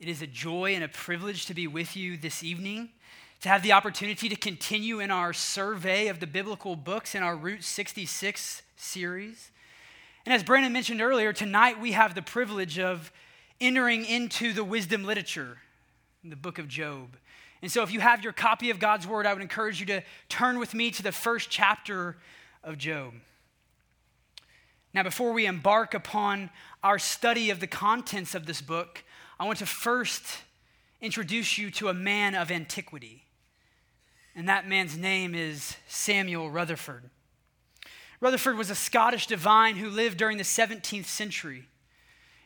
It 0.00 0.08
is 0.08 0.22
a 0.22 0.26
joy 0.26 0.74
and 0.74 0.82
a 0.82 0.88
privilege 0.88 1.46
to 1.46 1.54
be 1.54 1.66
with 1.66 1.96
you 1.96 2.16
this 2.16 2.42
evening, 2.42 2.90
to 3.40 3.48
have 3.48 3.62
the 3.62 3.72
opportunity 3.72 4.28
to 4.28 4.36
continue 4.36 5.00
in 5.00 5.10
our 5.10 5.32
survey 5.32 6.08
of 6.08 6.20
the 6.20 6.26
biblical 6.26 6.76
books 6.76 7.14
in 7.14 7.22
our 7.22 7.36
Route 7.36 7.62
66 7.62 8.62
series. 8.76 9.50
And 10.26 10.32
as 10.32 10.42
Brandon 10.42 10.72
mentioned 10.72 11.00
earlier, 11.00 11.32
tonight 11.32 11.80
we 11.80 11.92
have 11.92 12.14
the 12.14 12.22
privilege 12.22 12.78
of 12.78 13.12
entering 13.60 14.04
into 14.04 14.52
the 14.52 14.64
wisdom 14.64 15.04
literature 15.04 15.58
the 16.24 16.36
book 16.36 16.58
of 16.58 16.68
Job. 16.68 17.16
And 17.60 17.70
so, 17.70 17.82
if 17.82 17.92
you 17.92 18.00
have 18.00 18.24
your 18.24 18.32
copy 18.32 18.70
of 18.70 18.78
God's 18.78 19.06
Word, 19.06 19.26
I 19.26 19.32
would 19.32 19.42
encourage 19.42 19.78
you 19.78 19.86
to 19.86 20.02
turn 20.28 20.58
with 20.58 20.74
me 20.74 20.90
to 20.90 21.02
the 21.02 21.12
first 21.12 21.50
chapter 21.50 22.16
of 22.62 22.78
Job. 22.78 23.12
Now, 24.92 25.02
before 25.02 25.32
we 25.32 25.46
embark 25.46 25.92
upon 25.92 26.50
our 26.82 26.98
study 26.98 27.50
of 27.50 27.60
the 27.60 27.66
contents 27.66 28.34
of 28.34 28.46
this 28.46 28.62
book, 28.62 29.04
I 29.38 29.44
want 29.44 29.58
to 29.58 29.66
first 29.66 30.24
introduce 31.00 31.58
you 31.58 31.70
to 31.72 31.88
a 31.88 31.94
man 31.94 32.34
of 32.34 32.50
antiquity. 32.50 33.24
And 34.34 34.48
that 34.48 34.68
man's 34.68 34.96
name 34.96 35.34
is 35.34 35.76
Samuel 35.86 36.50
Rutherford. 36.50 37.10
Rutherford 38.20 38.56
was 38.56 38.70
a 38.70 38.74
Scottish 38.74 39.26
divine 39.26 39.76
who 39.76 39.90
lived 39.90 40.18
during 40.18 40.38
the 40.38 40.44
17th 40.44 41.04
century. 41.04 41.68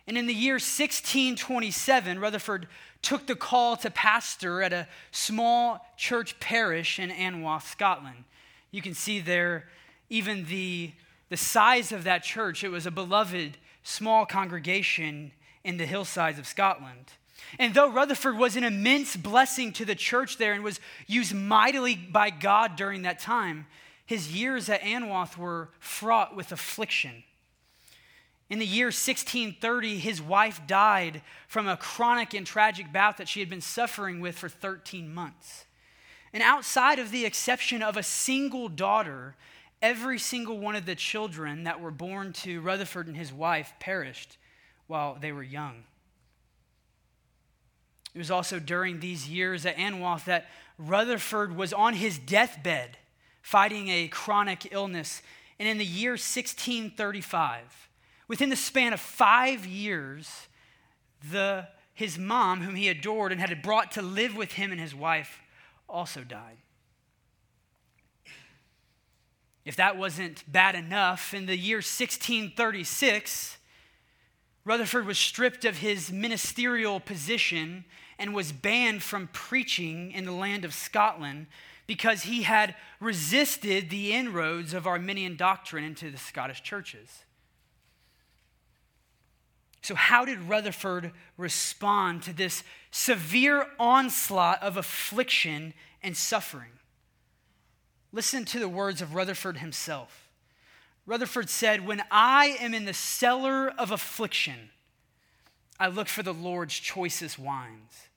And 0.06 0.16
in 0.16 0.26
the 0.26 0.34
year 0.34 0.54
1627, 0.54 2.18
Rutherford 2.18 2.66
took 3.02 3.26
the 3.26 3.36
call 3.36 3.76
to 3.76 3.90
pastor 3.90 4.62
at 4.62 4.72
a 4.72 4.88
small 5.12 5.86
church 5.96 6.40
parish 6.40 6.98
in 6.98 7.10
Anwoth, 7.10 7.70
Scotland. 7.70 8.24
You 8.70 8.82
can 8.82 8.94
see 8.94 9.20
there 9.20 9.68
even 10.08 10.46
the, 10.46 10.92
the 11.28 11.36
size 11.36 11.92
of 11.92 12.04
that 12.04 12.22
church. 12.22 12.64
It 12.64 12.70
was 12.70 12.86
a 12.86 12.90
beloved 12.90 13.58
small 13.82 14.26
congregation 14.26 15.32
in 15.68 15.76
the 15.76 15.84
hillsides 15.84 16.38
of 16.38 16.46
Scotland. 16.46 17.12
And 17.58 17.74
though 17.74 17.90
Rutherford 17.90 18.38
was 18.38 18.56
an 18.56 18.64
immense 18.64 19.16
blessing 19.16 19.70
to 19.74 19.84
the 19.84 19.94
church 19.94 20.38
there 20.38 20.54
and 20.54 20.64
was 20.64 20.80
used 21.06 21.34
mightily 21.34 21.94
by 21.94 22.30
God 22.30 22.74
during 22.74 23.02
that 23.02 23.18
time, 23.18 23.66
his 24.06 24.34
years 24.34 24.70
at 24.70 24.80
Anwoth 24.80 25.36
were 25.36 25.68
fraught 25.78 26.34
with 26.34 26.52
affliction. 26.52 27.22
In 28.48 28.58
the 28.58 28.66
year 28.66 28.86
1630, 28.86 29.98
his 29.98 30.22
wife 30.22 30.62
died 30.66 31.20
from 31.48 31.68
a 31.68 31.76
chronic 31.76 32.32
and 32.32 32.46
tragic 32.46 32.90
bout 32.90 33.18
that 33.18 33.28
she 33.28 33.40
had 33.40 33.50
been 33.50 33.60
suffering 33.60 34.20
with 34.20 34.38
for 34.38 34.48
13 34.48 35.12
months. 35.12 35.66
And 36.32 36.42
outside 36.42 36.98
of 36.98 37.10
the 37.10 37.26
exception 37.26 37.82
of 37.82 37.98
a 37.98 38.02
single 38.02 38.70
daughter, 38.70 39.36
every 39.82 40.18
single 40.18 40.58
one 40.58 40.76
of 40.76 40.86
the 40.86 40.94
children 40.94 41.64
that 41.64 41.78
were 41.78 41.90
born 41.90 42.32
to 42.32 42.62
Rutherford 42.62 43.06
and 43.06 43.18
his 43.18 43.34
wife 43.34 43.74
perished 43.80 44.37
while 44.88 45.16
they 45.20 45.30
were 45.30 45.42
young. 45.42 45.84
It 48.14 48.18
was 48.18 48.30
also 48.30 48.58
during 48.58 48.98
these 48.98 49.28
years 49.28 49.64
at 49.64 49.76
Anwoth 49.76 50.24
that 50.24 50.46
Rutherford 50.76 51.54
was 51.56 51.72
on 51.72 51.94
his 51.94 52.18
deathbed 52.18 52.98
fighting 53.42 53.88
a 53.88 54.08
chronic 54.08 54.72
illness. 54.72 55.22
And 55.58 55.68
in 55.68 55.78
the 55.78 55.84
year 55.84 56.12
1635, 56.12 57.88
Within 58.28 58.50
the 58.50 58.56
span 58.56 58.92
of 58.92 59.00
five 59.00 59.66
years, 59.66 60.48
the, 61.32 61.66
his 61.94 62.18
mom, 62.18 62.60
whom 62.60 62.74
he 62.74 62.88
adored 62.88 63.32
and 63.32 63.40
had 63.40 63.62
brought 63.62 63.92
to 63.92 64.02
live 64.02 64.36
with 64.36 64.52
him 64.52 64.70
and 64.70 64.80
his 64.80 64.94
wife, 64.94 65.40
also 65.88 66.22
died. 66.22 66.58
If 69.64 69.76
that 69.76 69.96
wasn't 69.96 70.50
bad 70.50 70.74
enough, 70.74 71.32
in 71.34 71.46
the 71.46 71.56
year 71.56 71.78
1636, 71.78 73.57
Rutherford 74.68 75.06
was 75.06 75.18
stripped 75.18 75.64
of 75.64 75.78
his 75.78 76.12
ministerial 76.12 77.00
position 77.00 77.86
and 78.18 78.34
was 78.34 78.52
banned 78.52 79.02
from 79.02 79.30
preaching 79.32 80.12
in 80.12 80.26
the 80.26 80.32
land 80.32 80.62
of 80.62 80.74
Scotland 80.74 81.46
because 81.86 82.24
he 82.24 82.42
had 82.42 82.74
resisted 83.00 83.88
the 83.88 84.12
inroads 84.12 84.74
of 84.74 84.86
Arminian 84.86 85.36
doctrine 85.36 85.84
into 85.84 86.10
the 86.10 86.18
Scottish 86.18 86.62
churches. 86.62 87.24
So, 89.80 89.94
how 89.94 90.26
did 90.26 90.42
Rutherford 90.42 91.12
respond 91.38 92.22
to 92.24 92.34
this 92.34 92.62
severe 92.90 93.66
onslaught 93.80 94.62
of 94.62 94.76
affliction 94.76 95.72
and 96.02 96.14
suffering? 96.14 96.72
Listen 98.12 98.44
to 98.44 98.58
the 98.58 98.68
words 98.68 99.00
of 99.00 99.14
Rutherford 99.14 99.56
himself. 99.56 100.27
Rutherford 101.08 101.48
said, 101.48 101.86
When 101.86 102.02
I 102.10 102.58
am 102.60 102.74
in 102.74 102.84
the 102.84 102.92
cellar 102.92 103.70
of 103.78 103.90
affliction, 103.90 104.68
I 105.80 105.88
look 105.88 106.06
for 106.06 106.22
the 106.22 106.34
Lord's 106.34 106.78
choicest 106.78 107.38
wines. 107.38 108.08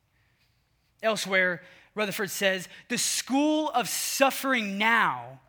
Elsewhere, 1.02 1.62
Rutherford 1.96 2.30
says, 2.30 2.68
The 2.90 2.98
school 2.98 3.70
of 3.70 3.88
suffering 3.88 4.78
now 4.78 5.40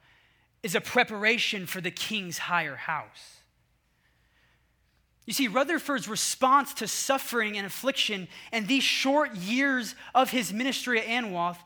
is 0.62 0.76
a 0.76 0.80
preparation 0.80 1.66
for 1.66 1.80
the 1.80 1.90
king's 1.90 2.38
higher 2.38 2.76
house. 2.76 3.38
You 5.26 5.32
see, 5.32 5.48
Rutherford's 5.48 6.06
response 6.06 6.72
to 6.74 6.86
suffering 6.86 7.56
and 7.56 7.66
affliction 7.66 8.28
and 8.52 8.68
these 8.68 8.84
short 8.84 9.34
years 9.34 9.96
of 10.14 10.30
his 10.30 10.52
ministry 10.52 11.00
at 11.00 11.06
Anwoth 11.06 11.58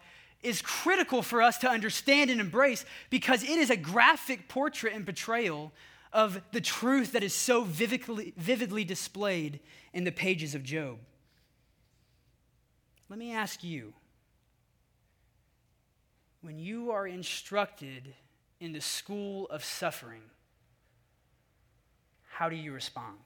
is 0.47 0.63
critical 0.63 1.23
for 1.23 1.43
us 1.43 1.59
to 1.59 1.69
understand 1.69 2.31
and 2.31 2.41
embrace 2.41 2.85
because 3.11 3.43
it 3.43 3.51
is 3.51 3.71
a 3.71 3.77
graphic 3.77 4.49
portrait 4.49 4.93
and 4.95 5.05
portrayal 5.05 5.73
of 6.13 6.41
the 6.53 6.61
truth 6.61 7.13
that 7.13 7.23
is 7.23 7.35
so 7.35 7.63
vividly, 7.63 8.33
vividly 8.37 8.85
displayed 8.85 9.61
in 9.93 10.05
the 10.05 10.13
pages 10.13 10.55
of 10.55 10.63
Job. 10.63 10.99
Let 13.09 13.19
me 13.19 13.33
ask 13.33 13.63
you 13.63 13.93
when 16.41 16.59
you 16.59 16.91
are 16.91 17.07
instructed 17.07 18.15
in 18.61 18.73
the 18.73 18.81
school 18.81 19.47
of 19.49 19.65
suffering, 19.65 20.23
how 22.31 22.49
do 22.49 22.57
you 22.57 22.73
respond? 22.73 23.19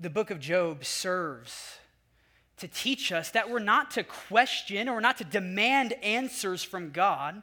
the 0.00 0.08
book 0.08 0.30
of 0.30 0.40
Job 0.40 0.82
serves 0.82 1.78
to 2.60 2.68
teach 2.68 3.12
us 3.12 3.30
that 3.30 3.50
we're 3.50 3.58
not 3.58 3.90
to 3.92 4.04
question 4.04 4.88
or 4.88 5.00
not 5.00 5.18
to 5.18 5.24
demand 5.24 5.92
answers 6.02 6.62
from 6.62 6.90
God 6.90 7.42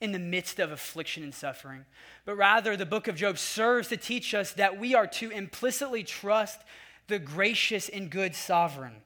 in 0.00 0.12
the 0.12 0.18
midst 0.18 0.60
of 0.60 0.70
affliction 0.70 1.22
and 1.22 1.34
suffering, 1.34 1.84
but 2.24 2.36
rather 2.36 2.76
the 2.76 2.86
book 2.86 3.08
of 3.08 3.16
Job 3.16 3.38
serves 3.38 3.88
to 3.88 3.96
teach 3.96 4.32
us 4.32 4.52
that 4.52 4.78
we 4.78 4.94
are 4.94 5.06
to 5.06 5.30
implicitly 5.30 6.04
trust 6.04 6.60
the 7.08 7.18
gracious 7.18 7.88
and 7.88 8.10
good 8.10 8.34
sovereign. 8.34 9.02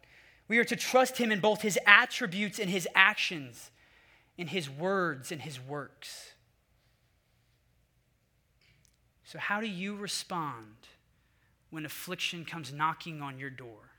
We 0.49 0.59
are 0.59 0.65
to 0.65 0.77
trust 0.77 1.17
him 1.17 1.33
in 1.33 1.41
both 1.41 1.62
his 1.62 1.78
attributes 1.87 2.59
and 2.59 2.69
his 2.69 2.87
actions, 2.95 3.71
in 4.37 4.49
his 4.49 4.69
words 4.69 5.33
and 5.33 5.41
his 5.41 5.59
works. 5.59 6.33
So, 9.25 9.39
how 9.39 9.62
do 9.62 9.69
you 9.69 9.97
respond 9.97 10.77
when 11.72 11.87
affliction 11.87 12.45
comes 12.45 12.71
knocking 12.71 13.22
on 13.22 13.39
your 13.39 13.49
door. 13.49 13.91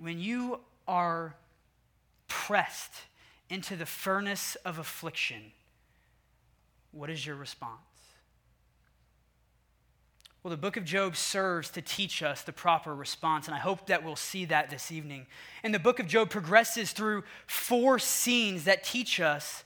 When 0.00 0.18
you 0.20 0.60
are 0.86 1.34
pressed 2.28 2.92
into 3.50 3.76
the 3.76 3.86
furnace 3.86 4.56
of 4.64 4.78
affliction, 4.78 5.52
what 6.92 7.10
is 7.10 7.24
your 7.26 7.36
response? 7.36 7.80
Well, 10.42 10.50
the 10.50 10.56
book 10.56 10.76
of 10.76 10.84
Job 10.84 11.16
serves 11.16 11.68
to 11.70 11.82
teach 11.82 12.22
us 12.22 12.42
the 12.42 12.52
proper 12.52 12.94
response, 12.94 13.48
and 13.48 13.54
I 13.54 13.58
hope 13.58 13.88
that 13.88 14.04
we'll 14.04 14.16
see 14.16 14.44
that 14.46 14.70
this 14.70 14.92
evening. 14.92 15.26
And 15.62 15.74
the 15.74 15.78
book 15.80 15.98
of 15.98 16.06
Job 16.06 16.30
progresses 16.30 16.92
through 16.92 17.24
four 17.46 17.98
scenes 17.98 18.64
that 18.64 18.84
teach 18.84 19.20
us 19.20 19.64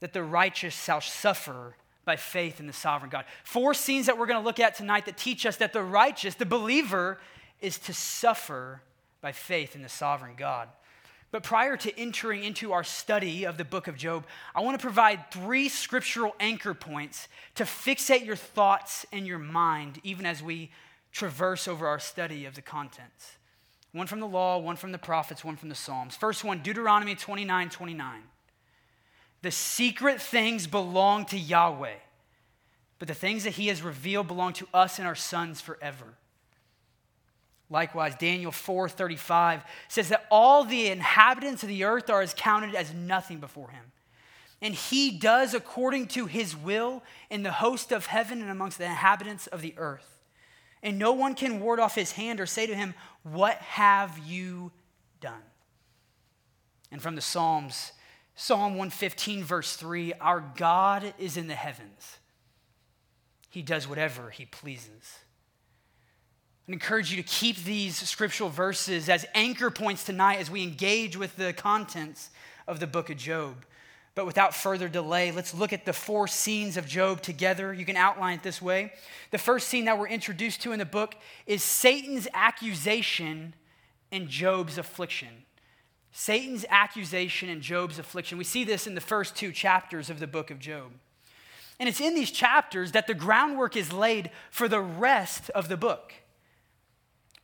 that 0.00 0.12
the 0.12 0.24
righteous 0.24 0.74
shall 0.74 1.00
suffer 1.00 1.76
by 2.04 2.16
faith 2.16 2.58
in 2.58 2.66
the 2.66 2.72
sovereign 2.72 3.10
God. 3.10 3.26
Four 3.44 3.74
scenes 3.74 4.06
that 4.06 4.18
we're 4.18 4.26
going 4.26 4.40
to 4.40 4.44
look 4.44 4.58
at 4.58 4.74
tonight 4.74 5.06
that 5.06 5.18
teach 5.18 5.46
us 5.46 5.56
that 5.58 5.72
the 5.72 5.82
righteous, 5.82 6.34
the 6.34 6.46
believer, 6.46 7.20
is 7.60 7.78
to 7.78 7.92
suffer 7.92 8.82
by 9.22 9.32
faith 9.32 9.74
in 9.74 9.82
the 9.82 9.88
sovereign 9.88 10.34
God. 10.36 10.68
But 11.30 11.42
prior 11.42 11.78
to 11.78 11.98
entering 11.98 12.44
into 12.44 12.72
our 12.72 12.84
study 12.84 13.44
of 13.44 13.56
the 13.56 13.64
book 13.64 13.88
of 13.88 13.96
Job, 13.96 14.26
I 14.54 14.60
want 14.60 14.78
to 14.78 14.82
provide 14.82 15.30
three 15.30 15.70
scriptural 15.70 16.36
anchor 16.38 16.74
points 16.74 17.26
to 17.54 17.64
fixate 17.64 18.26
your 18.26 18.36
thoughts 18.36 19.06
and 19.10 19.26
your 19.26 19.38
mind, 19.38 19.98
even 20.02 20.26
as 20.26 20.42
we 20.42 20.70
traverse 21.10 21.66
over 21.66 21.86
our 21.86 21.98
study 21.98 22.44
of 22.44 22.54
the 22.54 22.60
contents. 22.60 23.38
One 23.92 24.06
from 24.06 24.20
the 24.20 24.26
law, 24.26 24.58
one 24.58 24.76
from 24.76 24.92
the 24.92 24.98
prophets, 24.98 25.42
one 25.42 25.56
from 25.56 25.70
the 25.70 25.74
Psalms. 25.74 26.16
First 26.16 26.44
one, 26.44 26.60
Deuteronomy 26.60 27.14
29 27.14 27.70
29. 27.70 28.22
The 29.40 29.50
secret 29.50 30.20
things 30.20 30.66
belong 30.66 31.24
to 31.26 31.38
Yahweh, 31.38 31.96
but 32.98 33.08
the 33.08 33.14
things 33.14 33.44
that 33.44 33.54
he 33.54 33.68
has 33.68 33.82
revealed 33.82 34.28
belong 34.28 34.52
to 34.54 34.68
us 34.72 34.98
and 34.98 35.08
our 35.08 35.14
sons 35.14 35.60
forever. 35.60 36.14
Likewise, 37.72 38.14
Daniel 38.16 38.52
4:35 38.52 39.64
says 39.88 40.10
that 40.10 40.26
all 40.30 40.64
the 40.64 40.88
inhabitants 40.88 41.62
of 41.62 41.70
the 41.70 41.84
earth 41.84 42.10
are 42.10 42.20
as 42.20 42.34
counted 42.36 42.74
as 42.74 42.92
nothing 42.92 43.38
before 43.38 43.70
him. 43.70 43.92
And 44.60 44.74
he 44.74 45.10
does 45.10 45.54
according 45.54 46.08
to 46.08 46.26
his 46.26 46.54
will 46.54 47.02
in 47.30 47.42
the 47.42 47.50
host 47.50 47.90
of 47.90 48.06
heaven 48.06 48.42
and 48.42 48.50
amongst 48.50 48.76
the 48.76 48.84
inhabitants 48.84 49.46
of 49.46 49.62
the 49.62 49.74
earth. 49.78 50.08
and 50.84 50.98
no 50.98 51.12
one 51.12 51.36
can 51.36 51.60
ward 51.60 51.78
off 51.78 51.94
his 51.94 52.12
hand 52.12 52.40
or 52.40 52.46
say 52.46 52.66
to 52.66 52.74
him, 52.74 52.92
What 53.22 53.56
have 53.58 54.18
you 54.18 54.72
done? 55.20 55.44
And 56.90 57.00
from 57.00 57.14
the 57.14 57.20
Psalms, 57.20 57.92
Psalm 58.34 58.72
115, 58.72 59.44
verse 59.44 59.76
3 59.76 60.12
Our 60.14 60.40
God 60.56 61.14
is 61.18 61.36
in 61.36 61.46
the 61.46 61.54
heavens, 61.54 62.18
He 63.48 63.62
does 63.62 63.88
whatever 63.88 64.30
He 64.30 64.44
pleases. 64.44 65.21
I 66.68 66.72
encourage 66.72 67.10
you 67.10 67.16
to 67.20 67.28
keep 67.28 67.56
these 67.64 67.96
scriptural 67.96 68.48
verses 68.48 69.08
as 69.08 69.26
anchor 69.34 69.68
points 69.68 70.04
tonight 70.04 70.38
as 70.38 70.48
we 70.48 70.62
engage 70.62 71.16
with 71.16 71.36
the 71.36 71.52
contents 71.52 72.30
of 72.68 72.78
the 72.78 72.86
book 72.86 73.10
of 73.10 73.16
Job. 73.16 73.64
But 74.14 74.26
without 74.26 74.54
further 74.54 74.88
delay, 74.88 75.32
let's 75.32 75.54
look 75.54 75.72
at 75.72 75.84
the 75.84 75.92
four 75.92 76.28
scenes 76.28 76.76
of 76.76 76.86
Job 76.86 77.20
together. 77.20 77.72
You 77.72 77.84
can 77.84 77.96
outline 77.96 78.34
it 78.38 78.42
this 78.44 78.62
way. 78.62 78.92
The 79.32 79.38
first 79.38 79.68
scene 79.68 79.86
that 79.86 79.98
we're 79.98 80.08
introduced 80.08 80.62
to 80.62 80.72
in 80.72 80.78
the 80.78 80.84
book 80.84 81.16
is 81.46 81.64
Satan's 81.64 82.28
accusation 82.32 83.54
and 84.12 84.28
Job's 84.28 84.78
affliction. 84.78 85.44
Satan's 86.12 86.64
accusation 86.68 87.48
and 87.48 87.60
Job's 87.60 87.98
affliction. 87.98 88.38
We 88.38 88.44
see 88.44 88.62
this 88.62 88.86
in 88.86 88.94
the 88.94 89.00
first 89.00 89.34
two 89.34 89.50
chapters 89.50 90.10
of 90.10 90.20
the 90.20 90.26
book 90.28 90.50
of 90.50 90.60
Job. 90.60 90.92
And 91.80 91.88
it's 91.88 92.00
in 92.00 92.14
these 92.14 92.30
chapters 92.30 92.92
that 92.92 93.08
the 93.08 93.14
groundwork 93.14 93.76
is 93.76 93.92
laid 93.92 94.30
for 94.50 94.68
the 94.68 94.80
rest 94.80 95.50
of 95.50 95.68
the 95.68 95.76
book. 95.76 96.12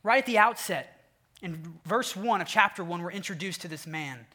Right 0.03 0.19
at 0.19 0.25
the 0.25 0.37
outset, 0.37 1.07
in 1.41 1.79
verse 1.85 2.15
1 2.15 2.41
of 2.41 2.47
chapter 2.47 2.83
1, 2.83 3.01
we're 3.01 3.11
introduced 3.11 3.61
to 3.61 3.67
this 3.67 3.87
man 3.87 4.25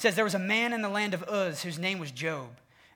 says 0.00 0.14
there 0.14 0.24
was 0.24 0.34
a 0.34 0.38
man 0.38 0.72
in 0.72 0.80
the 0.80 0.88
land 0.88 1.12
of 1.12 1.22
Uz 1.30 1.62
whose 1.62 1.78
name 1.78 1.98
was 1.98 2.10
Job, 2.10 2.48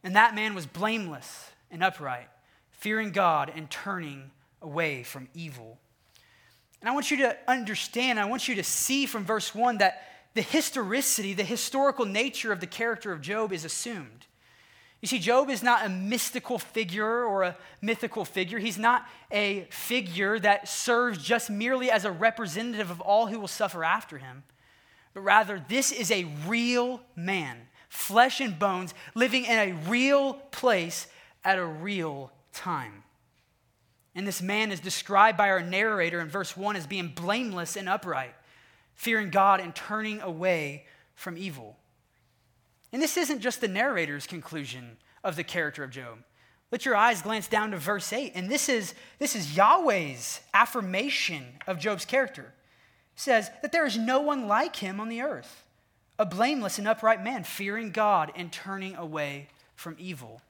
and 0.03 0.17
that 0.17 0.35
man 0.35 0.55
was 0.55 0.65
blameless 0.65 1.51
and 1.71 1.85
upright, 1.85 2.29
fearing 2.71 3.13
God 3.13 3.53
and 3.55 3.69
turning 3.69 4.31
away 4.63 5.03
from 5.03 5.29
evil. 5.35 5.79
And 6.81 6.89
I 6.89 6.95
want 6.95 7.11
you 7.11 7.19
to 7.19 7.37
understand, 7.47 8.19
I 8.19 8.25
want 8.25 8.49
you 8.49 8.55
to 8.55 8.65
see 8.65 9.05
from 9.05 9.25
verse 9.25 9.55
1 9.55 9.79
that 9.79 10.03
the 10.33 10.41
historicity, 10.41 11.35
the 11.35 11.45
historical 11.45 12.07
nature 12.07 12.53
of 12.53 12.61
the 12.61 12.67
character 12.67 13.13
of 13.13 13.21
Job 13.21 13.53
is 13.53 13.67
assumed. 13.67 14.27
You 15.05 15.09
see, 15.09 15.19
Job 15.19 15.51
is 15.51 15.63
not 15.63 15.85
a 15.85 15.89
mystical 15.91 16.59
figure 16.59 17.25
or 17.25 17.43
a 17.43 17.57
mythical 17.83 18.25
figure. 18.25 18.59
He's 18.59 18.79
not 18.79 19.07
a 19.31 19.67
figure 19.71 20.39
that 20.39 20.67
serves 20.67 21.23
just 21.23 21.51
merely 21.51 21.91
as 21.91 22.05
a 22.05 22.11
representative 22.11 22.91
of 22.91 23.01
all 23.03 23.27
who 23.27 23.39
will 23.39 23.47
suffer 23.47 23.85
after 23.85 24.19
him 24.19 24.45
but 25.15 25.21
rather 25.21 25.65
this 25.69 25.93
is 25.93 26.11
a 26.11 26.25
real 26.47 27.01
man, 27.17 27.57
flesh 27.89 28.41
and 28.41 28.59
bones, 28.59 28.93
living 29.15 29.45
in 29.45 29.59
a 29.59 29.73
real 29.89 30.35
place 30.35 31.07
at 31.45 31.59
a 31.59 31.65
real 31.65 32.33
time. 32.53 33.05
And 34.17 34.27
this 34.27 34.43
man 34.43 34.71
is 34.71 34.81
described 34.81 35.39
by 35.39 35.51
our 35.51 35.63
narrator 35.63 36.21
in 36.21 36.29
verse 36.29 36.57
1 36.57 36.77
as 36.77 36.87
being 36.87 37.09
blameless 37.09 37.77
and 37.77 37.89
upright, 37.89 38.35
fearing 38.95 39.31
God 39.31 39.61
and 39.61 39.75
turning 39.75 40.21
away 40.21 40.85
from 41.15 41.39
evil. 41.39 41.77
And 42.95 43.03
this 43.03 43.17
isn't 43.17 43.41
just 43.41 43.61
the 43.61 43.67
narrator's 43.67 44.25
conclusion 44.25 44.99
of 45.25 45.35
the 45.35 45.43
character 45.43 45.83
of 45.83 45.91
Job. 45.91 46.19
Let 46.71 46.85
your 46.85 46.95
eyes 46.95 47.23
glance 47.23 47.49
down 47.49 47.73
to 47.73 47.77
verse 47.77 48.13
8, 48.13 48.31
and 48.37 48.49
this 48.49 48.69
is, 48.69 48.95
this 49.19 49.35
is 49.35 49.57
Yahweh's 49.57 50.41
affirmation 50.55 51.45
of 51.67 51.81
Job's 51.81 52.05
character 52.05 52.55
says 53.17 53.51
that 53.63 53.73
there 53.73 53.85
is 53.85 53.99
no 53.99 54.21
one 54.21 54.47
like 54.47 54.77
him 54.77 55.01
on 55.01 55.09
the 55.09 55.23
earth, 55.23 55.65
a 56.21 56.25
blameless 56.25 56.79
and 56.79 56.87
upright 56.87 57.23
man, 57.23 57.43
fearing 57.43 57.91
God 57.91 58.31
and 58.37 58.53
turning 58.53 58.95
away 58.95 59.49
from 59.75 59.97
evil. 59.99 60.41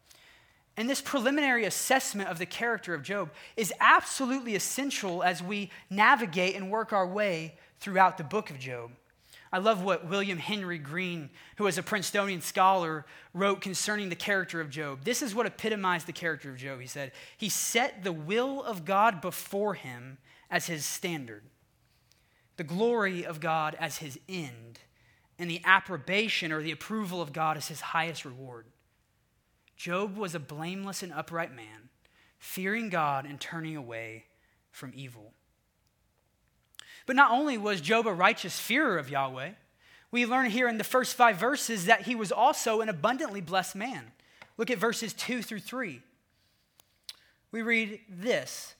And 0.76 0.88
this 0.88 1.00
preliminary 1.00 1.64
assessment 1.64 2.28
of 2.28 2.38
the 2.38 2.44
character 2.44 2.92
of 2.92 3.02
Job 3.02 3.30
is 3.56 3.72
absolutely 3.80 4.54
essential 4.54 5.22
as 5.22 5.42
we 5.42 5.70
navigate 5.88 6.56
and 6.56 6.70
work 6.70 6.92
our 6.92 7.06
way 7.06 7.54
throughout 7.80 8.18
the 8.18 8.24
book 8.24 8.50
of 8.50 8.58
Job. 8.58 8.90
I 9.54 9.58
love 9.58 9.84
what 9.84 10.08
William 10.08 10.38
Henry 10.38 10.78
Green, 10.78 11.30
who 11.58 11.68
is 11.68 11.78
a 11.78 11.82
Princetonian 11.82 12.40
scholar, 12.40 13.06
wrote 13.32 13.60
concerning 13.60 14.08
the 14.08 14.16
character 14.16 14.60
of 14.60 14.68
Job. 14.68 15.04
This 15.04 15.22
is 15.22 15.32
what 15.32 15.46
epitomized 15.46 16.08
the 16.08 16.12
character 16.12 16.50
of 16.50 16.56
Job. 16.56 16.80
He 16.80 16.88
said, 16.88 17.12
He 17.36 17.48
set 17.48 18.02
the 18.02 18.10
will 18.10 18.64
of 18.64 18.84
God 18.84 19.20
before 19.20 19.74
him 19.74 20.18
as 20.50 20.66
his 20.66 20.84
standard 20.84 21.44
the 22.56 22.64
glory 22.64 23.24
of 23.24 23.38
God 23.38 23.76
as 23.78 23.98
his 23.98 24.18
end, 24.28 24.80
and 25.38 25.48
the 25.48 25.62
approbation 25.64 26.50
or 26.50 26.60
the 26.60 26.72
approval 26.72 27.22
of 27.22 27.32
God 27.32 27.56
as 27.56 27.68
his 27.68 27.80
highest 27.80 28.24
reward. 28.24 28.66
Job 29.76 30.16
was 30.16 30.34
a 30.34 30.40
blameless 30.40 31.04
and 31.04 31.12
upright 31.12 31.54
man, 31.54 31.90
fearing 32.38 32.88
God 32.88 33.24
and 33.24 33.40
turning 33.40 33.76
away 33.76 34.24
from 34.72 34.90
evil. 34.96 35.33
But 37.06 37.16
not 37.16 37.30
only 37.30 37.58
was 37.58 37.80
Job 37.80 38.06
a 38.06 38.12
righteous 38.12 38.58
fearer 38.58 38.98
of 38.98 39.10
Yahweh, 39.10 39.50
we 40.10 40.26
learn 40.26 40.50
here 40.50 40.68
in 40.68 40.78
the 40.78 40.84
first 40.84 41.16
five 41.16 41.36
verses 41.36 41.86
that 41.86 42.02
he 42.02 42.14
was 42.14 42.32
also 42.32 42.80
an 42.80 42.88
abundantly 42.88 43.40
blessed 43.40 43.76
man. 43.76 44.12
Look 44.56 44.70
at 44.70 44.78
verses 44.78 45.12
2 45.12 45.42
through 45.42 45.60
3. 45.60 46.00
We 47.50 47.62
read 47.62 48.00
this 48.08 48.74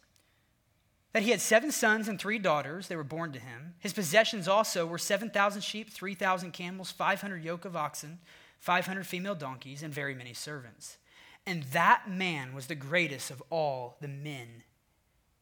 that 1.12 1.22
he 1.22 1.30
had 1.30 1.40
seven 1.40 1.70
sons 1.70 2.08
and 2.08 2.18
three 2.18 2.40
daughters. 2.40 2.88
They 2.88 2.96
were 2.96 3.04
born 3.04 3.30
to 3.32 3.38
him. 3.38 3.74
His 3.78 3.92
possessions 3.92 4.48
also 4.48 4.84
were 4.84 4.98
7,000 4.98 5.62
sheep, 5.62 5.90
3,000 5.90 6.50
camels, 6.52 6.90
500 6.90 7.44
yoke 7.44 7.64
of 7.64 7.76
oxen, 7.76 8.18
500 8.58 9.06
female 9.06 9.36
donkeys, 9.36 9.84
and 9.84 9.94
very 9.94 10.14
many 10.14 10.34
servants. 10.34 10.98
And 11.46 11.62
that 11.72 12.10
man 12.10 12.52
was 12.52 12.66
the 12.66 12.74
greatest 12.74 13.30
of 13.30 13.40
all 13.48 13.96
the 14.00 14.08
men 14.08 14.64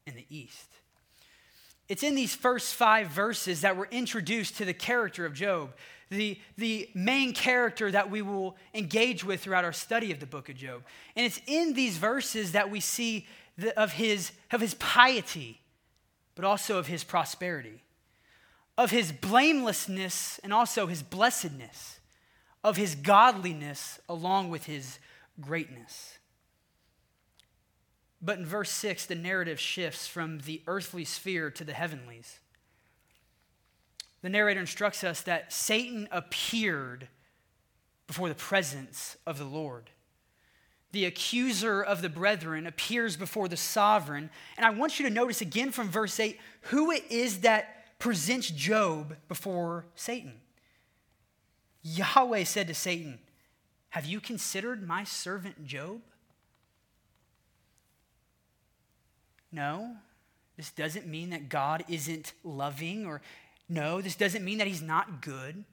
in 0.07 0.15
the 0.15 0.27
East. 0.29 0.69
It's 1.93 2.03
in 2.03 2.15
these 2.15 2.35
first 2.35 2.75
five 2.75 3.09
verses 3.09 3.61
that 3.61 3.77
we're 3.77 3.85
introduced 3.91 4.57
to 4.57 4.65
the 4.65 4.73
character 4.73 5.27
of 5.27 5.35
Job, 5.35 5.75
the, 6.09 6.41
the 6.57 6.89
main 6.95 7.35
character 7.35 7.91
that 7.91 8.11
we 8.11 8.23
will 8.23 8.57
engage 8.73 9.25
with 9.25 9.43
throughout 9.43 9.67
our 9.67 9.75
study 9.75 10.11
of 10.11 10.19
the 10.19 10.25
book 10.25 10.49
of 10.49 10.57
Job. 10.57 10.85
And 11.15 11.27
it's 11.27 11.39
in 11.47 11.75
these 11.75 11.99
verses 11.99 12.53
that 12.53 12.71
we 12.71 12.81
see 12.81 13.27
the, 13.59 13.79
of, 13.79 13.93
his, 13.93 14.33
of 14.51 14.63
his 14.63 14.73
piety 14.73 15.61
but 16.35 16.47
also 16.47 16.79
of 16.79 16.87
his 16.87 17.05
prosperity, 17.05 17.83
of 18.79 18.91
his 18.91 19.13
blamelessness 19.13 20.41
and 20.43 20.51
also 20.51 20.87
his 20.87 21.03
blessedness, 21.03 22.01
of 22.65 22.79
his 22.79 22.95
godliness 22.95 24.01
along 24.09 24.49
with 24.49 24.65
his 24.65 24.99
greatness. 25.43 26.17
But 28.23 28.39
in 28.39 28.47
verse 28.47 28.71
6, 28.71 29.07
the 29.07 29.15
narrative 29.15 29.59
shifts 29.59 30.07
from 30.07 30.39
the 30.41 30.63
earthly 30.67 31.05
sphere 31.05 31.51
to 31.51 31.65
the 31.65 31.73
heavenlies. 31.73 32.39
The 34.23 34.29
narrator 34.29 34.61
instructs 34.61 35.03
us 35.03 35.23
that 35.23 35.53
Satan 35.53 36.09
appeared 36.13 37.09
before 38.07 38.29
the 38.29 38.35
presence 38.35 39.17
of 39.27 39.39
the 39.39 39.45
Lord 39.45 39.91
the 40.93 41.07
accuser 41.07 41.83
of 41.83 42.03
the 42.03 42.09
brethren, 42.09 42.67
appears 42.67 43.17
before 43.17 43.49
the 43.49 43.57
sovereign. 43.57 44.31
And 44.57 44.65
I 44.65 44.71
want 44.71 45.01
you 45.01 45.09
to 45.09 45.15
notice 45.15 45.41
again 45.41 45.73
from 45.73 45.89
verse 45.89 46.21
8 46.21 46.39
who 46.63 46.91
it 46.91 47.05
is 47.11 47.41
that 47.41 47.99
presents 47.99 48.51
Job 48.51 49.17
before 49.27 49.87
Satan. 49.95 50.35
Yahweh 51.83 52.45
said 52.45 52.69
to 52.69 52.75
Satan, 52.75 53.19
Have 53.91 54.05
you 54.05 54.21
considered 54.21 54.87
my 54.87 55.03
servant 55.03 55.67
Job? 55.67 56.03
No, 59.53 59.95
this 60.57 60.71
doesn't 60.71 61.07
mean 61.07 61.31
that 61.31 61.49
God 61.49 61.85
isn't 61.89 62.33
loving, 62.43 63.07
or 63.07 63.21
no, 63.69 64.01
this 64.01 64.17
doesn't 64.17 64.45
mean 64.45 64.59
that 64.59 64.67
he's 64.67 64.83
not 64.83 65.21
good. 65.21 65.65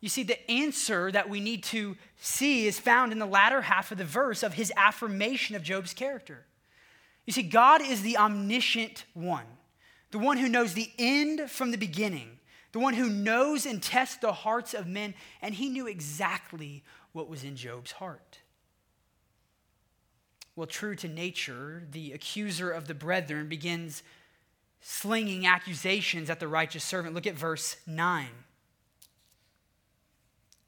You 0.00 0.08
see, 0.08 0.24
the 0.24 0.50
answer 0.50 1.10
that 1.10 1.30
we 1.30 1.40
need 1.40 1.64
to 1.64 1.96
see 2.20 2.66
is 2.66 2.78
found 2.78 3.12
in 3.12 3.18
the 3.18 3.26
latter 3.26 3.62
half 3.62 3.90
of 3.90 3.98
the 3.98 4.04
verse 4.04 4.42
of 4.42 4.54
his 4.54 4.72
affirmation 4.76 5.56
of 5.56 5.62
Job's 5.62 5.94
character. 5.94 6.44
You 7.24 7.32
see, 7.32 7.42
God 7.42 7.80
is 7.80 8.02
the 8.02 8.18
omniscient 8.18 9.04
one, 9.14 9.46
the 10.10 10.18
one 10.18 10.36
who 10.36 10.48
knows 10.48 10.74
the 10.74 10.90
end 10.98 11.50
from 11.50 11.70
the 11.70 11.78
beginning, 11.78 12.38
the 12.72 12.78
one 12.78 12.94
who 12.94 13.08
knows 13.08 13.66
and 13.66 13.82
tests 13.82 14.16
the 14.18 14.32
hearts 14.32 14.74
of 14.74 14.86
men, 14.86 15.14
and 15.40 15.54
he 15.54 15.68
knew 15.68 15.86
exactly 15.86 16.84
what 17.12 17.28
was 17.28 17.42
in 17.42 17.56
Job's 17.56 17.92
heart. 17.92 18.38
Well, 20.56 20.66
true 20.66 20.96
to 20.96 21.08
nature, 21.08 21.82
the 21.90 22.12
accuser 22.12 22.70
of 22.70 22.88
the 22.88 22.94
brethren 22.94 23.46
begins 23.46 24.02
slinging 24.80 25.46
accusations 25.46 26.30
at 26.30 26.40
the 26.40 26.48
righteous 26.48 26.82
servant. 26.82 27.14
Look 27.14 27.26
at 27.26 27.34
verse 27.34 27.76
9. 27.86 28.28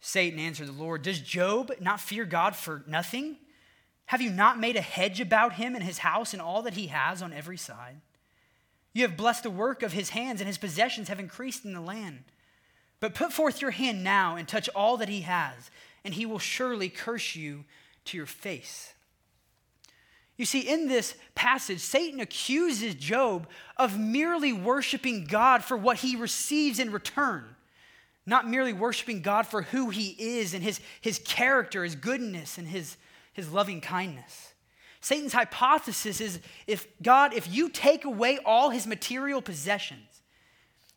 Satan 0.00 0.38
answered 0.38 0.68
the 0.68 0.72
Lord, 0.72 1.02
Does 1.02 1.20
Job 1.20 1.72
not 1.80 2.00
fear 2.00 2.26
God 2.26 2.54
for 2.54 2.84
nothing? 2.86 3.36
Have 4.06 4.20
you 4.20 4.30
not 4.30 4.60
made 4.60 4.76
a 4.76 4.82
hedge 4.82 5.20
about 5.20 5.54
him 5.54 5.74
and 5.74 5.82
his 5.82 5.98
house 5.98 6.32
and 6.32 6.42
all 6.42 6.62
that 6.62 6.74
he 6.74 6.88
has 6.88 7.22
on 7.22 7.32
every 7.32 7.56
side? 7.56 8.00
You 8.92 9.02
have 9.02 9.16
blessed 9.16 9.42
the 9.42 9.50
work 9.50 9.82
of 9.82 9.92
his 9.92 10.10
hands, 10.10 10.40
and 10.40 10.48
his 10.48 10.58
possessions 10.58 11.08
have 11.08 11.20
increased 11.20 11.64
in 11.64 11.72
the 11.72 11.80
land. 11.80 12.24
But 13.00 13.14
put 13.14 13.32
forth 13.32 13.62
your 13.62 13.70
hand 13.70 14.02
now 14.02 14.36
and 14.36 14.48
touch 14.48 14.68
all 14.70 14.96
that 14.98 15.08
he 15.08 15.22
has, 15.22 15.70
and 16.04 16.14
he 16.14 16.26
will 16.26 16.38
surely 16.38 16.88
curse 16.88 17.36
you 17.36 17.64
to 18.06 18.16
your 18.16 18.26
face. 18.26 18.94
You 20.38 20.46
see, 20.46 20.60
in 20.60 20.86
this 20.86 21.14
passage, 21.34 21.80
Satan 21.80 22.20
accuses 22.20 22.94
Job 22.94 23.48
of 23.76 23.98
merely 23.98 24.52
worshiping 24.52 25.24
God 25.24 25.64
for 25.64 25.76
what 25.76 25.98
he 25.98 26.14
receives 26.14 26.78
in 26.78 26.92
return, 26.92 27.44
not 28.24 28.48
merely 28.48 28.72
worshiping 28.72 29.20
God 29.20 29.48
for 29.48 29.62
who 29.62 29.90
he 29.90 30.14
is 30.16 30.54
and 30.54 30.62
his, 30.62 30.80
his 31.00 31.18
character, 31.18 31.82
his 31.82 31.96
goodness, 31.96 32.56
and 32.56 32.68
his, 32.68 32.96
his 33.32 33.52
loving 33.52 33.80
kindness. 33.80 34.54
Satan's 35.00 35.32
hypothesis 35.32 36.20
is 36.20 36.38
if 36.68 36.86
God, 37.02 37.34
if 37.34 37.52
you 37.52 37.68
take 37.68 38.04
away 38.04 38.38
all 38.44 38.70
his 38.70 38.86
material 38.86 39.42
possessions, 39.42 40.22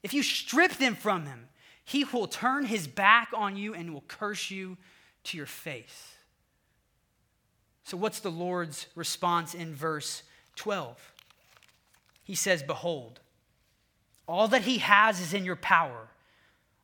if 0.04 0.14
you 0.14 0.22
strip 0.22 0.74
them 0.74 0.96
from 0.96 1.26
him, 1.26 1.48
he 1.84 2.04
will 2.06 2.28
turn 2.28 2.66
his 2.66 2.88
back 2.88 3.30
on 3.36 3.58
you 3.58 3.74
and 3.74 3.92
will 3.92 4.04
curse 4.08 4.52
you 4.52 4.78
to 5.24 5.38
your 5.38 5.48
face. 5.48 6.14
So, 7.84 7.98
what's 7.98 8.20
the 8.20 8.32
Lord's 8.32 8.88
response 8.96 9.54
in 9.54 9.74
verse 9.74 10.24
12? 10.56 11.14
He 12.24 12.36
says, 12.36 12.64
Behold, 12.64 13.20
all 14.28 14.48
that 14.50 14.62
he 14.62 14.78
has 14.78 15.20
is 15.20 15.34
in 15.34 15.44
your 15.44 15.56
power. 15.56 16.08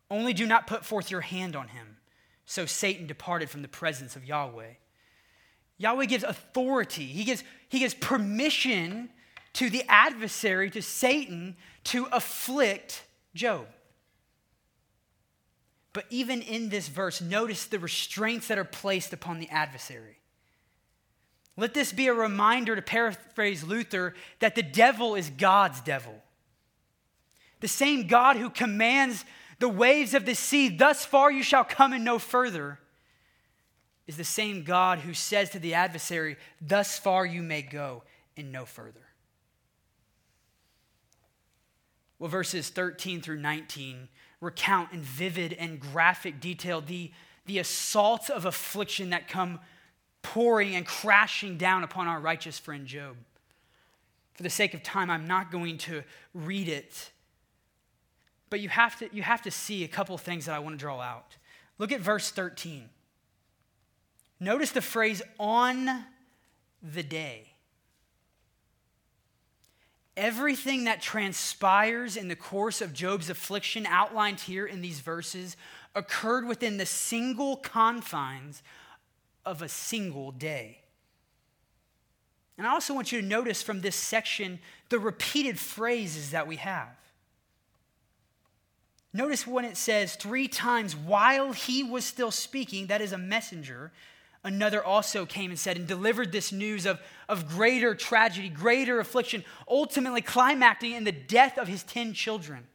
Only 0.09 0.33
do 0.33 0.45
not 0.45 0.67
put 0.67 0.85
forth 0.85 1.11
your 1.11 1.21
hand 1.21 1.55
on 1.55 1.69
him. 1.69 1.97
So 2.45 2.65
Satan 2.65 3.07
departed 3.07 3.49
from 3.49 3.61
the 3.61 3.67
presence 3.67 4.15
of 4.15 4.25
Yahweh. 4.25 4.73
Yahweh 5.77 6.05
gives 6.05 6.23
authority, 6.23 7.05
he 7.05 7.23
gives, 7.23 7.43
he 7.69 7.79
gives 7.79 7.93
permission 7.93 9.09
to 9.53 9.69
the 9.69 9.83
adversary, 9.87 10.69
to 10.71 10.81
Satan, 10.81 11.55
to 11.85 12.07
afflict 12.11 13.03
Job. 13.35 13.67
But 15.93 16.05
even 16.09 16.41
in 16.41 16.69
this 16.69 16.87
verse, 16.87 17.21
notice 17.21 17.65
the 17.65 17.79
restraints 17.79 18.47
that 18.47 18.57
are 18.57 18.63
placed 18.63 19.13
upon 19.13 19.39
the 19.39 19.49
adversary. 19.49 20.16
Let 21.57 21.73
this 21.73 21.91
be 21.91 22.07
a 22.07 22.13
reminder, 22.13 22.75
to 22.75 22.81
paraphrase 22.83 23.63
Luther, 23.63 24.13
that 24.39 24.53
the 24.53 24.61
devil 24.61 25.15
is 25.15 25.31
God's 25.31 25.81
devil. 25.81 26.13
The 27.59 27.67
same 27.67 28.05
God 28.05 28.37
who 28.37 28.51
commands 28.51 29.25
the 29.57 29.67
waves 29.67 30.13
of 30.13 30.25
the 30.25 30.35
sea, 30.35 30.69
thus 30.69 31.03
far 31.03 31.31
you 31.31 31.41
shall 31.41 31.63
come 31.63 31.93
and 31.93 32.05
no 32.05 32.19
further, 32.19 32.79
is 34.05 34.17
the 34.17 34.23
same 34.23 34.63
God 34.63 34.99
who 34.99 35.15
says 35.15 35.49
to 35.49 35.59
the 35.59 35.73
adversary, 35.73 36.37
thus 36.61 36.99
far 36.99 37.25
you 37.25 37.41
may 37.41 37.63
go 37.63 38.03
and 38.37 38.51
no 38.51 38.65
further. 38.65 39.01
Well, 42.19 42.29
verses 42.29 42.69
13 42.69 43.21
through 43.21 43.39
19 43.39 44.09
recount 44.39 44.93
in 44.93 45.01
vivid 45.01 45.53
and 45.53 45.79
graphic 45.79 46.39
detail 46.39 46.81
the, 46.81 47.11
the 47.47 47.57
assaults 47.57 48.29
of 48.29 48.45
affliction 48.45 49.09
that 49.09 49.27
come 49.27 49.59
pouring 50.33 50.75
and 50.75 50.85
crashing 50.85 51.57
down 51.57 51.83
upon 51.83 52.07
our 52.07 52.19
righteous 52.19 52.59
friend 52.59 52.85
Job. 52.85 53.15
For 54.33 54.43
the 54.43 54.49
sake 54.49 54.73
of 54.73 54.83
time, 54.83 55.09
I'm 55.09 55.25
not 55.25 55.51
going 55.51 55.77
to 55.79 56.03
read 56.33 56.67
it. 56.67 57.11
But 58.49 58.59
you 58.59 58.67
have 58.69 58.99
to, 58.99 59.09
you 59.13 59.23
have 59.23 59.41
to 59.43 59.51
see 59.51 59.85
a 59.85 59.87
couple 59.87 60.17
things 60.17 60.45
that 60.45 60.55
I 60.55 60.59
want 60.59 60.75
to 60.75 60.79
draw 60.79 60.99
out. 60.99 61.37
Look 61.77 61.93
at 61.93 62.01
verse 62.01 62.29
13. 62.29 62.89
Notice 64.39 64.71
the 64.71 64.81
phrase 64.81 65.21
on 65.39 66.03
the 66.83 67.03
day. 67.03 67.53
Everything 70.17 70.83
that 70.85 71.01
transpires 71.01 72.17
in 72.17 72.27
the 72.27 72.35
course 72.35 72.81
of 72.81 72.93
Job's 72.93 73.29
affliction, 73.29 73.85
outlined 73.85 74.41
here 74.41 74.65
in 74.65 74.81
these 74.81 74.99
verses, 74.99 75.55
occurred 75.95 76.45
within 76.45 76.77
the 76.77 76.85
single 76.85 77.55
confines 77.55 78.61
of 79.47 79.61
a 79.61 79.69
single 79.69 80.31
day. 80.31 80.79
And 82.57 82.67
I 82.67 82.71
also 82.71 82.93
want 82.93 83.11
you 83.11 83.21
to 83.21 83.25
notice 83.25 83.63
from 83.63 83.81
this 83.81 83.95
section 83.95 84.59
the 84.89 84.99
repeated 84.99 85.57
phrases 85.57 86.31
that 86.31 86.47
we 86.47 86.57
have. 86.57 86.89
Notice 89.13 89.47
when 89.47 89.63
it 89.63 89.77
says 89.77 90.15
three 90.15 90.49
times, 90.49 90.95
while 90.95 91.53
he 91.53 91.81
was 91.81 92.03
still 92.03 92.29
speaking, 92.29 92.87
that 92.87 92.99
is 92.99 93.13
a 93.13 93.17
messenger, 93.17 93.93
another 94.43 94.83
also 94.83 95.25
came 95.25 95.49
and 95.49 95.59
said 95.59 95.77
and 95.77 95.87
delivered 95.87 96.31
this 96.33 96.51
news 96.51 96.85
of, 96.85 96.99
of 97.29 97.47
greater 97.47 97.95
tragedy, 97.95 98.49
greater 98.49 98.99
affliction, 98.99 99.45
ultimately 99.67 100.21
climaxing 100.21 100.91
in 100.91 101.05
the 101.05 101.11
death 101.11 101.57
of 101.57 101.69
his 101.69 101.83
10 101.83 102.13
children. 102.13 102.67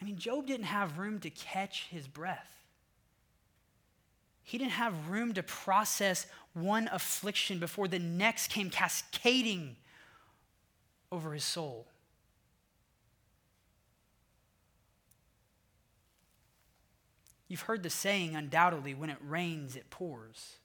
I 0.00 0.04
mean, 0.04 0.18
Job 0.18 0.46
didn't 0.46 0.66
have 0.66 0.98
room 0.98 1.18
to 1.20 1.30
catch 1.30 1.88
his 1.90 2.06
breath. 2.06 2.57
He 4.48 4.56
didn't 4.56 4.72
have 4.72 5.10
room 5.10 5.34
to 5.34 5.42
process 5.42 6.26
one 6.54 6.88
affliction 6.90 7.58
before 7.58 7.86
the 7.86 7.98
next 7.98 8.48
came 8.48 8.70
cascading 8.70 9.76
over 11.12 11.34
his 11.34 11.44
soul. 11.44 11.86
You've 17.46 17.60
heard 17.60 17.82
the 17.82 17.90
saying, 17.90 18.36
undoubtedly, 18.36 18.94
when 18.94 19.10
it 19.10 19.18
rains, 19.22 19.76
it 19.76 19.90
pours. 19.90 20.56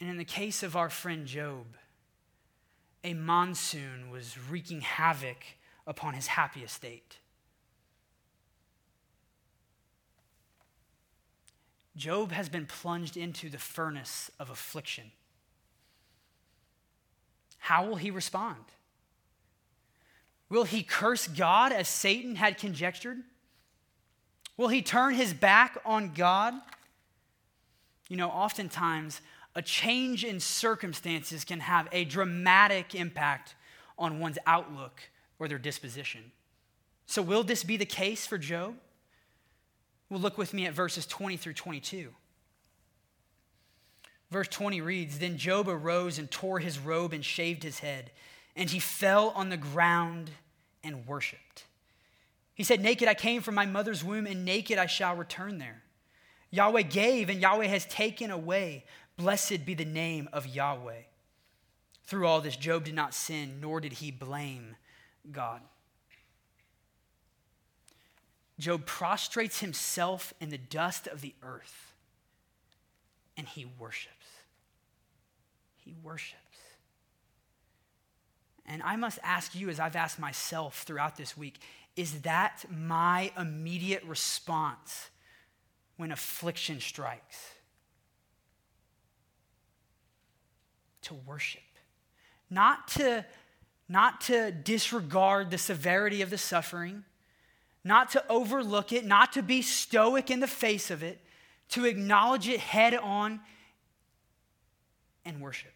And 0.00 0.10
in 0.10 0.16
the 0.16 0.24
case 0.24 0.64
of 0.64 0.74
our 0.74 0.90
friend 0.90 1.24
Job, 1.24 1.66
a 3.04 3.14
monsoon 3.14 4.10
was 4.10 4.36
wreaking 4.50 4.80
havoc 4.80 5.44
upon 5.86 6.14
his 6.14 6.26
happy 6.26 6.64
estate. 6.64 7.18
Job 11.96 12.32
has 12.32 12.48
been 12.48 12.66
plunged 12.66 13.16
into 13.16 13.48
the 13.48 13.58
furnace 13.58 14.30
of 14.38 14.50
affliction. 14.50 15.10
How 17.58 17.86
will 17.86 17.96
he 17.96 18.10
respond? 18.10 18.62
Will 20.48 20.64
he 20.64 20.82
curse 20.82 21.26
God 21.26 21.72
as 21.72 21.88
Satan 21.88 22.36
had 22.36 22.58
conjectured? 22.58 23.18
Will 24.56 24.68
he 24.68 24.82
turn 24.82 25.14
his 25.14 25.34
back 25.34 25.78
on 25.84 26.12
God? 26.14 26.54
You 28.08 28.16
know, 28.16 28.28
oftentimes 28.28 29.20
a 29.54 29.62
change 29.62 30.24
in 30.24 30.38
circumstances 30.38 31.44
can 31.44 31.60
have 31.60 31.88
a 31.90 32.04
dramatic 32.04 32.94
impact 32.94 33.54
on 33.98 34.20
one's 34.20 34.38
outlook 34.46 35.00
or 35.38 35.48
their 35.48 35.58
disposition. 35.58 36.30
So, 37.06 37.22
will 37.22 37.42
this 37.42 37.64
be 37.64 37.76
the 37.76 37.86
case 37.86 38.26
for 38.26 38.38
Job? 38.38 38.74
Well, 40.08 40.20
look 40.20 40.38
with 40.38 40.54
me 40.54 40.66
at 40.66 40.74
verses 40.74 41.06
20 41.06 41.36
through 41.36 41.54
22. 41.54 42.12
Verse 44.30 44.48
20 44.48 44.80
reads 44.80 45.18
Then 45.18 45.36
Job 45.36 45.68
arose 45.68 46.18
and 46.18 46.30
tore 46.30 46.58
his 46.58 46.78
robe 46.78 47.12
and 47.12 47.24
shaved 47.24 47.62
his 47.62 47.80
head, 47.80 48.10
and 48.54 48.70
he 48.70 48.78
fell 48.78 49.30
on 49.30 49.48
the 49.48 49.56
ground 49.56 50.30
and 50.82 51.06
worshiped. 51.06 51.64
He 52.54 52.64
said, 52.64 52.80
Naked 52.80 53.08
I 53.08 53.14
came 53.14 53.42
from 53.42 53.54
my 53.54 53.66
mother's 53.66 54.02
womb, 54.02 54.26
and 54.26 54.44
naked 54.44 54.78
I 54.78 54.86
shall 54.86 55.14
return 55.14 55.58
there. 55.58 55.82
Yahweh 56.50 56.82
gave, 56.82 57.28
and 57.28 57.40
Yahweh 57.40 57.66
has 57.66 57.84
taken 57.86 58.30
away. 58.30 58.84
Blessed 59.16 59.66
be 59.66 59.74
the 59.74 59.84
name 59.84 60.28
of 60.32 60.46
Yahweh. 60.46 61.02
Through 62.04 62.26
all 62.26 62.40
this, 62.40 62.56
Job 62.56 62.84
did 62.84 62.94
not 62.94 63.14
sin, 63.14 63.58
nor 63.60 63.80
did 63.80 63.94
he 63.94 64.10
blame 64.10 64.76
God. 65.30 65.60
Job 68.58 68.86
prostrates 68.86 69.60
himself 69.60 70.32
in 70.40 70.48
the 70.48 70.58
dust 70.58 71.06
of 71.06 71.20
the 71.20 71.34
earth 71.42 71.94
and 73.36 73.46
he 73.46 73.66
worships. 73.78 74.26
He 75.76 75.94
worships. 76.02 76.40
And 78.64 78.82
I 78.82 78.96
must 78.96 79.18
ask 79.22 79.54
you, 79.54 79.68
as 79.68 79.78
I've 79.78 79.94
asked 79.94 80.18
myself 80.18 80.82
throughout 80.82 81.16
this 81.16 81.36
week, 81.36 81.58
is 81.94 82.22
that 82.22 82.64
my 82.70 83.30
immediate 83.38 84.02
response 84.04 85.10
when 85.96 86.10
affliction 86.10 86.80
strikes? 86.80 87.36
To 91.02 91.14
worship. 91.14 91.62
Not 92.50 92.88
to, 92.88 93.24
not 93.88 94.20
to 94.22 94.50
disregard 94.50 95.50
the 95.50 95.58
severity 95.58 96.22
of 96.22 96.30
the 96.30 96.38
suffering 96.38 97.04
not 97.86 98.10
to 98.10 98.24
overlook 98.28 98.92
it, 98.92 99.04
not 99.04 99.32
to 99.34 99.42
be 99.42 99.62
stoic 99.62 100.30
in 100.30 100.40
the 100.40 100.48
face 100.48 100.90
of 100.90 101.02
it, 101.02 101.20
to 101.68 101.84
acknowledge 101.84 102.48
it 102.48 102.60
head 102.60 102.94
on 102.94 103.40
and 105.24 105.40
worship. 105.40 105.72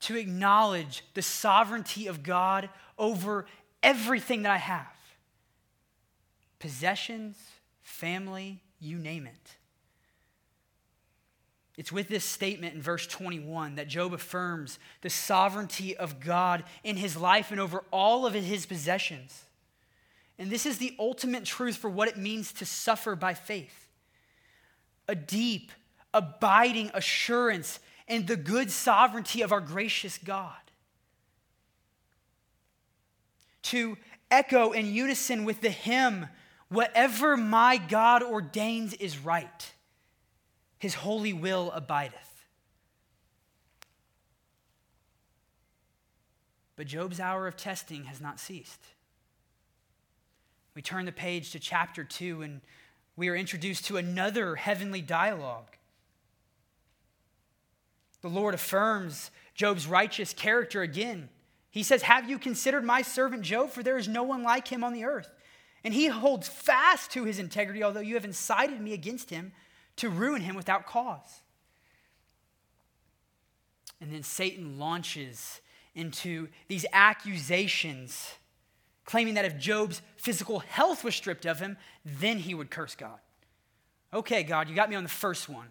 To 0.00 0.16
acknowledge 0.16 1.04
the 1.14 1.22
sovereignty 1.22 2.06
of 2.06 2.22
God 2.22 2.68
over 2.98 3.46
everything 3.82 4.42
that 4.42 4.52
I 4.52 4.58
have 4.58 4.86
possessions, 6.58 7.36
family, 7.82 8.62
you 8.78 8.96
name 8.96 9.26
it. 9.26 9.56
It's 11.76 11.92
with 11.92 12.08
this 12.08 12.24
statement 12.24 12.74
in 12.74 12.82
verse 12.82 13.06
21 13.06 13.76
that 13.76 13.88
Job 13.88 14.12
affirms 14.12 14.78
the 15.00 15.10
sovereignty 15.10 15.96
of 15.96 16.20
God 16.20 16.64
in 16.84 16.96
his 16.96 17.16
life 17.16 17.50
and 17.50 17.58
over 17.58 17.84
all 17.90 18.26
of 18.26 18.34
his 18.34 18.66
possessions. 18.66 19.44
And 20.38 20.50
this 20.50 20.66
is 20.66 20.78
the 20.78 20.94
ultimate 20.98 21.44
truth 21.44 21.76
for 21.76 21.88
what 21.88 22.08
it 22.08 22.16
means 22.16 22.52
to 22.54 22.66
suffer 22.66 23.16
by 23.16 23.34
faith 23.34 23.88
a 25.08 25.14
deep, 25.14 25.72
abiding 26.14 26.90
assurance 26.94 27.80
in 28.06 28.26
the 28.26 28.36
good 28.36 28.70
sovereignty 28.70 29.42
of 29.42 29.50
our 29.50 29.60
gracious 29.60 30.16
God. 30.16 30.54
To 33.64 33.98
echo 34.30 34.72
in 34.72 34.86
unison 34.86 35.44
with 35.44 35.60
the 35.60 35.70
hymn, 35.70 36.28
Whatever 36.72 37.36
my 37.36 37.76
God 37.76 38.22
ordains 38.22 38.94
is 38.94 39.18
right, 39.18 39.72
his 40.82 40.94
holy 40.94 41.32
will 41.32 41.70
abideth. 41.70 42.44
But 46.74 46.88
Job's 46.88 47.20
hour 47.20 47.46
of 47.46 47.56
testing 47.56 48.06
has 48.06 48.20
not 48.20 48.40
ceased. 48.40 48.80
We 50.74 50.82
turn 50.82 51.04
the 51.04 51.12
page 51.12 51.52
to 51.52 51.60
chapter 51.60 52.02
2 52.02 52.42
and 52.42 52.60
we 53.14 53.28
are 53.28 53.36
introduced 53.36 53.84
to 53.84 53.96
another 53.96 54.56
heavenly 54.56 55.02
dialogue. 55.02 55.76
The 58.20 58.28
Lord 58.28 58.52
affirms 58.52 59.30
Job's 59.54 59.86
righteous 59.86 60.32
character 60.32 60.82
again. 60.82 61.28
He 61.70 61.84
says, 61.84 62.02
Have 62.02 62.28
you 62.28 62.40
considered 62.40 62.82
my 62.82 63.02
servant 63.02 63.42
Job? 63.42 63.70
For 63.70 63.84
there 63.84 63.98
is 63.98 64.08
no 64.08 64.24
one 64.24 64.42
like 64.42 64.66
him 64.66 64.82
on 64.82 64.94
the 64.94 65.04
earth. 65.04 65.30
And 65.84 65.94
he 65.94 66.08
holds 66.08 66.48
fast 66.48 67.12
to 67.12 67.22
his 67.22 67.38
integrity, 67.38 67.84
although 67.84 68.00
you 68.00 68.14
have 68.14 68.24
incited 68.24 68.80
me 68.80 68.94
against 68.94 69.30
him 69.30 69.52
to 69.96 70.08
ruin 70.08 70.42
him 70.42 70.54
without 70.54 70.86
cause. 70.86 71.42
And 74.00 74.12
then 74.12 74.22
Satan 74.22 74.78
launches 74.78 75.60
into 75.94 76.48
these 76.68 76.84
accusations, 76.92 78.34
claiming 79.04 79.34
that 79.34 79.44
if 79.44 79.58
Job's 79.58 80.02
physical 80.16 80.60
health 80.60 81.04
was 81.04 81.14
stripped 81.14 81.46
of 81.46 81.60
him, 81.60 81.76
then 82.04 82.38
he 82.38 82.54
would 82.54 82.70
curse 82.70 82.94
God. 82.94 83.18
Okay, 84.12 84.42
God, 84.42 84.68
you 84.68 84.74
got 84.74 84.90
me 84.90 84.96
on 84.96 85.04
the 85.04 85.08
first 85.08 85.48
one. 85.48 85.68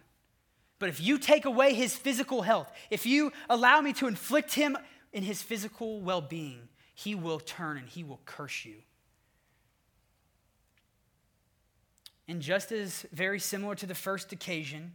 But 0.79 0.89
if 0.89 0.99
you 0.99 1.19
take 1.19 1.45
away 1.45 1.73
his 1.73 1.95
physical 1.95 2.41
health, 2.41 2.71
if 2.89 3.05
you 3.05 3.31
allow 3.49 3.81
me 3.81 3.93
to 3.93 4.07
inflict 4.07 4.53
him 4.53 4.77
in 5.13 5.23
his 5.23 5.41
physical 5.41 6.01
well 6.01 6.21
being, 6.21 6.69
he 6.95 7.13
will 7.13 7.39
turn 7.39 7.77
and 7.77 7.87
he 7.87 8.03
will 8.03 8.19
curse 8.25 8.65
you. 8.65 8.75
And 12.27 12.41
just 12.41 12.71
as 12.71 13.05
very 13.11 13.39
similar 13.39 13.75
to 13.75 13.85
the 13.85 13.95
first 13.95 14.31
occasion, 14.31 14.93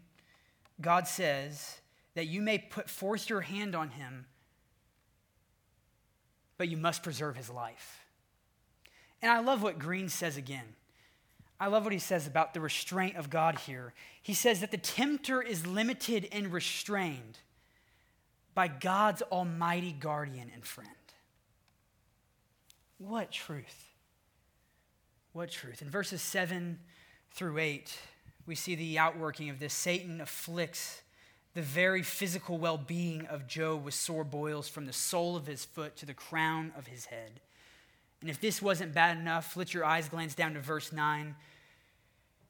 God 0.81 1.07
says 1.07 1.81
that 2.15 2.27
you 2.27 2.41
may 2.41 2.59
put 2.59 2.89
forth 2.89 3.29
your 3.29 3.43
hand 3.43 3.75
on 3.75 3.91
him, 3.91 4.27
but 6.57 6.69
you 6.69 6.77
must 6.77 7.03
preserve 7.03 7.37
his 7.37 7.51
life. 7.51 8.07
And 9.21 9.31
I 9.31 9.41
love 9.41 9.63
what 9.63 9.79
Green 9.79 10.09
says 10.09 10.37
again. 10.37 10.75
I 11.59 11.69
love 11.69 11.85
what 11.85 11.93
he 11.93 11.99
says 11.99 12.27
about 12.27 12.53
the 12.53 12.61
restraint 12.61 13.17
of 13.17 13.31
God 13.31 13.59
here. 13.61 13.95
He 14.23 14.35
says 14.35 14.61
that 14.61 14.71
the 14.71 14.77
tempter 14.77 15.41
is 15.41 15.67
limited 15.67 16.29
and 16.31 16.53
restrained 16.53 17.39
by 18.55 18.69
God's 18.69 19.23
almighty 19.23 19.93
guardian 19.93 20.51
and 20.53 20.65
friend. 20.65 20.91
What 22.99 23.31
truth! 23.31 23.95
What 25.33 25.51
truth. 25.51 25.83
In 25.83 25.91
verses 25.91 26.23
7 26.23 26.79
through 27.37 27.59
8, 27.59 27.97
we 28.47 28.55
see 28.55 28.75
the 28.75 28.99
outworking 28.99 29.51
of 29.51 29.59
this. 29.59 29.75
Satan 29.75 30.23
afflicts 30.23 31.03
the 31.53 31.61
very 31.61 32.03
physical 32.03 32.57
well 32.57 32.79
being 32.79 33.27
of 33.27 33.47
Job 33.47 33.85
with 33.85 33.95
sore 33.95 34.25
boils 34.25 34.69
from 34.69 34.87
the 34.87 34.93
sole 34.93 35.37
of 35.37 35.47
his 35.47 35.65
foot 35.65 35.97
to 35.97 36.07
the 36.07 36.15
crown 36.15 36.73
of 36.77 36.87
his 36.87 37.05
head. 37.07 37.41
And 38.23 38.31
if 38.31 38.41
this 38.41 38.63
wasn't 38.63 38.95
bad 38.95 39.19
enough, 39.19 39.57
let 39.57 39.75
your 39.75 39.85
eyes 39.85 40.09
glance 40.09 40.35
down 40.35 40.55
to 40.55 40.61
verse 40.61 40.93
9. 40.93 41.37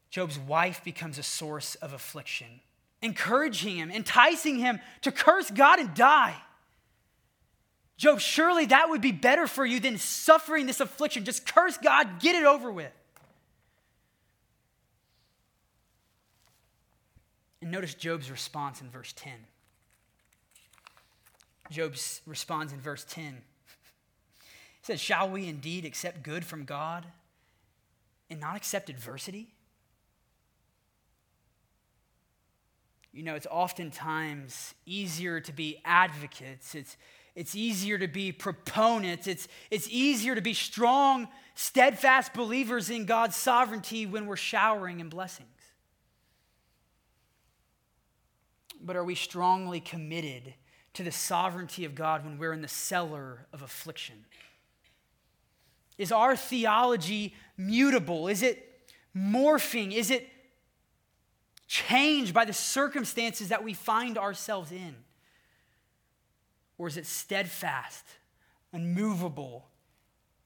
Job's 0.08 0.38
wife 0.38 0.82
becomes 0.84 1.18
a 1.18 1.22
source 1.22 1.74
of 1.76 1.92
affliction 1.92 2.60
encouraging 3.02 3.76
him, 3.76 3.90
enticing 3.90 4.58
him 4.58 4.80
to 5.02 5.12
curse 5.12 5.50
God 5.50 5.78
and 5.78 5.94
die. 5.94 6.34
Job, 7.98 8.20
surely 8.20 8.66
that 8.66 8.88
would 8.88 9.00
be 9.00 9.12
better 9.12 9.46
for 9.46 9.64
you 9.64 9.80
than 9.80 9.98
suffering 9.98 10.66
this 10.66 10.80
affliction. 10.80 11.24
Just 11.24 11.46
curse 11.46 11.76
God, 11.76 12.20
get 12.20 12.34
it 12.34 12.44
over 12.44 12.72
with. 12.72 12.92
And 17.66 17.72
notice 17.72 17.94
Job's 17.94 18.30
response 18.30 18.80
in 18.80 18.88
verse 18.90 19.12
10. 19.16 19.32
Job 21.68 21.96
responds 22.24 22.72
in 22.72 22.80
verse 22.80 23.04
10. 23.10 23.24
He 24.38 24.44
says, 24.82 25.00
Shall 25.00 25.28
we 25.28 25.48
indeed 25.48 25.84
accept 25.84 26.22
good 26.22 26.44
from 26.44 26.64
God 26.64 27.04
and 28.30 28.38
not 28.38 28.54
accept 28.54 28.88
adversity? 28.88 29.48
You 33.12 33.24
know, 33.24 33.34
it's 33.34 33.48
oftentimes 33.50 34.74
easier 34.86 35.40
to 35.40 35.52
be 35.52 35.80
advocates. 35.84 36.76
It's, 36.76 36.96
it's 37.34 37.56
easier 37.56 37.98
to 37.98 38.06
be 38.06 38.30
proponents. 38.30 39.26
It's, 39.26 39.48
it's 39.72 39.88
easier 39.90 40.36
to 40.36 40.40
be 40.40 40.54
strong, 40.54 41.26
steadfast 41.56 42.32
believers 42.32 42.90
in 42.90 43.06
God's 43.06 43.34
sovereignty 43.34 44.06
when 44.06 44.26
we're 44.26 44.36
showering 44.36 45.00
in 45.00 45.08
blessings. 45.08 45.48
But 48.86 48.94
are 48.94 49.04
we 49.04 49.16
strongly 49.16 49.80
committed 49.80 50.54
to 50.94 51.02
the 51.02 51.10
sovereignty 51.10 51.84
of 51.84 51.96
God 51.96 52.24
when 52.24 52.38
we're 52.38 52.52
in 52.52 52.62
the 52.62 52.68
cellar 52.68 53.46
of 53.52 53.62
affliction? 53.62 54.24
Is 55.98 56.12
our 56.12 56.36
theology 56.36 57.34
mutable? 57.56 58.28
Is 58.28 58.44
it 58.44 58.92
morphing? 59.14 59.92
Is 59.92 60.12
it 60.12 60.28
changed 61.66 62.32
by 62.32 62.44
the 62.44 62.52
circumstances 62.52 63.48
that 63.48 63.64
we 63.64 63.74
find 63.74 64.16
ourselves 64.16 64.70
in? 64.70 64.94
Or 66.78 66.86
is 66.86 66.96
it 66.96 67.06
steadfast, 67.06 68.04
unmovable, 68.72 69.66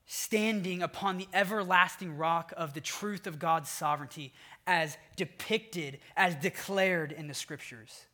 standing 0.07 0.83
upon 0.83 1.19
the 1.19 1.29
everlasting 1.35 2.17
rock 2.17 2.55
of 2.57 2.73
the 2.73 2.81
truth 2.81 3.27
of 3.27 3.39
God's 3.39 3.69
sovereignty 3.69 4.33
as 4.67 4.97
depicted, 5.17 5.99
as 6.17 6.37
declared 6.37 7.13
in 7.13 7.27
the 7.27 7.35
scriptures? 7.35 8.07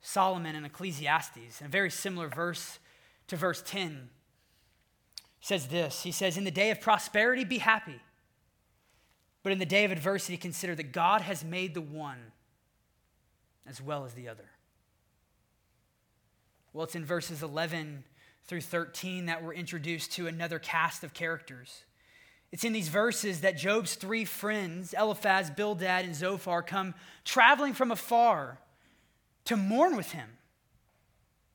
Solomon 0.00 0.54
in 0.54 0.64
Ecclesiastes, 0.64 1.60
in 1.60 1.66
a 1.66 1.70
very 1.70 1.90
similar 1.90 2.28
verse 2.28 2.78
to 3.26 3.36
verse 3.36 3.62
10, 3.66 4.08
says 5.40 5.68
this 5.68 6.02
He 6.02 6.12
says, 6.12 6.36
In 6.36 6.44
the 6.44 6.50
day 6.50 6.70
of 6.70 6.80
prosperity, 6.80 7.44
be 7.44 7.58
happy. 7.58 8.00
But 9.42 9.52
in 9.52 9.58
the 9.58 9.66
day 9.66 9.84
of 9.84 9.92
adversity, 9.92 10.36
consider 10.36 10.74
that 10.74 10.92
God 10.92 11.22
has 11.22 11.44
made 11.44 11.74
the 11.74 11.80
one 11.80 12.32
as 13.66 13.80
well 13.80 14.04
as 14.04 14.14
the 14.14 14.28
other. 14.28 14.50
Well, 16.72 16.84
it's 16.84 16.94
in 16.94 17.04
verses 17.04 17.42
11 17.42 18.04
through 18.44 18.62
13 18.62 19.26
that 19.26 19.42
we're 19.42 19.54
introduced 19.54 20.12
to 20.12 20.26
another 20.26 20.58
cast 20.58 21.04
of 21.04 21.14
characters. 21.14 21.84
It's 22.50 22.64
in 22.64 22.72
these 22.72 22.88
verses 22.88 23.42
that 23.42 23.58
Job's 23.58 23.94
three 23.94 24.24
friends, 24.24 24.94
Eliphaz, 24.98 25.50
Bildad, 25.50 26.04
and 26.04 26.14
Zophar, 26.14 26.62
come 26.62 26.94
traveling 27.24 27.74
from 27.74 27.90
afar 27.90 28.58
to 29.48 29.56
mourn 29.56 29.96
with 29.96 30.12
him, 30.12 30.28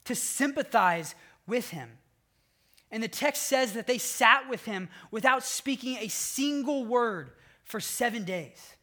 to 0.05 0.15
sympathize 0.15 1.13
with 1.45 1.69
him. 1.69 1.91
And 2.89 3.03
the 3.03 3.07
text 3.07 3.43
says 3.43 3.73
that 3.73 3.85
they 3.85 3.99
sat 3.99 4.49
with 4.49 4.65
him 4.65 4.89
without 5.11 5.43
speaking 5.43 5.97
a 5.99 6.07
single 6.07 6.85
word 6.85 7.29
for 7.63 7.79
seven 7.79 8.23
days. 8.23 8.75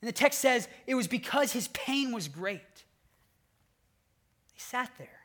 And 0.00 0.08
the 0.08 0.12
text 0.12 0.40
says 0.40 0.68
it 0.86 0.94
was 0.94 1.06
because 1.06 1.52
his 1.52 1.68
pain 1.68 2.12
was 2.12 2.28
great. 2.28 2.60
They 4.48 4.56
sat 4.56 4.90
there. 4.96 5.20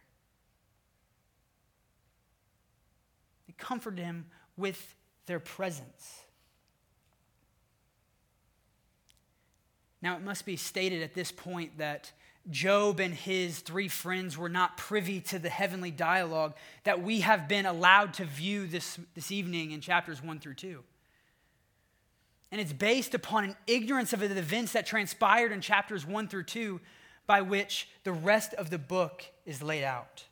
They 3.47 3.53
comforted 3.57 4.03
him 4.03 4.25
with 4.57 4.93
their 5.25 5.39
presence. 5.39 6.23
Now, 10.01 10.17
it 10.17 10.21
must 10.21 10.45
be 10.45 10.57
stated 10.57 11.01
at 11.01 11.13
this 11.13 11.31
point 11.31 11.77
that 11.77 12.11
Job 12.49 12.99
and 12.99 13.13
his 13.13 13.59
three 13.59 13.87
friends 13.87 14.37
were 14.37 14.49
not 14.49 14.77
privy 14.77 15.19
to 15.21 15.39
the 15.39 15.49
heavenly 15.49 15.91
dialogue 15.91 16.55
that 16.83 17.01
we 17.01 17.19
have 17.19 17.47
been 17.47 17.65
allowed 17.65 18.13
to 18.15 18.25
view 18.25 18.67
this, 18.67 18.99
this 19.15 19.31
evening 19.31 19.71
in 19.71 19.81
chapters 19.81 20.23
1 20.23 20.39
through 20.39 20.53
2. 20.53 20.83
And 22.51 22.61
it's 22.61 22.71
based 22.71 23.13
upon 23.13 23.43
an 23.43 23.55
ignorance 23.67 24.13
of 24.13 24.21
the 24.21 24.37
events 24.37 24.71
that 24.73 24.85
transpired 24.85 25.51
in 25.51 25.59
chapters 25.59 26.05
1 26.05 26.29
through 26.29 26.43
2 26.43 26.79
by 27.25 27.41
which 27.41 27.89
the 28.05 28.13
rest 28.13 28.53
of 28.53 28.69
the 28.69 28.77
book 28.77 29.25
is 29.45 29.61
laid 29.61 29.83
out. 29.83 30.23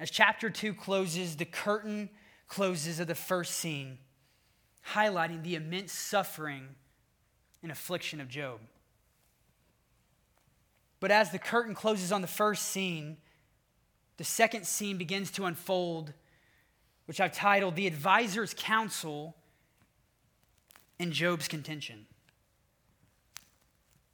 As 0.00 0.10
chapter 0.10 0.50
2 0.50 0.74
closes, 0.74 1.36
the 1.36 1.44
curtain 1.44 2.10
closes 2.48 2.98
of 2.98 3.06
the 3.06 3.14
first 3.14 3.54
scene, 3.54 3.98
highlighting 4.92 5.44
the 5.44 5.54
immense 5.54 5.92
suffering 5.92 6.74
and 7.62 7.70
affliction 7.70 8.20
of 8.20 8.28
Job. 8.28 8.58
But 11.00 11.10
as 11.10 11.30
the 11.30 11.38
curtain 11.38 11.74
closes 11.74 12.12
on 12.12 12.22
the 12.22 12.26
first 12.26 12.64
scene, 12.66 13.18
the 14.16 14.24
second 14.24 14.66
scene 14.66 14.98
begins 14.98 15.30
to 15.32 15.44
unfold 15.44 16.12
which 17.06 17.20
I've 17.20 17.32
titled 17.32 17.74
The 17.74 17.86
Advisor's 17.86 18.54
Counsel 18.54 19.34
in 20.98 21.10
Job's 21.10 21.48
Contention. 21.48 22.04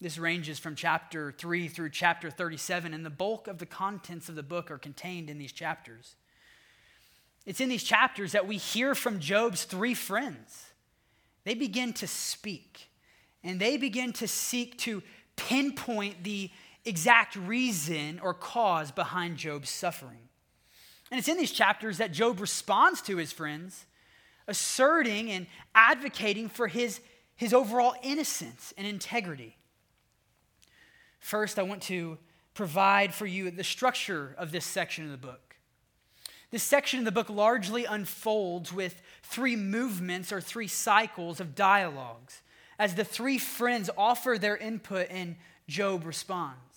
This 0.00 0.16
ranges 0.16 0.60
from 0.60 0.76
chapter 0.76 1.32
3 1.32 1.66
through 1.66 1.90
chapter 1.90 2.30
37, 2.30 2.94
and 2.94 3.04
the 3.04 3.10
bulk 3.10 3.48
of 3.48 3.58
the 3.58 3.66
contents 3.66 4.28
of 4.28 4.36
the 4.36 4.42
book 4.42 4.70
are 4.70 4.78
contained 4.78 5.28
in 5.28 5.38
these 5.38 5.50
chapters. 5.50 6.14
It's 7.46 7.60
in 7.60 7.68
these 7.68 7.82
chapters 7.82 8.32
that 8.32 8.46
we 8.46 8.58
hear 8.58 8.94
from 8.94 9.18
Job's 9.18 9.64
three 9.64 9.94
friends. 9.94 10.66
They 11.44 11.54
begin 11.54 11.94
to 11.94 12.06
speak, 12.06 12.90
and 13.42 13.58
they 13.58 13.76
begin 13.76 14.12
to 14.14 14.28
seek 14.28 14.78
to 14.78 15.02
pinpoint 15.36 16.22
the 16.22 16.50
exact 16.84 17.36
reason 17.36 18.20
or 18.22 18.34
cause 18.34 18.90
behind 18.90 19.36
Job's 19.36 19.70
suffering. 19.70 20.28
And 21.10 21.18
it's 21.18 21.28
in 21.28 21.36
these 21.36 21.52
chapters 21.52 21.98
that 21.98 22.12
Job 22.12 22.40
responds 22.40 23.00
to 23.02 23.16
his 23.16 23.32
friends, 23.32 23.86
asserting 24.46 25.30
and 25.30 25.46
advocating 25.74 26.48
for 26.48 26.68
his, 26.68 27.00
his 27.36 27.54
overall 27.54 27.94
innocence 28.02 28.74
and 28.76 28.86
integrity. 28.86 29.56
First, 31.20 31.58
I 31.58 31.62
want 31.62 31.82
to 31.82 32.18
provide 32.52 33.14
for 33.14 33.26
you 33.26 33.50
the 33.50 33.64
structure 33.64 34.34
of 34.38 34.52
this 34.52 34.64
section 34.64 35.04
of 35.04 35.10
the 35.10 35.16
book. 35.16 35.56
This 36.50 36.62
section 36.62 37.00
of 37.00 37.04
the 37.04 37.12
book 37.12 37.30
largely 37.30 37.84
unfolds 37.84 38.72
with 38.72 39.02
three 39.22 39.56
movements 39.56 40.32
or 40.32 40.40
three 40.40 40.68
cycles 40.68 41.40
of 41.40 41.54
dialogues 41.54 42.42
as 42.78 42.94
the 42.94 43.04
three 43.04 43.38
friends 43.38 43.90
offer 43.96 44.36
their 44.38 44.56
input 44.56 45.08
and 45.10 45.36
Job 45.66 46.04
responds. 46.04 46.73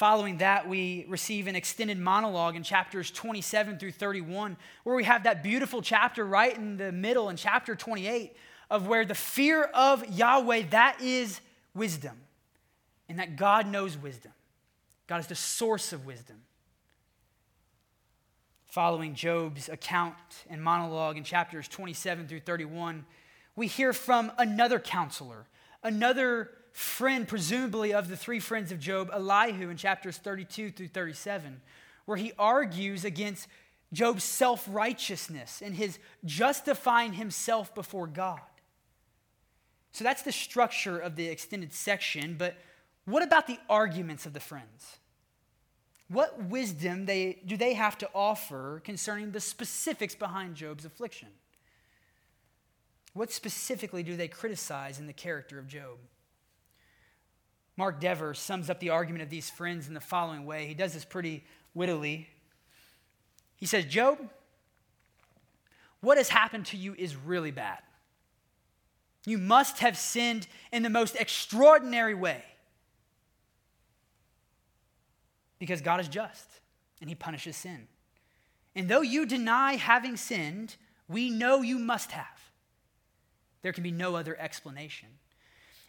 Following 0.00 0.38
that, 0.38 0.66
we 0.66 1.04
receive 1.08 1.46
an 1.46 1.54
extended 1.54 1.98
monologue 1.98 2.56
in 2.56 2.62
chapters 2.62 3.10
27 3.10 3.78
through 3.78 3.92
31, 3.92 4.56
where 4.82 4.96
we 4.96 5.04
have 5.04 5.24
that 5.24 5.42
beautiful 5.42 5.82
chapter 5.82 6.24
right 6.24 6.56
in 6.56 6.78
the 6.78 6.90
middle 6.90 7.28
in 7.28 7.36
chapter 7.36 7.76
28 7.76 8.34
of 8.70 8.86
where 8.86 9.04
the 9.04 9.14
fear 9.14 9.64
of 9.64 10.08
Yahweh, 10.08 10.62
that 10.70 11.02
is 11.02 11.42
wisdom, 11.74 12.16
and 13.10 13.18
that 13.18 13.36
God 13.36 13.66
knows 13.66 13.98
wisdom. 13.98 14.32
God 15.06 15.20
is 15.20 15.26
the 15.26 15.34
source 15.34 15.92
of 15.92 16.06
wisdom 16.06 16.38
following 18.68 19.14
Job's 19.14 19.68
account 19.68 20.14
and 20.48 20.64
monologue 20.64 21.18
in 21.18 21.24
chapters 21.24 21.68
27 21.68 22.26
through 22.26 22.40
31, 22.40 23.04
we 23.54 23.66
hear 23.66 23.92
from 23.92 24.32
another 24.38 24.78
counselor, 24.78 25.44
another 25.82 26.52
friend, 26.72 27.26
presumably 27.26 27.92
of 27.92 28.08
the 28.08 28.16
three 28.16 28.40
friends 28.40 28.72
of 28.72 28.78
Job, 28.78 29.10
Elihu, 29.12 29.68
in 29.70 29.76
chapters 29.76 30.16
32 30.16 30.70
through 30.70 30.88
37, 30.88 31.60
where 32.04 32.16
he 32.16 32.32
argues 32.38 33.04
against 33.04 33.48
Job's 33.92 34.24
self 34.24 34.66
righteousness 34.70 35.62
and 35.64 35.74
his 35.74 35.98
justifying 36.24 37.14
himself 37.14 37.74
before 37.74 38.06
God. 38.06 38.40
So 39.92 40.04
that's 40.04 40.22
the 40.22 40.32
structure 40.32 40.98
of 40.98 41.16
the 41.16 41.26
extended 41.26 41.72
section, 41.72 42.36
but 42.38 42.56
what 43.04 43.22
about 43.22 43.46
the 43.46 43.58
arguments 43.68 44.26
of 44.26 44.32
the 44.32 44.40
friends? 44.40 44.98
What 46.08 46.44
wisdom 46.44 47.06
they, 47.06 47.40
do 47.46 47.56
they 47.56 47.74
have 47.74 47.98
to 47.98 48.10
offer 48.14 48.80
concerning 48.84 49.32
the 49.32 49.40
specifics 49.40 50.14
behind 50.14 50.56
Job's 50.56 50.84
affliction? 50.84 51.28
What 53.12 53.32
specifically 53.32 54.02
do 54.02 54.16
they 54.16 54.28
criticize 54.28 55.00
in 55.00 55.06
the 55.06 55.12
character 55.12 55.58
of 55.58 55.66
Job? 55.66 55.98
Mark 57.80 57.98
Dever 57.98 58.34
sums 58.34 58.70
up 58.70 58.78
the 58.78 58.90
argument 58.90 59.22
of 59.22 59.30
these 59.30 59.50
friends 59.50 59.88
in 59.88 59.94
the 59.94 60.00
following 60.00 60.46
way. 60.46 60.66
He 60.66 60.74
does 60.74 60.92
this 60.94 61.04
pretty 61.04 61.44
wittily. 61.74 62.28
He 63.56 63.66
says, 63.66 63.84
Job, 63.84 64.18
what 66.00 66.16
has 66.16 66.28
happened 66.28 66.66
to 66.66 66.76
you 66.76 66.94
is 66.96 67.16
really 67.16 67.50
bad. 67.50 67.78
You 69.26 69.38
must 69.38 69.80
have 69.80 69.98
sinned 69.98 70.46
in 70.72 70.82
the 70.82 70.90
most 70.90 71.16
extraordinary 71.16 72.14
way. 72.14 72.44
because 75.60 75.80
God 75.80 76.00
is 76.00 76.08
just 76.08 76.48
and 77.00 77.08
he 77.08 77.14
punishes 77.14 77.56
sin. 77.56 77.86
And 78.74 78.88
though 78.88 79.02
you 79.02 79.26
deny 79.26 79.76
having 79.76 80.16
sinned, 80.16 80.76
we 81.08 81.30
know 81.30 81.62
you 81.62 81.78
must 81.78 82.10
have. 82.10 82.50
There 83.62 83.72
can 83.72 83.84
be 83.84 83.92
no 83.92 84.16
other 84.16 84.36
explanation. 84.38 85.08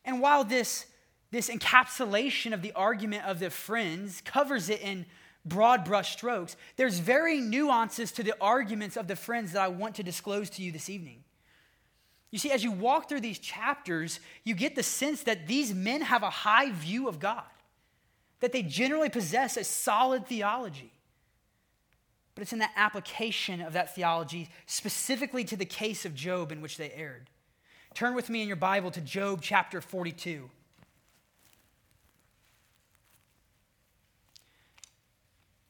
And 0.06 0.22
while 0.22 0.44
this, 0.44 0.86
this 1.32 1.50
encapsulation 1.50 2.54
of 2.54 2.62
the 2.62 2.74
argument 2.74 3.26
of 3.26 3.40
the 3.40 3.50
friends 3.50 4.22
covers 4.26 4.70
it 4.70 4.82
in 4.82 5.06
broad 5.46 5.84
brush 5.84 6.14
strokes, 6.14 6.56
there's 6.76 7.00
very 7.00 7.40
nuances 7.40 8.12
to 8.12 8.24
the 8.24 8.36
arguments 8.40 8.98
of 8.98 9.08
the 9.08 9.16
friends 9.16 9.54
that 9.54 9.62
I 9.62 9.70
want 9.70 9.96
to 9.96 10.04
disclose 10.04 10.50
to 10.52 10.62
you 10.62 10.72
this 10.72 10.90
evening. 10.90 11.24
You 12.30 12.40
see, 12.40 12.52
as 12.52 12.64
you 12.64 12.72
walk 12.72 13.10
through 13.10 13.22
these 13.22 13.40
chapters, 13.40 14.20
you 14.44 14.56
get 14.56 14.76
the 14.76 14.84
sense 14.84 15.24
that 15.24 15.48
these 15.48 15.74
men 15.74 16.02
have 16.02 16.24
a 16.24 16.30
high 16.30 16.72
view 16.72 17.08
of 17.08 17.20
God 17.20 17.44
that 18.42 18.52
they 18.52 18.64
generally 18.64 19.10
possess 19.10 19.56
a 19.56 19.64
solid 19.64 20.28
theology. 20.28 20.92
But 22.36 22.42
it's 22.42 22.54
in 22.54 22.60
the 22.60 22.70
application 22.76 23.62
of 23.62 23.74
that 23.74 23.96
theology, 23.96 24.50
specifically 24.66 25.44
to 25.46 25.56
the 25.56 25.66
case 25.66 26.06
of 26.06 26.16
Job 26.16 26.52
in 26.52 26.62
which 26.62 26.78
they 26.78 26.92
erred. 26.92 27.30
Turn 27.94 28.16
with 28.16 28.30
me 28.30 28.42
in 28.42 28.48
your 28.48 28.58
Bible 28.58 28.90
to 28.92 29.02
Job 29.02 29.42
chapter 29.42 29.80
42. 29.80 30.50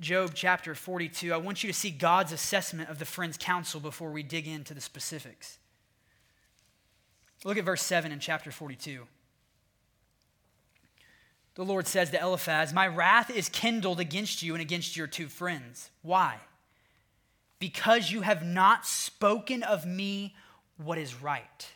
Job 0.01 0.31
chapter 0.33 0.73
42, 0.73 1.31
I 1.31 1.37
want 1.37 1.63
you 1.63 1.71
to 1.71 1.77
see 1.77 1.91
God's 1.91 2.31
assessment 2.31 2.89
of 2.89 2.97
the 2.97 3.05
friend's 3.05 3.37
counsel 3.37 3.79
before 3.79 4.09
we 4.09 4.23
dig 4.23 4.47
into 4.47 4.73
the 4.73 4.81
specifics. 4.81 5.59
Look 7.45 7.55
at 7.55 7.63
verse 7.63 7.83
7 7.83 8.11
in 8.11 8.19
chapter 8.19 8.51
42. 8.51 9.03
The 11.53 11.63
Lord 11.63 11.87
says 11.87 12.09
to 12.09 12.19
Eliphaz, 12.19 12.73
My 12.73 12.87
wrath 12.87 13.29
is 13.29 13.47
kindled 13.47 13.99
against 13.99 14.41
you 14.41 14.55
and 14.55 14.61
against 14.61 14.97
your 14.97 15.05
two 15.05 15.27
friends. 15.27 15.91
Why? 16.01 16.37
Because 17.59 18.09
you 18.09 18.21
have 18.21 18.43
not 18.43 18.87
spoken 18.87 19.61
of 19.61 19.85
me 19.85 20.35
what 20.77 20.97
is 20.97 21.21
right. 21.21 21.67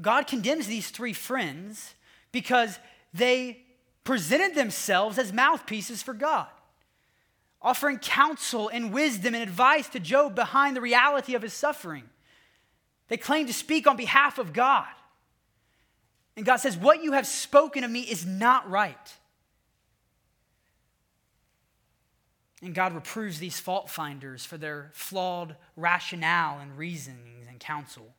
God 0.00 0.28
condemns 0.28 0.68
these 0.68 0.90
three 0.90 1.12
friends 1.12 1.94
because 2.30 2.78
they 3.12 3.63
presented 4.04 4.54
themselves 4.54 5.18
as 5.18 5.32
mouthpieces 5.32 6.02
for 6.02 6.14
God, 6.14 6.48
offering 7.60 7.98
counsel 7.98 8.68
and 8.68 8.92
wisdom 8.92 9.34
and 9.34 9.42
advice 9.42 9.88
to 9.88 10.00
Job 10.00 10.34
behind 10.34 10.76
the 10.76 10.82
reality 10.82 11.34
of 11.34 11.42
his 11.42 11.54
suffering. 11.54 12.04
They 13.08 13.16
claimed 13.16 13.48
to 13.48 13.54
speak 13.54 13.86
on 13.86 13.96
behalf 13.96 14.38
of 14.38 14.52
God. 14.52 14.86
And 16.36 16.44
God 16.44 16.56
says, 16.56 16.76
What 16.76 17.02
you 17.02 17.12
have 17.12 17.26
spoken 17.26 17.84
of 17.84 17.90
me 17.90 18.00
is 18.00 18.26
not 18.26 18.68
right. 18.70 19.14
And 22.62 22.74
God 22.74 22.94
reproves 22.94 23.38
these 23.38 23.60
fault 23.60 23.90
finders 23.90 24.44
for 24.44 24.56
their 24.56 24.90
flawed 24.94 25.56
rationale 25.76 26.60
and 26.60 26.78
reasonings 26.78 27.46
and 27.48 27.60
counsel. 27.60 28.14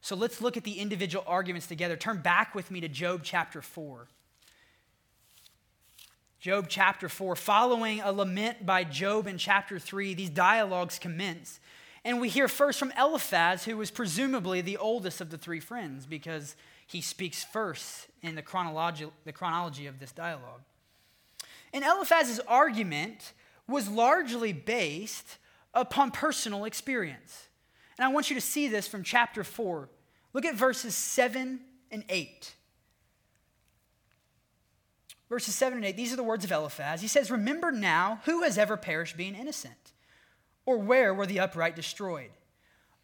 So 0.00 0.16
let's 0.16 0.40
look 0.40 0.56
at 0.56 0.64
the 0.64 0.78
individual 0.78 1.24
arguments 1.26 1.66
together. 1.66 1.94
Turn 1.94 2.22
back 2.22 2.54
with 2.54 2.70
me 2.70 2.80
to 2.80 2.88
Job 2.88 3.20
chapter 3.22 3.60
4. 3.60 4.08
Job 6.40 6.68
chapter 6.70 7.10
4. 7.10 7.36
Following 7.36 8.00
a 8.00 8.12
lament 8.12 8.64
by 8.64 8.82
Job 8.82 9.26
in 9.26 9.36
chapter 9.36 9.78
3, 9.78 10.14
these 10.14 10.30
dialogues 10.30 10.98
commence. 10.98 11.60
And 12.02 12.18
we 12.18 12.30
hear 12.30 12.48
first 12.48 12.78
from 12.78 12.94
Eliphaz, 12.98 13.66
who 13.66 13.76
was 13.76 13.90
presumably 13.90 14.62
the 14.62 14.78
oldest 14.78 15.20
of 15.20 15.28
the 15.28 15.36
three 15.36 15.60
friends, 15.60 16.06
because 16.06 16.56
he 16.86 17.02
speaks 17.02 17.44
first 17.44 18.08
in 18.22 18.36
the 18.36 18.42
chronology, 18.42 19.06
the 19.26 19.32
chronology 19.32 19.86
of 19.86 20.00
this 20.00 20.12
dialogue. 20.12 20.62
And 21.74 21.84
Eliphaz's 21.84 22.40
argument 22.48 23.34
was 23.68 23.86
largely 23.86 24.54
based 24.54 25.36
upon 25.74 26.10
personal 26.10 26.64
experience. 26.64 27.48
And 27.98 28.04
I 28.06 28.08
want 28.08 28.30
you 28.30 28.34
to 28.36 28.40
see 28.40 28.66
this 28.66 28.88
from 28.88 29.02
chapter 29.02 29.44
4. 29.44 29.90
Look 30.32 30.46
at 30.46 30.54
verses 30.54 30.94
7 30.94 31.60
and 31.90 32.04
8. 32.08 32.54
Verses 35.30 35.54
7 35.54 35.78
and 35.78 35.86
8, 35.86 35.96
these 35.96 36.12
are 36.12 36.16
the 36.16 36.24
words 36.24 36.44
of 36.44 36.50
Eliphaz. 36.50 37.00
He 37.00 37.08
says, 37.08 37.30
Remember 37.30 37.70
now 37.70 38.20
who 38.24 38.42
has 38.42 38.58
ever 38.58 38.76
perished 38.76 39.16
being 39.16 39.36
innocent, 39.36 39.92
or 40.66 40.76
where 40.76 41.14
were 41.14 41.24
the 41.24 41.38
upright 41.38 41.76
destroyed? 41.76 42.30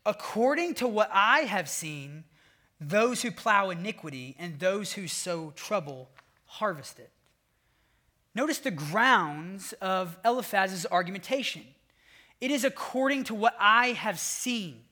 According 0.04 0.74
to 0.74 0.88
what 0.88 1.08
I 1.12 1.40
have 1.40 1.68
seen, 1.68 2.24
those 2.80 3.22
who 3.22 3.30
plow 3.30 3.70
iniquity 3.70 4.34
and 4.38 4.58
those 4.58 4.92
who 4.94 5.06
sow 5.06 5.52
trouble 5.54 6.10
harvest 6.46 6.98
it. 6.98 7.10
Notice 8.34 8.58
the 8.58 8.72
grounds 8.72 9.72
of 9.80 10.18
Eliphaz's 10.24 10.84
argumentation. 10.90 11.62
It 12.40 12.50
is 12.50 12.64
according 12.64 13.24
to 13.24 13.34
what 13.34 13.56
I 13.58 13.88
have 13.88 14.18
seen. 14.18 14.82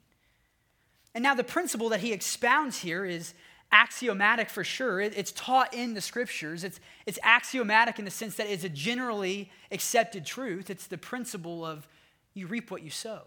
And 1.14 1.22
now 1.22 1.34
the 1.34 1.44
principle 1.44 1.90
that 1.90 2.00
he 2.00 2.12
expounds 2.12 2.78
here 2.78 3.04
is 3.04 3.34
axiomatic 3.74 4.48
for 4.48 4.62
sure. 4.62 5.00
It's 5.00 5.32
taught 5.32 5.74
in 5.74 5.94
the 5.94 6.00
scriptures. 6.00 6.62
It's, 6.62 6.78
it's 7.06 7.18
axiomatic 7.24 7.98
in 7.98 8.04
the 8.04 8.10
sense 8.10 8.36
that 8.36 8.46
it's 8.46 8.62
a 8.62 8.68
generally 8.68 9.50
accepted 9.72 10.24
truth. 10.24 10.70
It's 10.70 10.86
the 10.86 10.96
principle 10.96 11.66
of 11.66 11.88
you 12.34 12.46
reap 12.46 12.70
what 12.70 12.82
you 12.82 12.90
sow. 12.90 13.22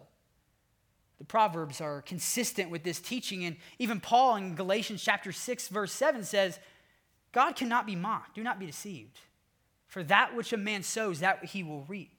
The 1.19 1.25
Proverbs 1.25 1.81
are 1.81 2.01
consistent 2.01 2.71
with 2.71 2.83
this 2.83 2.99
teaching, 2.99 3.43
and 3.43 3.57
even 3.77 3.99
Paul 3.99 4.37
in 4.37 4.55
Galatians 4.55 5.03
chapter 5.03 5.31
6, 5.31 5.67
verse 5.67 5.91
7 5.91 6.23
says, 6.23 6.59
God 7.33 7.55
cannot 7.55 7.85
be 7.85 7.95
mocked. 7.95 8.35
Do 8.35 8.43
not 8.43 8.59
be 8.59 8.65
deceived. 8.65 9.19
For 9.87 10.03
that 10.03 10.35
which 10.35 10.53
a 10.53 10.57
man 10.57 10.83
sows, 10.83 11.19
that 11.19 11.43
he 11.43 11.61
will 11.61 11.83
reap. 11.89 12.16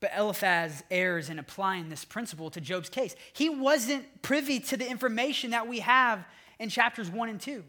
But 0.00 0.12
Eliphaz 0.16 0.82
errs 0.90 1.28
in 1.28 1.38
applying 1.38 1.90
this 1.90 2.04
principle 2.04 2.50
to 2.50 2.60
Job's 2.60 2.88
case. 2.88 3.14
He 3.34 3.50
wasn't 3.50 4.22
privy 4.22 4.58
to 4.60 4.76
the 4.76 4.88
information 4.88 5.50
that 5.50 5.68
we 5.68 5.80
have 5.80 6.24
in 6.58 6.70
chapters 6.70 7.10
1 7.10 7.28
and 7.28 7.40
2. 7.40 7.62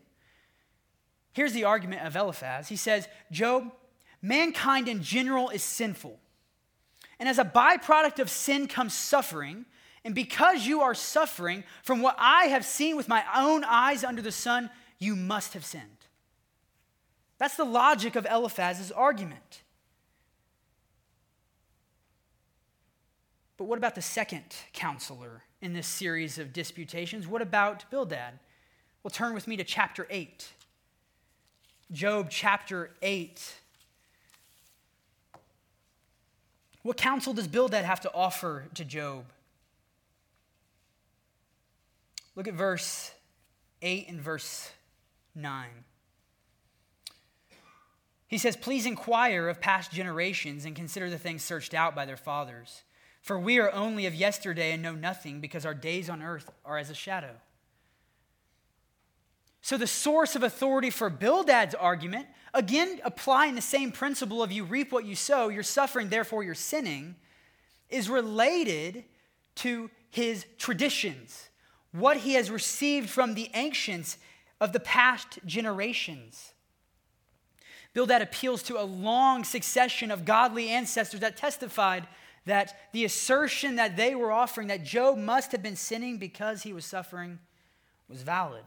Here's 1.34 1.54
the 1.54 1.66
argument 1.66 2.06
of 2.06 2.16
Eliphaz. 2.16 2.70
He 2.70 2.76
says, 2.76 3.08
Job, 3.32 3.72
mankind 4.22 4.88
in 4.88 5.04
general 5.04 5.50
is 5.50 5.64
sinful. 5.64 6.20
And 7.20 7.30
as 7.30 7.38
a 7.38 7.46
byproduct 7.46 8.20
of 8.20 8.30
sin 8.30 8.68
comes 8.68 8.94
suffering. 8.94 9.66
And 10.04 10.16
because 10.16 10.66
you 10.66 10.82
are 10.82 10.96
suffering 10.96 11.64
from 11.84 12.02
what 12.02 12.16
I 12.18 12.46
have 12.46 12.66
seen 12.66 12.96
with 12.98 13.08
my 13.08 13.24
own 13.36 13.64
eyes 13.64 14.04
under 14.04 14.22
the 14.22 14.32
sun, 14.32 14.70
you 14.98 15.16
must 15.16 15.54
have 15.54 15.64
sinned. 15.64 15.86
That's 17.38 17.58
the 17.58 17.64
logic 17.66 18.16
of 18.16 18.26
Eliphaz's 18.26 18.92
argument. 18.92 19.64
But 23.62 23.68
what 23.68 23.78
about 23.78 23.94
the 23.94 24.02
second 24.02 24.42
counselor 24.74 25.44
in 25.62 25.74
this 25.74 25.86
series 25.86 26.40
of 26.40 26.52
disputations? 26.52 27.28
What 27.28 27.44
about 27.44 27.88
Bildad? 27.92 28.40
Well, 29.04 29.12
turn 29.12 29.36
with 29.36 29.48
me 29.48 29.56
to 29.56 29.64
chapter 29.64 30.08
8. 30.10 30.50
Job 31.92 32.32
chapter 32.32 32.90
8. 33.04 33.54
What 36.82 36.98
counsel 36.98 37.34
does 37.34 37.48
Bildad 37.48 37.86
have 37.86 38.02
to 38.02 38.12
offer 38.16 38.66
to 38.74 38.84
Job? 38.84 39.26
Look 42.36 42.48
at 42.48 42.56
verse 42.56 43.12
8 43.84 44.10
and 44.10 44.20
verse 44.20 44.72
9. 45.36 45.68
He 48.28 48.40
says, 48.40 48.58
Please 48.58 48.88
inquire 48.88 49.48
of 49.50 49.62
past 49.62 49.92
generations 49.92 50.66
and 50.66 50.76
consider 50.76 51.12
the 51.12 51.20
things 51.20 51.44
searched 51.44 51.76
out 51.76 51.94
by 51.94 52.08
their 52.08 52.18
fathers. 52.18 52.82
For 53.22 53.40
we 53.40 53.60
are 53.60 53.72
only 53.72 54.08
of 54.08 54.16
yesterday 54.16 54.72
and 54.72 54.82
know 54.82 54.96
nothing 54.96 55.40
because 55.40 55.66
our 55.66 55.76
days 55.76 56.10
on 56.10 56.22
earth 56.22 56.52
are 56.66 56.78
as 56.78 56.90
a 56.90 56.96
shadow. 56.96 57.36
So, 59.62 59.78
the 59.78 59.88
source 59.88 60.36
of 60.36 60.42
authority 60.42 60.90
for 60.90 61.10
Bildad's 61.12 61.76
argument, 61.76 62.26
again 62.52 63.00
applying 63.04 63.54
the 63.54 63.62
same 63.62 63.92
principle 63.92 64.42
of 64.42 64.52
you 64.52 64.64
reap 64.64 64.92
what 64.92 65.06
you 65.06 65.16
sow, 65.16 65.50
you're 65.50 65.62
suffering, 65.62 66.10
therefore 66.10 66.44
you're 66.44 66.56
sinning, 66.56 67.16
is 67.90 68.10
related 68.10 69.04
to 69.56 69.92
his 70.10 70.46
traditions, 70.58 71.50
what 71.92 72.18
he 72.18 72.34
has 72.34 72.50
received 72.50 73.10
from 73.10 73.36
the 73.36 73.52
ancients 73.54 74.18
of 74.60 74.74
the 74.74 74.80
past 74.80 75.38
generations. 75.46 76.54
Bildad 77.94 78.22
appeals 78.22 78.64
to 78.64 78.82
a 78.82 78.84
long 78.84 79.44
succession 79.44 80.10
of 80.10 80.26
godly 80.26 80.70
ancestors 80.70 81.20
that 81.20 81.38
testified 81.38 82.08
that 82.46 82.76
the 82.92 83.06
assertion 83.06 83.76
that 83.76 83.96
they 83.96 84.16
were 84.16 84.32
offering 84.32 84.68
that 84.68 84.84
Job 84.84 85.18
must 85.18 85.52
have 85.52 85.62
been 85.62 85.76
sinning 85.76 86.18
because 86.18 86.64
he 86.64 86.74
was 86.74 86.86
suffering 86.86 87.40
was 88.08 88.24
valid. 88.24 88.64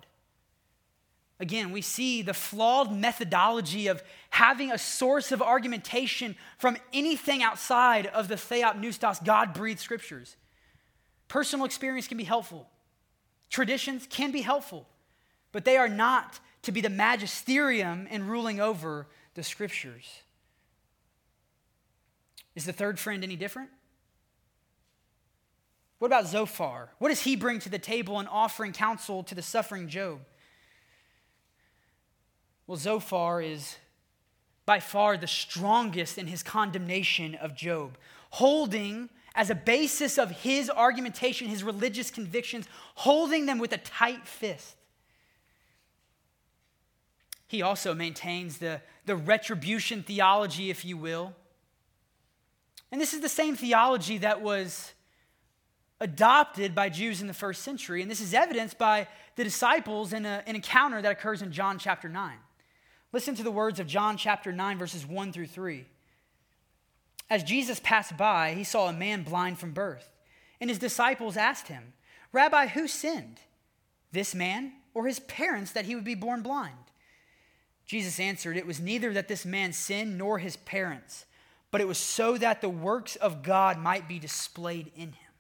Again, 1.41 1.73
we 1.73 1.83
see 1.83 2.23
the 2.23 2.33
flawed 2.33 2.93
methodology 2.93 3.89
of 3.89 4.03
having 4.31 4.71
a 4.71 4.79
source 4.79 5.33
of 5.33 5.43
argumentation 5.43 6.37
from 6.59 6.77
anything 6.93 7.43
outside 7.43 8.07
of 8.07 8.29
the 8.29 8.37
Theopneustos, 8.37 9.25
God 9.25 9.53
breathed 9.53 9.81
scriptures. 9.81 10.37
Personal 11.27 11.67
experience 11.67 12.07
can 12.07 12.19
be 12.19 12.25
helpful, 12.25 12.69
traditions 13.51 14.07
can 14.09 14.31
be 14.31 14.43
helpful, 14.43 14.87
but 15.51 15.65
they 15.65 15.77
are 15.77 15.89
not 15.89 16.39
to 16.63 16.73
be 16.73 16.81
the 16.81 16.89
magisterium 16.89 18.07
in 18.07 18.27
ruling 18.27 18.61
over 18.61 19.09
the 19.35 19.43
scriptures. 19.43 20.23
Is 22.55 22.65
the 22.65 22.73
third 22.73 22.99
friend 22.99 23.25
any 23.25 23.37
different? 23.37 23.71
What 25.99 26.07
about 26.07 26.27
Zophar? 26.27 26.91
What 26.99 27.09
does 27.09 27.23
he 27.23 27.37
bring 27.37 27.61
to 27.61 27.69
the 27.69 27.79
table 27.79 28.21
in 28.21 28.27
offering 28.27 28.73
counsel 28.73 29.23
to 29.25 29.35
the 29.35 29.43
suffering 29.43 29.89
Job? 29.89 30.21
Well, 32.67 32.77
Zophar 32.77 33.43
is 33.43 33.77
by 34.67 34.81
far 34.81 35.17
the 35.17 35.27
strongest 35.27 36.17
in 36.19 36.27
his 36.27 36.43
condemnation 36.43 37.35
of 37.35 37.55
Job, 37.55 37.99
holding 38.31 39.11
as 39.35 39.51
a 39.51 39.55
basis 39.55 40.17
of 40.17 40.31
his 40.31 40.71
argumentation, 40.71 41.49
his 41.49 41.65
religious 41.65 42.11
convictions, 42.11 42.67
holding 42.95 43.47
them 43.47 43.59
with 43.59 43.73
a 43.73 43.79
tight 43.79 44.27
fist. 44.27 44.77
He 47.47 47.61
also 47.63 47.95
maintains 47.95 48.59
the, 48.59 48.81
the 49.07 49.17
retribution 49.17 50.03
theology, 50.03 50.71
if 50.71 50.85
you 50.85 50.97
will. 50.97 51.35
And 52.95 53.01
this 53.01 53.13
is 53.13 53.23
the 53.23 53.29
same 53.29 53.57
theology 53.57 54.19
that 54.19 54.41
was 54.41 54.93
adopted 56.01 56.77
by 56.77 56.91
Jews 56.91 57.21
in 57.21 57.27
the 57.27 57.35
first 57.35 57.65
century. 57.65 58.03
And 58.03 58.09
this 58.09 58.21
is 58.21 58.33
evidenced 58.33 58.79
by 58.79 59.09
the 59.35 59.43
disciples 59.43 60.13
in 60.13 60.25
a, 60.25 60.45
an 60.47 60.55
encounter 60.55 61.03
that 61.03 61.11
occurs 61.11 61.43
in 61.43 61.51
John 61.51 61.77
chapter 61.77 62.09
9. 62.09 62.37
Listen 63.13 63.35
to 63.35 63.43
the 63.43 63.51
words 63.51 63.81
of 63.81 63.89
John 63.89 64.17
chapter 64.17 64.53
9, 64.53 64.79
verses 64.79 65.05
1 65.05 65.33
through 65.33 65.49
3. 65.49 65.87
As 67.29 67.43
Jesus 67.43 67.81
passed 67.81 68.17
by, 68.17 68.55
he 68.55 68.63
saw 68.63 68.89
a 68.89 68.93
man 68.93 69.25
blind 69.25 69.59
from 69.59 69.73
birth, 69.73 70.13
and 70.61 70.71
his 70.71 70.79
disciples 70.79 71.37
asked 71.37 71.67
him, 71.67 71.95
Rabbi, 72.31 72.69
who 72.69 72.87
sinned, 72.87 73.41
this 74.13 74.37
man 74.37 74.73
or 74.95 75.09
his 75.09 75.19
parents, 75.19 75.73
that 75.73 75.87
he 75.87 75.97
would 75.97 76.05
be 76.05 76.15
born 76.15 76.43
blind? 76.43 76.79
Jesus 77.87 78.21
answered, 78.21 78.57
It 78.57 78.69
was 78.69 78.79
neither 78.79 79.13
that 79.15 79.27
this 79.27 79.45
man 79.45 79.73
sinned 79.73 80.17
nor 80.17 80.39
his 80.39 80.57
parents, 80.59 81.25
but 81.75 81.81
it 81.81 81.89
was 81.89 81.99
so 81.99 82.39
that 82.39 82.61
the 82.61 82.69
works 82.69 83.17
of 83.17 83.43
God 83.43 83.81
might 83.81 84.07
be 84.07 84.21
displayed 84.21 84.93
in 84.95 85.09
him. 85.09 85.33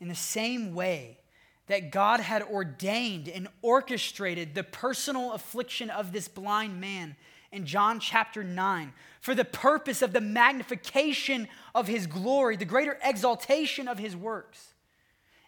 In 0.00 0.08
the 0.08 0.16
same 0.16 0.74
way, 0.74 1.20
that 1.68 1.92
God 1.92 2.18
had 2.18 2.42
ordained 2.42 3.28
and 3.28 3.46
orchestrated 3.62 4.52
the 4.52 4.64
personal 4.64 5.30
affliction 5.30 5.90
of 5.90 6.10
this 6.10 6.26
blind 6.26 6.80
man 6.80 7.14
in 7.52 7.66
John 7.66 8.00
chapter 8.00 8.42
9 8.42 8.92
for 9.20 9.32
the 9.32 9.44
purpose 9.44 10.02
of 10.02 10.12
the 10.12 10.20
magnification 10.20 11.46
of 11.72 11.86
his 11.86 12.08
glory, 12.08 12.56
the 12.56 12.64
greater 12.64 12.98
exaltation 13.00 13.86
of 13.86 14.00
his 14.00 14.16
works. 14.16 14.74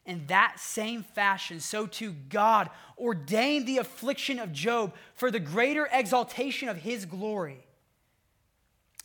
In 0.05 0.25
that 0.29 0.61
same 0.61 1.03
fashion, 1.03 1.59
so 1.59 1.89
too 1.89 2.15
God 2.29 2.71
ordained 2.97 3.67
the 3.67 3.79
affliction 3.79 4.39
of 4.39 4.53
Job 4.53 4.95
for 5.17 5.33
the 5.33 5.41
greater 5.41 5.89
exaltation 5.91 6.69
of 6.69 6.77
his 6.77 7.07
glory, 7.07 7.66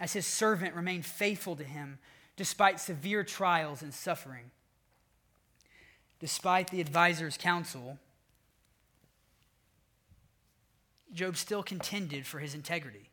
as 0.02 0.12
his 0.12 0.28
servant 0.28 0.76
remained 0.76 1.06
faithful 1.06 1.56
to 1.56 1.64
him 1.64 2.00
despite 2.36 2.82
severe 2.82 3.24
trials 3.24 3.82
and 3.82 3.94
suffering 3.94 4.52
despite 6.22 6.70
the 6.70 6.80
advisor's 6.80 7.36
counsel, 7.36 7.98
Job 11.12 11.36
still 11.36 11.64
contended 11.64 12.26
for 12.26 12.40
his 12.40 12.54
integrity. 12.54 13.10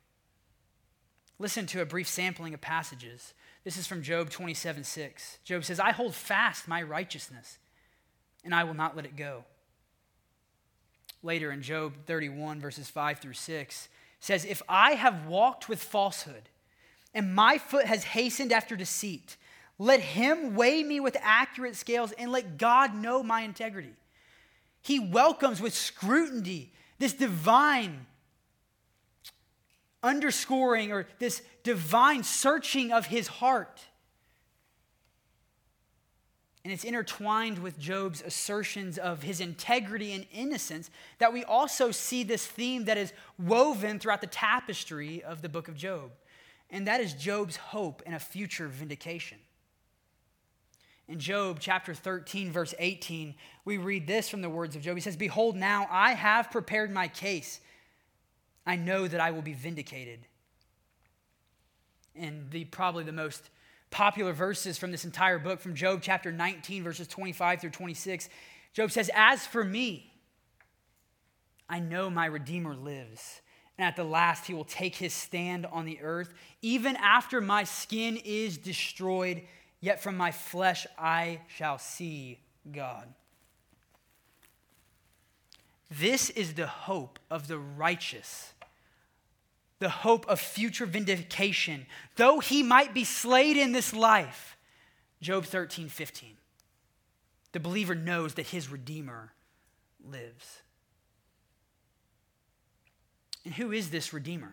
Listen 1.38 1.66
to 1.66 1.80
a 1.80 1.86
brief 1.86 2.06
sampling 2.06 2.52
of 2.52 2.60
passages. 2.60 3.32
This 3.64 3.78
is 3.78 3.86
from 3.86 4.02
Job 4.02 4.28
27 4.30 4.84
6. 4.84 5.38
Job 5.42 5.64
says, 5.64 5.80
I 5.80 5.90
hold 5.90 6.14
fast 6.14 6.68
my 6.68 6.82
righteousness, 6.82 7.58
and 8.44 8.54
I 8.54 8.64
will 8.64 8.74
not 8.74 8.94
let 8.94 9.06
it 9.06 9.16
go. 9.16 9.44
Later 11.22 11.50
in 11.50 11.62
Job 11.62 11.94
31, 12.06 12.60
verses 12.60 12.88
5 12.90 13.18
through 13.18 13.32
6, 13.32 13.88
says, 14.20 14.44
If 14.44 14.62
I 14.68 14.92
have 14.92 15.26
walked 15.26 15.68
with 15.68 15.82
falsehood, 15.82 16.50
and 17.18 17.34
my 17.34 17.58
foot 17.58 17.84
has 17.84 18.04
hastened 18.04 18.52
after 18.52 18.76
deceit, 18.76 19.36
let 19.76 19.98
him 19.98 20.54
weigh 20.54 20.84
me 20.84 21.00
with 21.00 21.16
accurate 21.20 21.74
scales 21.74 22.12
and 22.12 22.30
let 22.30 22.58
God 22.58 22.94
know 22.94 23.24
my 23.24 23.40
integrity. 23.40 23.92
He 24.82 25.00
welcomes 25.00 25.60
with 25.60 25.74
scrutiny 25.74 26.72
this 27.00 27.12
divine 27.12 28.06
underscoring 30.00 30.92
or 30.92 31.08
this 31.18 31.42
divine 31.64 32.22
searching 32.22 32.92
of 32.92 33.06
his 33.06 33.26
heart. 33.26 33.80
And 36.62 36.72
it's 36.72 36.84
intertwined 36.84 37.58
with 37.58 37.80
Job's 37.80 38.22
assertions 38.22 38.96
of 38.96 39.24
his 39.24 39.40
integrity 39.40 40.12
and 40.12 40.24
innocence 40.32 40.88
that 41.18 41.32
we 41.32 41.42
also 41.42 41.90
see 41.90 42.22
this 42.22 42.46
theme 42.46 42.84
that 42.84 42.96
is 42.96 43.12
woven 43.40 43.98
throughout 43.98 44.20
the 44.20 44.28
tapestry 44.28 45.20
of 45.24 45.42
the 45.42 45.48
book 45.48 45.66
of 45.66 45.76
Job. 45.76 46.12
And 46.70 46.86
that 46.86 47.00
is 47.00 47.14
Job's 47.14 47.56
hope 47.56 48.02
in 48.04 48.14
a 48.14 48.18
future 48.18 48.68
vindication. 48.68 49.38
In 51.08 51.18
Job 51.18 51.58
chapter 51.58 51.94
13, 51.94 52.52
verse 52.52 52.74
18, 52.78 53.34
we 53.64 53.78
read 53.78 54.06
this 54.06 54.28
from 54.28 54.42
the 54.42 54.50
words 54.50 54.76
of 54.76 54.82
Job. 54.82 54.94
He 54.94 55.00
says, 55.00 55.16
Behold, 55.16 55.56
now 55.56 55.86
I 55.90 56.12
have 56.12 56.50
prepared 56.50 56.92
my 56.92 57.08
case. 57.08 57.60
I 58.66 58.76
know 58.76 59.08
that 59.08 59.18
I 59.18 59.30
will 59.30 59.40
be 59.40 59.54
vindicated. 59.54 60.26
And 62.14 62.50
the 62.50 62.66
probably 62.66 63.04
the 63.04 63.12
most 63.12 63.48
popular 63.90 64.34
verses 64.34 64.76
from 64.76 64.90
this 64.90 65.06
entire 65.06 65.38
book, 65.38 65.60
from 65.60 65.74
Job 65.74 66.00
chapter 66.02 66.30
19, 66.30 66.82
verses 66.84 67.08
25 67.08 67.62
through 67.62 67.70
26. 67.70 68.28
Job 68.74 68.90
says, 68.90 69.10
As 69.14 69.46
for 69.46 69.64
me, 69.64 70.12
I 71.70 71.80
know 71.80 72.10
my 72.10 72.26
Redeemer 72.26 72.74
lives, 72.74 73.40
and 73.78 73.86
at 73.86 73.96
the 73.96 74.04
last 74.04 74.46
he 74.46 74.54
will 74.54 74.64
take 74.64 74.96
his 74.96 75.14
stand 75.14 75.64
on 75.66 75.84
the 75.84 76.00
earth. 76.02 76.34
Even 76.60 76.96
after 76.96 77.40
my 77.40 77.64
skin 77.64 78.18
is 78.24 78.58
destroyed, 78.58 79.42
yet 79.80 80.02
from 80.02 80.16
my 80.16 80.32
flesh 80.32 80.86
I 80.98 81.40
shall 81.46 81.78
see 81.78 82.40
God. 82.70 83.06
This 85.90 86.28
is 86.30 86.54
the 86.54 86.66
hope 86.66 87.18
of 87.30 87.48
the 87.48 87.58
righteous, 87.58 88.52
the 89.78 89.88
hope 89.88 90.28
of 90.28 90.40
future 90.40 90.84
vindication. 90.84 91.86
Though 92.16 92.40
he 92.40 92.62
might 92.62 92.92
be 92.92 93.04
slayed 93.04 93.56
in 93.56 93.72
this 93.72 93.94
life, 93.94 94.56
Job 95.22 95.44
13, 95.44 95.88
15. 95.88 96.36
The 97.52 97.60
believer 97.60 97.94
knows 97.94 98.34
that 98.34 98.48
his 98.48 98.70
Redeemer 98.70 99.32
lives. 100.04 100.62
And 103.48 103.54
who 103.54 103.72
is 103.72 103.88
this 103.88 104.12
Redeemer? 104.12 104.52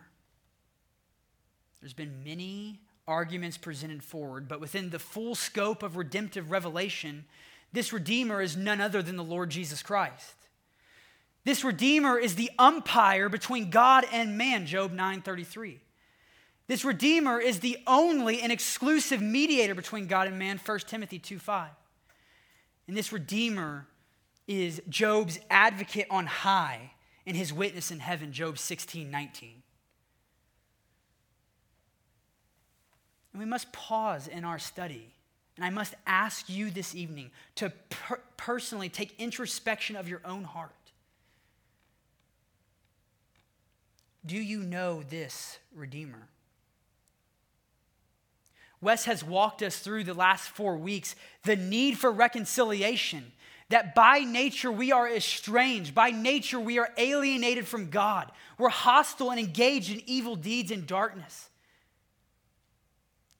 There's 1.82 1.92
been 1.92 2.24
many 2.24 2.80
arguments 3.06 3.58
presented 3.58 4.02
forward, 4.02 4.48
but 4.48 4.58
within 4.58 4.88
the 4.88 4.98
full 4.98 5.34
scope 5.34 5.82
of 5.82 5.98
redemptive 5.98 6.50
revelation, 6.50 7.26
this 7.74 7.92
Redeemer 7.92 8.40
is 8.40 8.56
none 8.56 8.80
other 8.80 9.02
than 9.02 9.16
the 9.16 9.22
Lord 9.22 9.50
Jesus 9.50 9.82
Christ. 9.82 10.32
This 11.44 11.62
Redeemer 11.62 12.18
is 12.18 12.36
the 12.36 12.50
umpire 12.58 13.28
between 13.28 13.68
God 13.68 14.06
and 14.10 14.38
man, 14.38 14.64
Job 14.64 14.92
9:33. 14.92 15.80
This 16.66 16.82
Redeemer 16.82 17.38
is 17.38 17.60
the 17.60 17.76
only 17.86 18.40
and 18.40 18.50
exclusive 18.50 19.20
mediator 19.20 19.74
between 19.74 20.06
God 20.06 20.26
and 20.26 20.38
man, 20.38 20.56
1 20.56 20.88
Timothy 20.88 21.18
2:5. 21.18 21.68
And 22.88 22.96
this 22.96 23.12
Redeemer 23.12 23.88
is 24.46 24.80
Job's 24.88 25.38
advocate 25.50 26.06
on 26.08 26.24
high 26.24 26.92
and 27.26 27.36
his 27.36 27.52
witness 27.52 27.90
in 27.90 28.00
heaven, 28.00 28.32
Job 28.32 28.56
16:19. 28.58 29.62
And 33.32 33.42
we 33.42 33.44
must 33.44 33.72
pause 33.72 34.28
in 34.28 34.44
our 34.44 34.58
study. 34.58 35.12
And 35.56 35.64
I 35.64 35.70
must 35.70 35.94
ask 36.06 36.48
you 36.48 36.70
this 36.70 36.94
evening 36.94 37.30
to 37.56 37.70
per- 37.70 38.20
personally 38.36 38.88
take 38.88 39.18
introspection 39.18 39.96
of 39.96 40.08
your 40.08 40.20
own 40.24 40.44
heart. 40.44 40.72
Do 44.24 44.36
you 44.36 44.60
know 44.60 45.02
this 45.02 45.58
Redeemer? 45.74 46.28
Wes 48.80 49.06
has 49.06 49.24
walked 49.24 49.62
us 49.62 49.78
through 49.78 50.04
the 50.04 50.14
last 50.14 50.48
four 50.48 50.76
weeks 50.76 51.16
the 51.44 51.56
need 51.56 51.98
for 51.98 52.10
reconciliation, 52.12 53.32
that 53.68 53.94
by 53.94 54.20
nature 54.20 54.70
we 54.70 54.92
are 54.92 55.08
estranged, 55.08 55.94
by 55.94 56.10
nature 56.10 56.60
we 56.60 56.78
are 56.78 56.90
alienated 56.96 57.66
from 57.66 57.90
God. 57.90 58.30
We're 58.58 58.68
hostile 58.68 59.30
and 59.30 59.40
engaged 59.40 59.90
in 59.90 60.02
evil 60.06 60.36
deeds 60.36 60.70
and 60.70 60.86
darkness. 60.86 61.48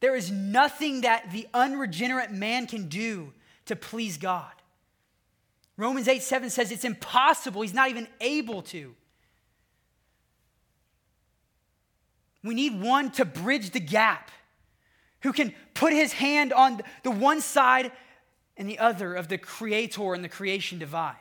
There 0.01 0.17
is 0.17 0.31
nothing 0.31 1.03
that 1.03 1.31
the 1.31 1.47
unregenerate 1.55 2.33
man 2.33 2.67
can 2.67 2.89
do 2.89 3.33
to 3.67 3.77
please 3.77 4.19
God. 4.19 4.51
Romans 5.77 6.09
8 6.09 6.23
7 6.23 6.51
says 6.51 6.73
it's 6.73 6.85
impossible, 6.85 7.63
he's 7.63 7.75
not 7.75 7.91
even 7.91 8.09
able 8.21 8.63
to. 8.63 8.95
We 12.43 12.55
need 12.55 12.81
one 12.81 13.11
to 13.13 13.25
bridge 13.25 13.71
the 13.71 13.81
gap, 13.81 14.31
who 15.23 15.33
can 15.33 15.53
put 15.75 15.93
his 15.93 16.13
hand 16.13 16.53
on 16.53 16.81
the 17.03 17.11
one 17.11 17.41
side 17.41 17.91
and 18.57 18.69
the 18.69 18.79
other 18.79 19.15
of 19.15 19.29
the 19.29 19.39
creator 19.39 20.15
and 20.15 20.25
the 20.25 20.29
creation 20.29 20.79
divide. 20.79 21.17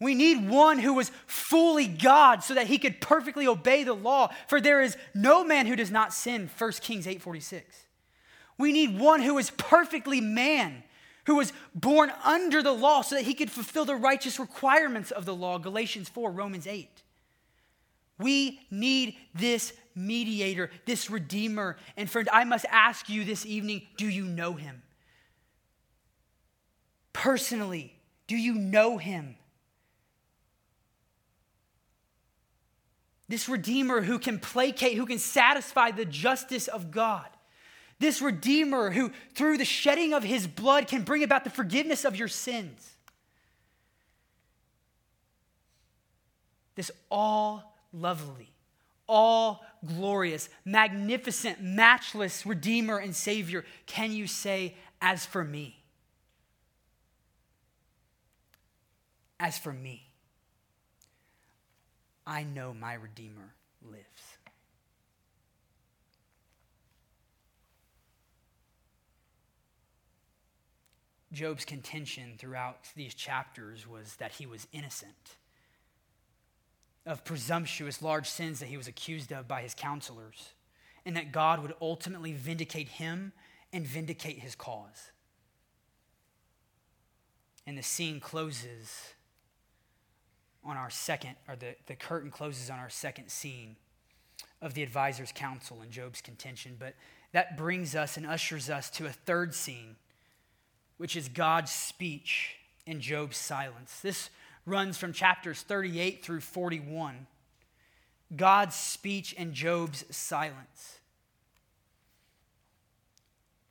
We 0.00 0.14
need 0.14 0.48
one 0.48 0.78
who 0.78 0.94
was 0.94 1.12
fully 1.26 1.86
God 1.86 2.42
so 2.42 2.54
that 2.54 2.66
he 2.66 2.78
could 2.78 3.02
perfectly 3.02 3.46
obey 3.46 3.84
the 3.84 3.92
law, 3.92 4.30
for 4.48 4.60
there 4.60 4.80
is 4.80 4.96
no 5.14 5.44
man 5.44 5.66
who 5.66 5.76
does 5.76 5.90
not 5.90 6.14
sin, 6.14 6.48
1 6.56 6.72
Kings 6.80 7.06
8:46. 7.06 7.86
We 8.56 8.72
need 8.72 8.98
one 8.98 9.20
who 9.20 9.36
is 9.38 9.50
perfectly 9.50 10.20
man, 10.20 10.84
who 11.26 11.36
was 11.36 11.52
born 11.74 12.12
under 12.24 12.62
the 12.62 12.72
law 12.72 13.02
so 13.02 13.14
that 13.14 13.24
he 13.24 13.34
could 13.34 13.50
fulfill 13.50 13.84
the 13.84 13.94
righteous 13.94 14.38
requirements 14.38 15.10
of 15.10 15.26
the 15.26 15.34
law, 15.34 15.58
Galatians 15.58 16.08
4, 16.08 16.30
Romans 16.30 16.66
8. 16.66 17.02
We 18.18 18.60
need 18.70 19.16
this 19.34 19.72
mediator, 19.94 20.70
this 20.84 21.10
redeemer. 21.10 21.76
And 21.96 22.10
friend, 22.10 22.28
I 22.32 22.44
must 22.44 22.66
ask 22.70 23.08
you 23.08 23.24
this 23.24 23.46
evening 23.46 23.82
do 23.96 24.06
you 24.06 24.24
know 24.24 24.54
him? 24.54 24.82
Personally, 27.12 27.94
do 28.26 28.36
you 28.36 28.54
know 28.54 28.98
him? 28.98 29.36
This 33.28 33.48
redeemer 33.48 34.02
who 34.02 34.18
can 34.18 34.38
placate, 34.38 34.96
who 34.96 35.06
can 35.06 35.18
satisfy 35.18 35.92
the 35.92 36.04
justice 36.04 36.66
of 36.66 36.90
God. 36.90 37.28
This 38.00 38.20
redeemer 38.20 38.90
who, 38.90 39.12
through 39.34 39.58
the 39.58 39.64
shedding 39.64 40.14
of 40.14 40.24
his 40.24 40.46
blood, 40.46 40.88
can 40.88 41.02
bring 41.02 41.22
about 41.22 41.44
the 41.44 41.50
forgiveness 41.50 42.04
of 42.04 42.16
your 42.16 42.28
sins. 42.28 42.96
This 46.74 46.90
all 47.10 47.76
lovely, 47.92 48.50
all 49.06 49.64
glorious, 49.84 50.48
magnificent, 50.64 51.62
matchless 51.62 52.46
Redeemer 52.46 52.98
and 52.98 53.14
Savior, 53.14 53.64
can 53.86 54.12
you 54.12 54.26
say, 54.26 54.74
As 55.00 55.26
for 55.26 55.44
me? 55.44 55.79
As 59.42 59.56
for 59.56 59.72
me, 59.72 60.02
I 62.26 62.42
know 62.42 62.74
my 62.74 62.92
Redeemer 62.92 63.54
lives. 63.82 64.04
Job's 71.32 71.64
contention 71.64 72.34
throughout 72.36 72.80
these 72.94 73.14
chapters 73.14 73.88
was 73.88 74.16
that 74.16 74.32
he 74.32 74.44
was 74.44 74.66
innocent 74.72 75.36
of 77.06 77.24
presumptuous 77.24 78.02
large 78.02 78.28
sins 78.28 78.60
that 78.60 78.68
he 78.68 78.76
was 78.76 78.88
accused 78.88 79.32
of 79.32 79.48
by 79.48 79.62
his 79.62 79.74
counselors, 79.74 80.50
and 81.06 81.16
that 81.16 81.32
God 81.32 81.62
would 81.62 81.72
ultimately 81.80 82.34
vindicate 82.34 82.88
him 82.88 83.32
and 83.72 83.86
vindicate 83.86 84.40
his 84.40 84.54
cause. 84.54 85.12
And 87.66 87.78
the 87.78 87.82
scene 87.82 88.20
closes 88.20 89.14
on 90.64 90.76
our 90.76 90.90
second, 90.90 91.36
or 91.48 91.56
the, 91.56 91.74
the 91.86 91.94
curtain 91.94 92.30
closes 92.30 92.70
on 92.70 92.78
our 92.78 92.90
second 92.90 93.30
scene 93.30 93.76
of 94.60 94.74
the 94.74 94.82
advisor's 94.82 95.32
counsel 95.32 95.80
and 95.80 95.90
Job's 95.90 96.20
contention. 96.20 96.76
But 96.78 96.94
that 97.32 97.56
brings 97.56 97.94
us 97.94 98.16
and 98.16 98.26
ushers 98.26 98.68
us 98.68 98.90
to 98.90 99.06
a 99.06 99.10
third 99.10 99.54
scene, 99.54 99.96
which 100.98 101.16
is 101.16 101.28
God's 101.28 101.70
speech 101.70 102.56
and 102.86 103.00
Job's 103.00 103.36
silence. 103.36 104.00
This 104.00 104.30
runs 104.66 104.98
from 104.98 105.12
chapters 105.12 105.62
38 105.62 106.24
through 106.24 106.40
41. 106.40 107.26
God's 108.36 108.76
speech 108.76 109.34
and 109.38 109.52
Job's 109.52 110.04
silence. 110.14 110.98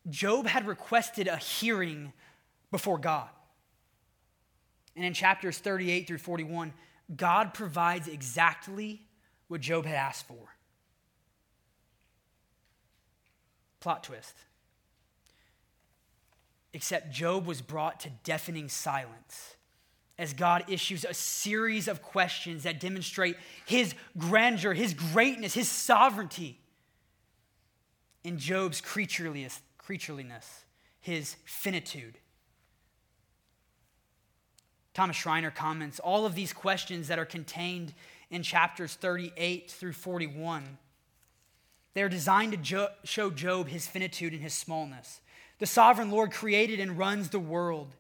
Job 0.10 0.47
had 0.47 0.65
requested 0.65 1.28
a 1.28 1.38
hearing 1.38 2.13
before 2.71 2.97
God. 2.97 3.30
And 5.00 5.06
in 5.06 5.14
chapters 5.14 5.58
38 5.58 6.08
through 6.08 6.18
41, 6.18 6.74
God 7.16 7.54
provides 7.54 8.10
exactly 8.10 9.02
what 9.48 9.62
Job 9.62 9.86
had 9.86 9.96
asked 9.96 10.28
for. 10.28 10.58
Plot 13.80 14.04
twist. 14.04 14.36
Except 16.73 17.13
Job 17.13 17.46
was 17.46 17.62
brought 17.62 18.02
to 18.02 18.10
deafening 18.26 18.67
silence 18.67 19.56
as 20.17 20.34
God 20.34 20.65
issues 20.67 21.06
a 21.06 21.13
series 21.13 21.88
of 21.88 22.02
questions 22.02 22.63
that 22.63 22.82
demonstrate 22.82 23.38
his 23.65 23.96
grandeur, 24.17 24.73
his 24.73 24.94
greatness, 24.94 25.54
his 25.54 25.69
sovereignty 25.69 26.60
in 28.26 28.38
Job's 28.38 28.82
creatureliness, 28.82 29.62
creatureliness 29.78 30.65
his 31.00 31.38
finitude. 31.46 32.17
Thomas 35.00 35.15
Schreiner 35.15 35.50
comments 35.50 36.02
all 36.02 36.25
of 36.25 36.35
these 36.35 36.52
questions 36.52 37.08
that 37.08 37.17
are 37.17 37.23
contained 37.23 37.93
in 38.29 38.43
chapters 38.43 38.95
38 38.95 39.71
through 39.71 39.93
41. 39.93 40.77
They're 41.93 42.10
designed 42.10 42.52
to 42.52 42.58
jo- 42.58 42.89
show 43.06 43.29
Job 43.29 43.69
his 43.69 43.87
finitude 43.87 44.33
and 44.33 44.41
his 44.41 44.54
smallness. 44.54 45.21
The 45.60 45.65
sovereign 45.67 46.12
Lord 46.12 46.33
created 46.33 46.81
and 46.81 46.97
runs 46.97 47.29
the 47.29 47.39
world. 47.39 47.95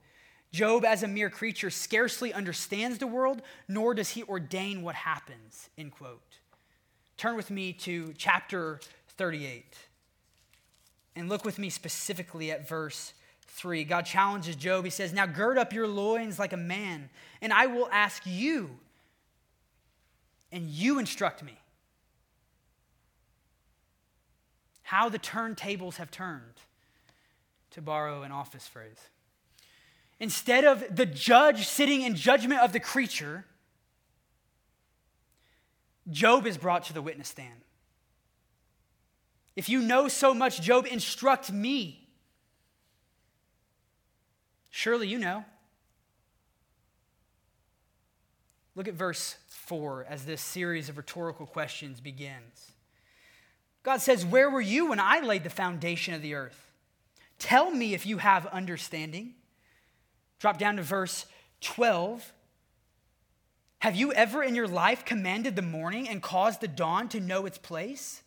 Job, 0.51 0.83
as 0.83 1.01
a 1.01 1.07
mere 1.07 1.29
creature, 1.29 1.69
scarcely 1.69 2.33
understands 2.33 2.97
the 2.97 3.07
world, 3.07 3.43
nor 3.69 3.93
does 3.93 4.09
he 4.09 4.23
ordain 4.23 4.81
what 4.81 4.95
happens, 4.95 5.69
end 5.77 5.93
quote. 5.93 6.39
Turn 7.15 7.37
with 7.37 7.49
me 7.49 7.71
to 7.71 8.13
chapter 8.17 8.81
38. 9.15 9.73
And 11.15 11.29
look 11.29 11.45
with 11.45 11.59
me 11.59 11.69
specifically 11.69 12.51
at 12.51 12.67
verse 12.67 13.13
3. 13.49 13.83
God 13.83 14.05
challenges 14.05 14.55
Job. 14.55 14.85
He 14.85 14.89
says, 14.89 15.13
Now 15.13 15.25
gird 15.25 15.57
up 15.57 15.73
your 15.73 15.87
loins 15.87 16.39
like 16.39 16.53
a 16.53 16.57
man, 16.57 17.09
and 17.41 17.51
I 17.51 17.67
will 17.67 17.89
ask 17.91 18.23
you, 18.25 18.71
and 20.51 20.67
you 20.67 20.99
instruct 20.99 21.43
me. 21.43 21.57
How 24.83 25.09
the 25.09 25.19
turntables 25.19 25.97
have 25.97 26.09
turned, 26.09 26.55
to 27.71 27.81
borrow 27.81 28.23
an 28.23 28.31
office 28.31 28.67
phrase. 28.67 29.09
Instead 30.19 30.65
of 30.65 30.83
the 30.95 31.05
judge 31.05 31.67
sitting 31.67 32.01
in 32.01 32.15
judgment 32.15 32.61
of 32.61 32.73
the 32.73 32.79
creature, 32.79 33.45
Job 36.09 36.47
is 36.47 36.57
brought 36.57 36.85
to 36.85 36.93
the 36.93 37.01
witness 37.01 37.29
stand. 37.29 37.61
If 39.55 39.69
you 39.69 39.81
know 39.81 40.07
so 40.07 40.33
much, 40.33 40.61
Job, 40.61 40.87
instruct 40.89 41.51
me. 41.51 42.08
Surely 44.69 45.07
you 45.07 45.17
know. 45.17 45.45
Look 48.75 48.87
at 48.87 48.93
verse 48.93 49.35
4 49.49 50.05
as 50.07 50.25
this 50.25 50.41
series 50.41 50.89
of 50.89 50.97
rhetorical 50.97 51.45
questions 51.45 51.99
begins. 51.99 52.71
God 53.83 54.01
says, 54.01 54.25
Where 54.25 54.49
were 54.49 54.61
you 54.61 54.89
when 54.89 54.99
I 54.99 55.19
laid 55.19 55.43
the 55.43 55.49
foundation 55.49 56.13
of 56.13 56.21
the 56.21 56.35
earth? 56.35 56.71
Tell 57.39 57.71
me 57.71 57.93
if 57.93 58.05
you 58.05 58.17
have 58.19 58.45
understanding. 58.47 59.33
Drop 60.39 60.57
down 60.57 60.77
to 60.77 60.83
verse 60.83 61.25
12. 61.61 62.33
Have 63.79 63.95
you 63.95 64.11
ever 64.13 64.43
in 64.43 64.55
your 64.55 64.67
life 64.67 65.05
commanded 65.05 65.55
the 65.55 65.61
morning 65.61 66.07
and 66.07 66.21
caused 66.21 66.61
the 66.61 66.67
dawn 66.67 67.09
to 67.09 67.19
know 67.19 67.45
its 67.45 67.57
place? 67.57 68.23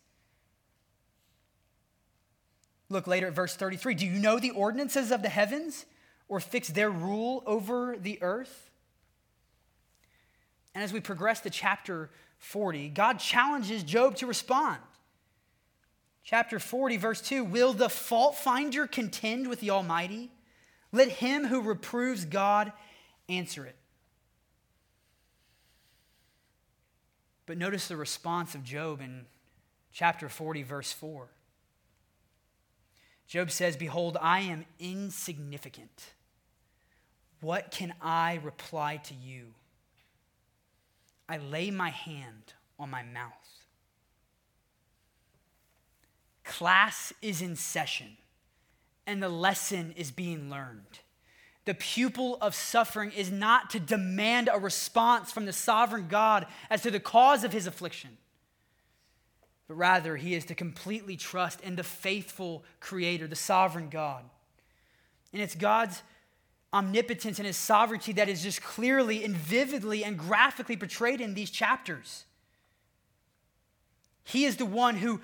Look 2.88 3.06
later 3.06 3.28
at 3.28 3.34
verse 3.34 3.54
33. 3.54 3.94
Do 3.94 4.06
you 4.06 4.12
know 4.12 4.38
the 4.38 4.50
ordinances 4.50 5.10
of 5.10 5.22
the 5.22 5.28
heavens 5.28 5.86
or 6.28 6.40
fix 6.40 6.68
their 6.68 6.90
rule 6.90 7.42
over 7.46 7.96
the 7.98 8.18
earth? 8.22 8.70
And 10.74 10.82
as 10.82 10.92
we 10.92 11.00
progress 11.00 11.40
to 11.40 11.50
chapter 11.50 12.10
40, 12.38 12.88
God 12.88 13.18
challenges 13.18 13.82
Job 13.82 14.16
to 14.16 14.26
respond. 14.26 14.78
Chapter 16.24 16.58
40, 16.58 16.96
verse 16.96 17.20
2 17.20 17.44
Will 17.44 17.72
the 17.72 17.88
fault 17.88 18.36
finder 18.36 18.86
contend 18.86 19.48
with 19.48 19.60
the 19.60 19.70
Almighty? 19.70 20.30
Let 20.92 21.08
him 21.08 21.46
who 21.46 21.60
reproves 21.60 22.24
God 22.24 22.72
answer 23.28 23.64
it. 23.64 23.76
But 27.46 27.58
notice 27.58 27.88
the 27.88 27.96
response 27.96 28.54
of 28.54 28.62
Job 28.62 29.00
in 29.00 29.26
chapter 29.92 30.28
40, 30.28 30.62
verse 30.62 30.92
4. 30.92 31.28
Job 33.32 33.50
says, 33.50 33.78
Behold, 33.78 34.18
I 34.20 34.40
am 34.40 34.66
insignificant. 34.78 36.12
What 37.40 37.70
can 37.70 37.94
I 38.02 38.38
reply 38.42 38.98
to 39.04 39.14
you? 39.14 39.54
I 41.30 41.38
lay 41.38 41.70
my 41.70 41.88
hand 41.88 42.52
on 42.78 42.90
my 42.90 43.02
mouth. 43.02 43.32
Class 46.44 47.14
is 47.22 47.40
in 47.40 47.56
session, 47.56 48.18
and 49.06 49.22
the 49.22 49.30
lesson 49.30 49.94
is 49.96 50.10
being 50.10 50.50
learned. 50.50 50.98
The 51.64 51.72
pupil 51.72 52.36
of 52.42 52.54
suffering 52.54 53.12
is 53.12 53.32
not 53.32 53.70
to 53.70 53.80
demand 53.80 54.50
a 54.52 54.58
response 54.58 55.32
from 55.32 55.46
the 55.46 55.54
sovereign 55.54 56.08
God 56.08 56.44
as 56.68 56.82
to 56.82 56.90
the 56.90 57.00
cause 57.00 57.44
of 57.44 57.54
his 57.54 57.66
affliction, 57.66 58.18
but 59.72 59.78
rather 59.78 60.16
he 60.16 60.34
is 60.34 60.44
to 60.44 60.54
completely 60.54 61.16
trust 61.16 61.62
in 61.62 61.76
the 61.76 61.82
faithful 61.82 62.62
Creator, 62.78 63.26
the 63.26 63.34
sovereign 63.34 63.88
God. 63.88 64.22
And 65.32 65.40
it's 65.40 65.54
God's 65.54 66.02
omnipotence 66.74 67.38
and 67.38 67.46
his 67.46 67.56
sovereignty 67.56 68.12
that 68.12 68.28
is 68.28 68.42
just 68.42 68.62
clearly 68.62 69.24
and 69.24 69.34
vividly 69.34 70.04
and 70.04 70.18
graphically 70.18 70.76
portrayed 70.76 71.22
in 71.22 71.32
these 71.32 71.50
chapters. 71.50 72.26
He 74.24 74.44
is 74.44 74.58
the 74.58 74.66
one 74.66 74.96
who 74.96 75.22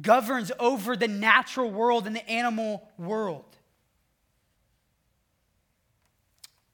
governs 0.00 0.52
over 0.60 0.94
the 0.94 1.08
natural 1.08 1.68
world 1.68 2.06
and 2.06 2.14
the 2.14 2.30
animal 2.30 2.88
world. 2.96 3.56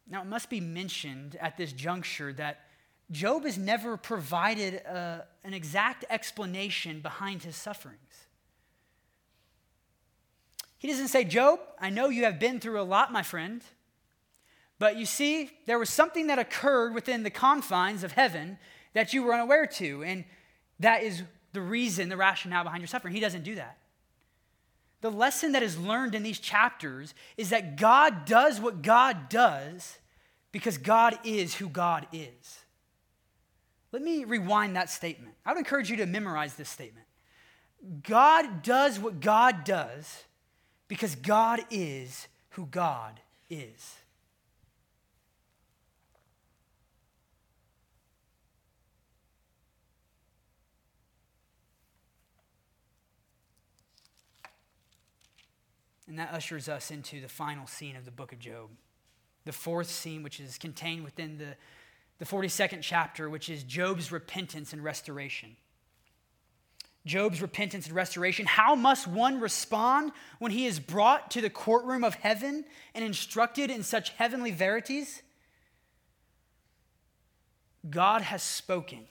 Now, 0.06 0.20
it 0.20 0.26
must 0.26 0.50
be 0.50 0.60
mentioned 0.60 1.38
at 1.40 1.56
this 1.56 1.72
juncture 1.72 2.34
that 2.34 2.65
Job 3.10 3.44
has 3.44 3.56
never 3.56 3.96
provided 3.96 4.82
uh, 4.86 5.20
an 5.44 5.54
exact 5.54 6.04
explanation 6.10 7.00
behind 7.00 7.42
his 7.42 7.54
sufferings. 7.54 8.00
He 10.78 10.88
doesn't 10.88 11.08
say, 11.08 11.24
Job, 11.24 11.60
I 11.80 11.90
know 11.90 12.08
you 12.08 12.24
have 12.24 12.38
been 12.38 12.60
through 12.60 12.80
a 12.80 12.82
lot, 12.82 13.12
my 13.12 13.22
friend, 13.22 13.62
but 14.78 14.96
you 14.96 15.06
see, 15.06 15.50
there 15.66 15.78
was 15.78 15.88
something 15.88 16.26
that 16.26 16.38
occurred 16.38 16.94
within 16.94 17.22
the 17.22 17.30
confines 17.30 18.02
of 18.04 18.12
heaven 18.12 18.58
that 18.92 19.12
you 19.14 19.22
were 19.22 19.32
unaware 19.32 19.66
to, 19.66 20.02
and 20.02 20.24
that 20.80 21.02
is 21.02 21.22
the 21.52 21.62
reason, 21.62 22.08
the 22.08 22.16
rationale 22.16 22.64
behind 22.64 22.82
your 22.82 22.88
suffering. 22.88 23.14
He 23.14 23.20
doesn't 23.20 23.44
do 23.44 23.54
that. 23.54 23.78
The 25.00 25.10
lesson 25.10 25.52
that 25.52 25.62
is 25.62 25.78
learned 25.78 26.14
in 26.14 26.22
these 26.22 26.38
chapters 26.38 27.14
is 27.36 27.50
that 27.50 27.76
God 27.76 28.24
does 28.24 28.60
what 28.60 28.82
God 28.82 29.28
does 29.28 29.98
because 30.52 30.78
God 30.78 31.18
is 31.24 31.54
who 31.54 31.68
God 31.68 32.06
is. 32.12 32.65
Let 33.96 34.04
me 34.04 34.24
rewind 34.24 34.76
that 34.76 34.90
statement. 34.90 35.32
I 35.46 35.52
would 35.52 35.58
encourage 35.58 35.88
you 35.88 35.96
to 35.96 36.04
memorize 36.04 36.52
this 36.52 36.68
statement. 36.68 37.06
God 38.02 38.62
does 38.62 38.98
what 38.98 39.20
God 39.20 39.64
does 39.64 40.24
because 40.86 41.14
God 41.14 41.60
is 41.70 42.28
who 42.50 42.66
God 42.66 43.20
is. 43.48 43.94
And 56.06 56.18
that 56.18 56.34
ushers 56.34 56.68
us 56.68 56.90
into 56.90 57.22
the 57.22 57.28
final 57.30 57.66
scene 57.66 57.96
of 57.96 58.04
the 58.04 58.10
book 58.10 58.32
of 58.34 58.40
Job. 58.40 58.68
The 59.46 59.52
fourth 59.52 59.88
scene, 59.88 60.22
which 60.22 60.38
is 60.38 60.58
contained 60.58 61.02
within 61.02 61.38
the, 61.38 61.56
the 62.18 62.24
42nd 62.24 62.80
chapter, 62.82 63.28
which 63.28 63.48
is 63.48 63.62
Job's 63.62 64.10
repentance 64.10 64.72
and 64.72 64.82
restoration. 64.82 65.56
Job's 67.04 67.40
repentance 67.40 67.86
and 67.86 67.94
restoration. 67.94 68.46
How 68.46 68.74
must 68.74 69.06
one 69.06 69.40
respond 69.40 70.12
when 70.40 70.50
he 70.50 70.66
is 70.66 70.80
brought 70.80 71.30
to 71.32 71.40
the 71.40 71.50
courtroom 71.50 72.02
of 72.02 72.14
heaven 72.14 72.64
and 72.94 73.04
instructed 73.04 73.70
in 73.70 73.84
such 73.84 74.10
heavenly 74.10 74.50
verities? 74.50 75.22
God 77.88 78.22
has 78.22 78.42
spoken. 78.42 79.06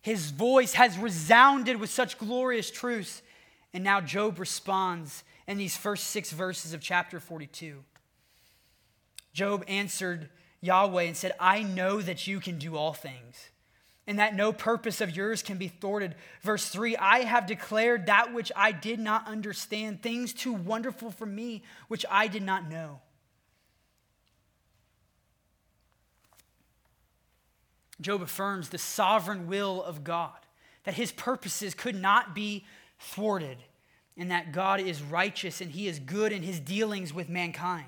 His 0.00 0.30
voice 0.30 0.72
has 0.74 0.96
resounded 0.96 1.78
with 1.78 1.90
such 1.90 2.16
glorious 2.16 2.70
truths. 2.70 3.20
And 3.74 3.84
now 3.84 4.00
Job 4.00 4.38
responds 4.38 5.22
in 5.46 5.58
these 5.58 5.76
first 5.76 6.04
six 6.04 6.32
verses 6.32 6.72
of 6.72 6.80
chapter 6.80 7.20
42. 7.20 7.84
Job 9.34 9.62
answered 9.68 10.30
Yahweh 10.60 11.04
and 11.04 11.16
said, 11.16 11.32
I 11.40 11.62
know 11.62 12.00
that 12.00 12.26
you 12.26 12.40
can 12.40 12.58
do 12.58 12.76
all 12.76 12.92
things, 12.92 13.50
and 14.06 14.18
that 14.18 14.34
no 14.34 14.52
purpose 14.52 15.00
of 15.00 15.16
yours 15.16 15.42
can 15.42 15.56
be 15.58 15.68
thwarted. 15.68 16.14
Verse 16.42 16.68
3 16.68 16.96
I 16.96 17.20
have 17.20 17.46
declared 17.46 18.06
that 18.06 18.34
which 18.34 18.52
I 18.54 18.72
did 18.72 18.98
not 18.98 19.26
understand, 19.26 20.02
things 20.02 20.32
too 20.32 20.52
wonderful 20.52 21.10
for 21.10 21.26
me, 21.26 21.62
which 21.88 22.04
I 22.10 22.26
did 22.26 22.42
not 22.42 22.68
know. 22.68 23.00
Job 28.00 28.22
affirms 28.22 28.70
the 28.70 28.78
sovereign 28.78 29.46
will 29.46 29.82
of 29.82 30.04
God, 30.04 30.38
that 30.84 30.94
his 30.94 31.12
purposes 31.12 31.74
could 31.74 31.94
not 31.94 32.34
be 32.34 32.64
thwarted 32.98 33.58
and 34.16 34.30
that 34.30 34.52
God 34.52 34.80
is 34.80 35.02
righteous 35.02 35.60
and 35.60 35.70
he 35.70 35.88
is 35.88 35.98
good 35.98 36.30
in 36.30 36.42
his 36.42 36.60
dealings 36.60 37.12
with 37.14 37.28
mankind. 37.28 37.86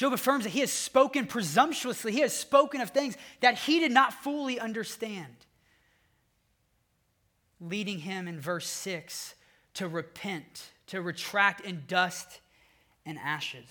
Job 0.00 0.14
affirms 0.14 0.44
that 0.44 0.50
he 0.50 0.60
has 0.60 0.72
spoken 0.72 1.26
presumptuously, 1.26 2.12
he 2.12 2.20
has 2.20 2.34
spoken 2.34 2.80
of 2.80 2.88
things 2.88 3.18
that 3.40 3.58
he 3.58 3.80
did 3.80 3.92
not 3.92 4.14
fully 4.14 4.58
understand, 4.58 5.34
leading 7.60 7.98
him 7.98 8.26
in 8.26 8.40
verse 8.40 8.66
6 8.66 9.34
to 9.74 9.88
repent, 9.88 10.70
to 10.86 11.02
retract 11.02 11.60
in 11.66 11.82
dust 11.86 12.40
and 13.04 13.18
ashes. 13.18 13.68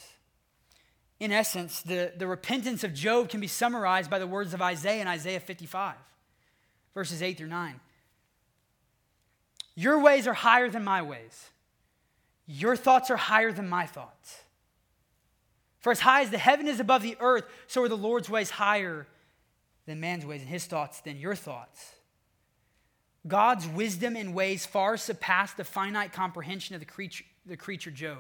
In 1.20 1.32
essence, 1.32 1.82
the, 1.82 2.14
the 2.16 2.28
repentance 2.28 2.84
of 2.84 2.94
Job 2.94 3.30
can 3.30 3.40
be 3.40 3.48
summarized 3.48 4.12
by 4.12 4.20
the 4.20 4.28
words 4.28 4.54
of 4.54 4.62
Isaiah 4.62 5.02
in 5.02 5.08
Isaiah 5.08 5.40
55, 5.40 5.96
verses 6.94 7.24
8 7.24 7.40
through 7.40 7.48
9. 7.48 7.80
Your 9.74 10.00
ways 10.00 10.28
are 10.28 10.36
higher 10.36 10.70
than 10.70 10.84
my 10.84 11.02
ways. 11.02 11.50
Your 12.46 12.76
thoughts 12.76 13.10
are 13.10 13.18
higher 13.18 13.52
than 13.52 13.68
my 13.68 13.88
thoughts. 13.88 14.44
For 15.80 15.92
as 15.92 16.02
high 16.02 16.22
as 16.22 16.30
the 16.30 16.38
heaven 16.38 16.68
is 16.68 16.80
above 16.80 17.02
the 17.02 17.18
earth, 17.20 17.46
so 17.68 17.84
are 17.84 17.90
the 17.90 17.98
Lord's 17.98 18.30
ways 18.30 18.50
higher 18.50 19.08
than 19.86 20.00
man's 20.00 20.26
ways, 20.26 20.42
and 20.42 20.50
his 20.50 20.66
thoughts 20.66 21.02
than 21.02 21.18
your 21.18 21.36
thoughts. 21.36 21.96
God's 23.28 23.68
wisdom 23.68 24.16
and 24.16 24.34
ways 24.34 24.66
far 24.66 24.98
surpass 24.98 25.54
the 25.54 25.64
finite 25.64 26.14
comprehension 26.14 26.76
of 26.76 26.80
the 26.80 26.86
creature, 26.86 27.26
the 27.46 27.58
creature 27.58 27.92
Job. 27.92 28.20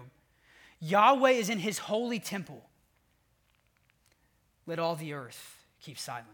Yahweh 0.79 1.31
is 1.31 1.49
in 1.49 1.59
his 1.59 1.77
holy 1.77 2.19
temple. 2.19 2.63
Let 4.65 4.79
all 4.79 4.95
the 4.95 5.13
earth 5.13 5.63
keep 5.81 5.97
silent. 5.97 6.27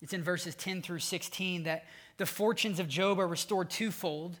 It's 0.00 0.12
in 0.12 0.22
verses 0.22 0.54
10 0.54 0.82
through 0.82 0.98
16 0.98 1.62
that 1.64 1.86
the 2.18 2.26
fortunes 2.26 2.78
of 2.78 2.88
Job 2.88 3.18
are 3.18 3.26
restored 3.26 3.70
twofold. 3.70 4.38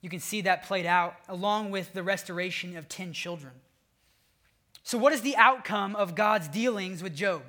You 0.00 0.08
can 0.08 0.20
see 0.20 0.42
that 0.42 0.64
played 0.64 0.86
out 0.86 1.16
along 1.28 1.70
with 1.70 1.92
the 1.92 2.02
restoration 2.02 2.76
of 2.76 2.88
10 2.88 3.12
children. 3.12 3.52
So, 4.84 4.96
what 4.96 5.12
is 5.12 5.22
the 5.22 5.36
outcome 5.36 5.96
of 5.96 6.14
God's 6.14 6.48
dealings 6.48 7.02
with 7.02 7.14
Job? 7.14 7.42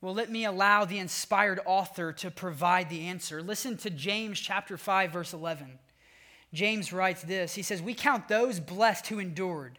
Well, 0.00 0.14
let 0.14 0.30
me 0.30 0.46
allow 0.46 0.86
the 0.86 0.98
inspired 0.98 1.60
author 1.66 2.12
to 2.14 2.30
provide 2.30 2.88
the 2.88 3.06
answer. 3.06 3.42
Listen 3.42 3.76
to 3.78 3.90
James 3.90 4.40
chapter 4.40 4.78
5 4.78 5.12
verse 5.12 5.34
11. 5.34 5.78
James 6.54 6.92
writes 6.92 7.22
this. 7.22 7.54
He 7.54 7.62
says, 7.62 7.82
"We 7.82 7.94
count 7.94 8.26
those 8.26 8.58
blessed 8.58 9.08
who 9.08 9.18
endured. 9.18 9.78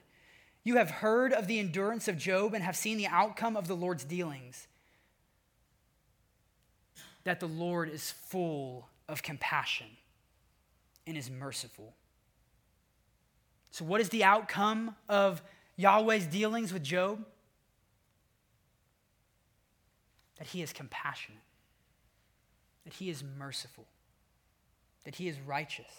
You 0.64 0.78
have 0.78 0.92
heard 0.92 1.34
of 1.34 1.48
the 1.48 1.60
endurance 1.60 2.08
of 2.08 2.18
Job 2.18 2.54
and 2.54 2.64
have 2.64 2.78
seen 2.78 2.98
the 2.98 3.08
outcome 3.08 3.58
of 3.58 3.68
the 3.68 3.76
Lord's 3.76 4.04
dealings. 4.04 4.68
That 7.24 7.40
the 7.40 7.48
Lord 7.48 7.90
is 7.90 8.12
full 8.12 8.90
of 9.10 9.24
compassion 9.24 9.98
and 11.06 11.18
is 11.18 11.30
merciful." 11.30 11.96
So, 13.72 13.86
what 13.86 14.02
is 14.02 14.10
the 14.10 14.24
outcome 14.24 14.96
of 15.08 15.42
Yahweh's 15.78 16.28
dealings 16.28 16.74
with 16.74 16.84
Job? 16.84 17.26
that 20.42 20.48
he 20.48 20.64
is 20.64 20.74
compassionate, 20.74 21.44
that 22.84 22.94
he 22.94 23.12
is 23.12 23.24
merciful, 23.38 23.86
that 25.04 25.14
he 25.14 25.28
is 25.28 25.40
righteous, 25.40 25.94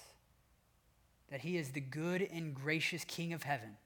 that 1.30 1.42
he 1.42 1.56
is 1.56 1.70
the 1.70 1.80
good 1.80 2.22
and 2.22 2.52
gracious 2.52 3.04
King 3.04 3.32
of 3.32 3.44
heaven 3.44 3.76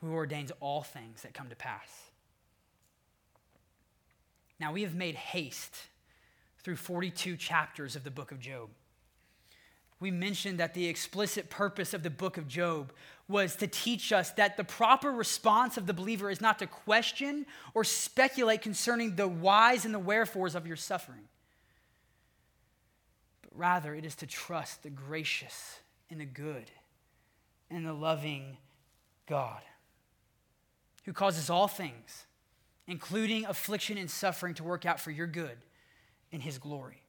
who 0.00 0.12
ordains 0.12 0.50
all 0.58 0.82
things 0.82 1.22
that 1.22 1.34
come 1.34 1.48
to 1.48 1.54
pass. 1.54 1.86
Now, 4.58 4.72
we 4.72 4.82
have 4.82 4.96
made 4.96 5.14
haste 5.14 5.76
through 6.64 6.74
42 6.74 7.36
chapters 7.36 7.94
of 7.94 8.02
the 8.02 8.10
book 8.10 8.32
of 8.32 8.40
Job. 8.40 8.70
We 9.98 10.10
mentioned 10.10 10.60
that 10.60 10.74
the 10.74 10.86
explicit 10.88 11.48
purpose 11.48 11.94
of 11.94 12.02
the 12.02 12.10
book 12.10 12.36
of 12.36 12.46
Job 12.46 12.92
was 13.28 13.56
to 13.56 13.66
teach 13.66 14.12
us 14.12 14.30
that 14.32 14.56
the 14.56 14.64
proper 14.64 15.10
response 15.10 15.76
of 15.76 15.86
the 15.86 15.94
believer 15.94 16.30
is 16.30 16.40
not 16.40 16.58
to 16.58 16.66
question 16.66 17.46
or 17.74 17.82
speculate 17.82 18.62
concerning 18.62 19.16
the 19.16 19.26
whys 19.26 19.84
and 19.84 19.94
the 19.94 19.98
wherefores 19.98 20.54
of 20.54 20.66
your 20.66 20.76
suffering, 20.76 21.28
but 23.42 23.50
rather 23.58 23.94
it 23.94 24.04
is 24.04 24.14
to 24.16 24.26
trust 24.26 24.82
the 24.82 24.90
gracious 24.90 25.80
and 26.10 26.20
the 26.20 26.26
good 26.26 26.70
and 27.70 27.84
the 27.84 27.92
loving 27.92 28.58
God 29.26 29.62
who 31.04 31.12
causes 31.12 31.48
all 31.48 31.68
things, 31.68 32.26
including 32.86 33.46
affliction 33.46 33.96
and 33.96 34.10
suffering, 34.10 34.54
to 34.54 34.64
work 34.64 34.84
out 34.84 35.00
for 35.00 35.10
your 35.10 35.26
good 35.26 35.56
in 36.30 36.40
his 36.40 36.58
glory. 36.58 37.05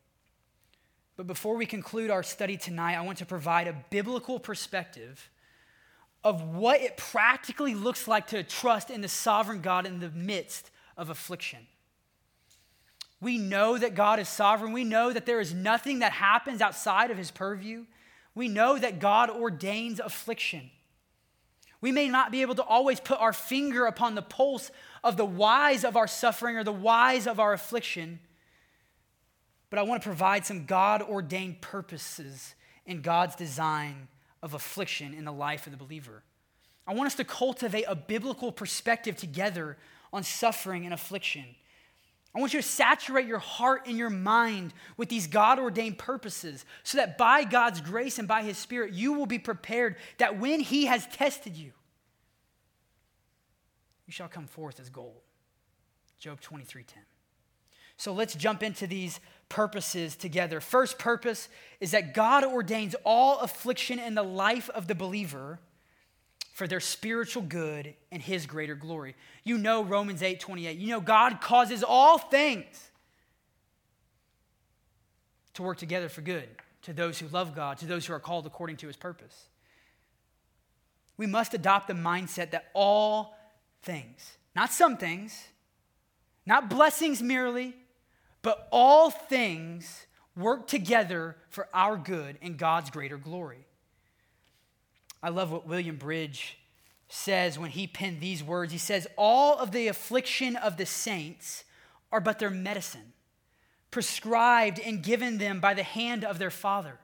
But 1.18 1.26
before 1.26 1.56
we 1.56 1.66
conclude 1.66 2.12
our 2.12 2.22
study 2.22 2.58
tonight, 2.58 2.96
I 2.96 3.02
want 3.02 3.18
to 3.18 3.26
provide 3.26 3.68
a 3.68 3.76
biblical 3.90 4.40
perspective 4.40 5.30
of 6.24 6.44
what 6.44 6.80
it 6.80 6.96
practically 6.96 7.74
looks 7.74 8.08
like 8.08 8.28
to 8.28 8.44
trust 8.44 8.92
in 8.92 9.02
the 9.02 9.08
sovereign 9.08 9.62
God 9.62 9.88
in 9.88 10.00
the 10.00 10.12
midst 10.12 10.70
of 10.96 11.10
affliction. 11.10 11.66
We 13.20 13.40
know 13.40 13.80
that 13.80 13.96
God 13.96 14.20
is 14.20 14.30
sovereign. 14.30 14.74
We 14.74 14.84
know 14.84 15.12
that 15.12 15.26
there 15.26 15.40
is 15.40 15.54
nothing 15.54 16.00
that 16.00 16.12
happens 16.12 16.62
outside 16.62 17.10
of 17.10 17.18
his 17.18 17.32
purview. 17.32 17.86
We 18.36 18.48
know 18.48 18.78
that 18.78 19.00
God 19.00 19.32
ordains 19.32 20.00
affliction. 20.00 20.70
We 21.82 21.92
may 21.92 22.10
not 22.10 22.32
be 22.32 22.44
able 22.44 22.56
to 22.56 22.64
always 22.64 23.00
put 23.00 23.20
our 23.20 23.34
finger 23.34 23.88
upon 23.88 24.14
the 24.14 24.22
pulse 24.22 24.70
of 25.04 25.18
the 25.18 25.26
whys 25.26 25.84
of 25.84 25.98
our 25.98 26.08
suffering 26.08 26.58
or 26.58 26.64
the 26.64 26.72
whys 26.72 27.26
of 27.26 27.40
our 27.40 27.54
affliction, 27.54 28.20
but 29.70 29.80
I 29.80 29.84
want 29.84 30.02
to 30.02 30.08
provide 30.08 30.46
some 30.46 30.66
God 30.66 31.02
ordained 31.02 31.62
purposes 31.62 32.56
in 32.86 33.02
God's 33.02 33.36
design 33.36 34.08
of 34.42 34.54
affliction 34.54 35.14
in 35.14 35.26
the 35.26 35.34
life 35.34 35.68
of 35.68 35.72
the 35.72 35.78
believer. 35.78 36.24
I 36.86 36.94
want 36.94 37.08
us 37.08 37.16
to 37.16 37.26
cultivate 37.26 37.84
a 37.88 37.96
biblical 37.96 38.52
perspective 38.52 39.18
together 39.18 39.78
on 40.14 40.24
suffering 40.24 40.86
and 40.86 40.94
affliction. 40.94 41.44
I 42.34 42.40
want 42.40 42.54
you 42.54 42.62
to 42.62 42.68
saturate 42.68 43.26
your 43.26 43.40
heart 43.40 43.88
and 43.88 43.98
your 43.98 44.10
mind 44.10 44.74
with 44.96 45.10
these 45.10 45.28
God 45.28 45.60
ordained 45.60 45.98
purposes 45.98 46.66
so 46.84 46.98
that 46.98 47.18
by 47.18 47.44
God's 47.44 47.82
grace 47.82 48.20
and 48.20 48.28
by 48.28 48.44
His 48.44 48.58
Spirit, 48.58 48.94
you 48.94 49.14
will 49.14 49.26
be 49.26 49.40
prepared 49.40 49.96
that 50.18 50.40
when 50.40 50.60
He 50.60 50.86
has 50.86 51.06
tested 51.08 51.58
you, 51.58 51.72
you 54.06 54.14
shall 54.14 54.28
come 54.30 54.48
forth 54.48 54.80
as 54.80 54.90
gold. 54.90 55.22
Job 56.20 56.40
23 56.40 56.84
10. 56.84 57.04
So 57.98 58.14
let's 58.14 58.36
jump 58.36 58.62
into 58.62 58.86
these 58.86 59.20
purposes 59.50 60.16
together. 60.16 60.60
First 60.60 61.00
purpose 61.00 61.50
is 61.80 61.92
that 61.92 62.14
God 62.14 62.44
ordains 62.44 62.96
all 63.04 63.40
affliction 63.40 64.00
in 64.00 64.16
the 64.16 64.24
life 64.24 64.70
of 64.70 64.88
the 64.88 64.96
believer 64.96 65.60
for 66.54 66.68
their 66.68 66.80
spiritual 66.80 67.44
good 67.44 67.94
and 68.12 68.22
his 68.22 68.46
greater 68.46 68.76
glory. 68.76 69.16
You 69.44 69.58
know 69.58 69.84
Romans 69.84 70.24
8 70.24 70.40
28. 70.40 70.78
You 70.78 70.88
know 70.88 71.00
God 71.00 71.40
causes 71.40 71.84
all 71.84 72.18
things 72.18 72.92
to 75.54 75.64
work 75.64 75.78
together 75.78 76.10
for 76.10 76.22
good 76.22 76.48
to 76.84 76.94
those 76.94 77.20
who 77.20 77.28
love 77.28 77.56
God, 77.56 77.78
to 77.80 77.86
those 77.86 78.06
who 78.06 78.14
are 78.14 78.20
called 78.20 78.46
according 78.46 78.78
to 78.78 78.88
his 78.88 78.96
purpose. 78.96 79.50
We 81.18 81.26
must 81.26 81.54
adopt 81.54 81.88
the 81.88 81.94
mindset 81.94 82.52
that 82.52 82.70
all 82.74 83.36
things, 83.82 84.38
not 84.56 84.72
some 84.72 84.98
things, 84.98 85.48
not 86.46 86.70
blessings 86.70 87.22
merely, 87.22 87.76
but 88.48 88.66
all 88.72 89.10
things 89.10 90.06
work 90.38 90.68
together 90.68 91.36
for 91.50 91.68
our 91.74 91.98
good 91.98 92.38
and 92.42 92.58
God's 92.58 92.90
greater 92.90 93.18
glory. 93.18 93.66
I 95.22 95.28
love 95.28 95.52
what 95.52 95.68
William 95.68 95.98
Bridge 95.98 96.58
says 97.10 97.60
when 97.60 97.72
he 97.72 97.88
penned 97.88 98.22
these 98.22 98.42
words. 98.42 98.72
He 98.72 98.78
says, 98.78 99.06
All 99.18 99.60
of 99.60 99.74
the 99.74 99.90
affliction 99.90 100.56
of 100.56 100.78
the 100.78 100.86
saints 100.86 101.66
are 102.10 102.22
but 102.22 102.40
their 102.40 102.50
medicine, 102.50 103.12
prescribed 103.92 104.80
and 104.80 105.04
given 105.04 105.40
them 105.40 105.60
by 105.60 105.74
the 105.74 105.84
hand 105.84 106.24
of 106.24 106.40
their 106.40 106.50
Father. 106.50 107.00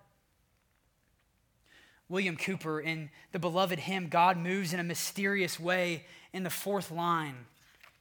William 2.08 2.38
Cowper, 2.38 2.80
in 2.80 3.10
the 3.34 3.40
beloved 3.40 3.80
hymn, 3.80 4.08
God 4.08 4.38
Moves 4.38 4.72
in 4.72 4.80
a 4.80 4.84
Mysterious 4.86 5.60
Way, 5.60 6.06
in 6.32 6.44
the 6.44 6.50
fourth 6.50 6.90
line, 6.90 7.36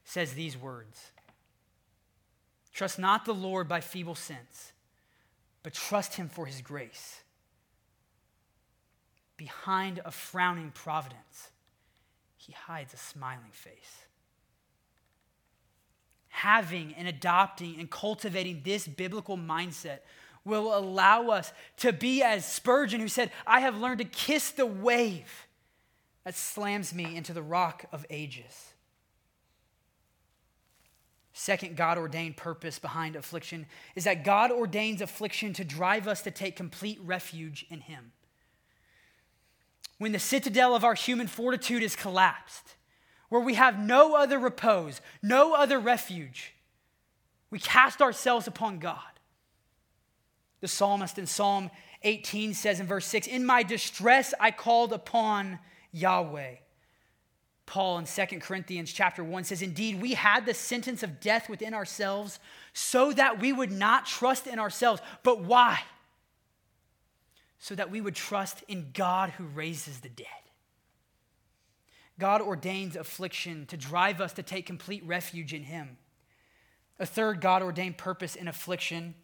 says 0.05 0.35
these 0.35 0.57
words 0.57 1.11
Trust 2.73 2.99
not 2.99 3.25
the 3.25 3.35
Lord 3.35 3.69
by 3.69 3.81
feeble 3.81 4.15
sense, 4.15 4.73
but 5.63 5.75
trust 5.75 6.15
him 6.15 6.29
for 6.29 6.47
his 6.47 6.61
grace. 6.61 7.23
Behind 9.37 10.01
a 10.05 10.11
frowning 10.11 10.71
providence, 10.71 11.51
he 12.37 12.53
hides 12.53 12.95
a 12.95 12.97
smiling 12.97 13.53
face. 13.53 14.07
Having 16.29 16.95
and 16.95 17.07
adopting 17.07 17.79
and 17.79 17.91
cultivating 17.91 18.63
this 18.65 18.89
biblical 18.89 19.37
mindset 19.37 19.99
will 20.45 20.77
allow 20.77 21.29
us 21.29 21.53
to 21.77 21.93
be 21.93 22.23
as 22.23 22.45
Spurgeon, 22.45 23.01
who 23.01 23.09
said, 23.09 23.31
I 23.47 23.61
have 23.61 23.79
learned 23.79 23.99
to 23.99 24.05
kiss 24.05 24.51
the 24.51 24.67
wave 24.67 25.47
that 26.25 26.35
slams 26.35 26.95
me 26.95 27.17
into 27.17 27.33
the 27.33 27.43
rock 27.43 27.85
of 27.93 28.07
ages. 28.11 28.72
Second, 31.33 31.77
God 31.77 31.97
ordained 31.97 32.37
purpose 32.37 32.79
behind 32.79 33.17
affliction 33.17 33.67
is 33.95 34.05
that 34.05 34.25
God 34.25 34.51
ordains 34.51 35.01
affliction 35.01 35.53
to 35.55 35.65
drive 35.65 36.07
us 36.07 36.23
to 36.23 36.31
take 36.31 36.57
complete 36.57 36.99
refuge 37.03 37.65
in 37.71 37.81
Him. 37.81 38.13
When 39.99 40.13
the 40.13 40.19
citadel 40.19 40.75
of 40.75 40.85
our 40.85 40.95
human 40.95 41.27
fortitude 41.27 41.83
is 41.83 41.97
collapsed, 41.97 42.75
where 43.29 43.41
we 43.41 43.55
have 43.55 43.79
no 43.79 44.15
other 44.15 44.39
repose, 44.39 45.01
no 45.23 45.55
other 45.55 45.79
refuge, 45.79 46.55
we 47.51 47.59
cast 47.59 48.03
ourselves 48.03 48.47
upon 48.47 48.79
God. 48.79 48.99
The 50.61 50.69
psalmist 50.69 51.19
in 51.19 51.27
Psalm 51.27 51.71
18 52.03 52.53
says 52.55 52.79
in 52.79 52.87
verse 52.87 53.07
6 53.07 53.27
In 53.27 53.47
my 53.47 53.63
distress 53.63 54.35
I 54.39 54.51
called 54.51 54.93
upon 54.93 55.59
Yahweh. 55.93 56.57
Paul 57.67 57.99
in 57.99 58.05
2 58.05 58.39
Corinthians 58.41 58.93
chapter 58.93 59.23
1 59.23 59.45
says, 59.45 59.63
Indeed, 59.63 60.01
we 60.01 60.15
had 60.15 60.47
the 60.47 60.55
sentence 60.55 61.03
of 61.03 61.21
death 61.21 61.49
within 61.49 61.75
ourselves 61.75 62.39
so 62.73 63.13
that 63.13 63.41
we 63.41 63.53
would 63.53 63.71
not 63.71 64.07
trust 64.07 64.47
in 64.47 64.59
ourselves. 64.59 65.01
But 65.23 65.43
why? 65.43 65.81
So 67.59 67.75
that 67.75 67.91
we 67.91 68.01
would 68.01 68.15
trust 68.15 68.65
in 68.69 68.91
God 68.93 69.31
who 69.31 69.45
raises 69.45 70.01
the 70.01 70.09
dead. 70.09 70.27
God 72.19 72.41
ordains 72.41 72.97
affliction 72.97 73.67
to 73.67 73.77
drive 73.77 74.21
us 74.21 74.33
to 74.35 74.43
take 74.43 74.67
complete 74.67 75.05
refuge 75.07 75.55
in 75.55 75.63
Him. 75.63 75.97
A 76.99 77.07
third 77.07 77.41
God 77.41 77.63
ordained 77.63 77.97
purpose 77.97 78.37
in 78.37 78.49
affliction 78.49 79.15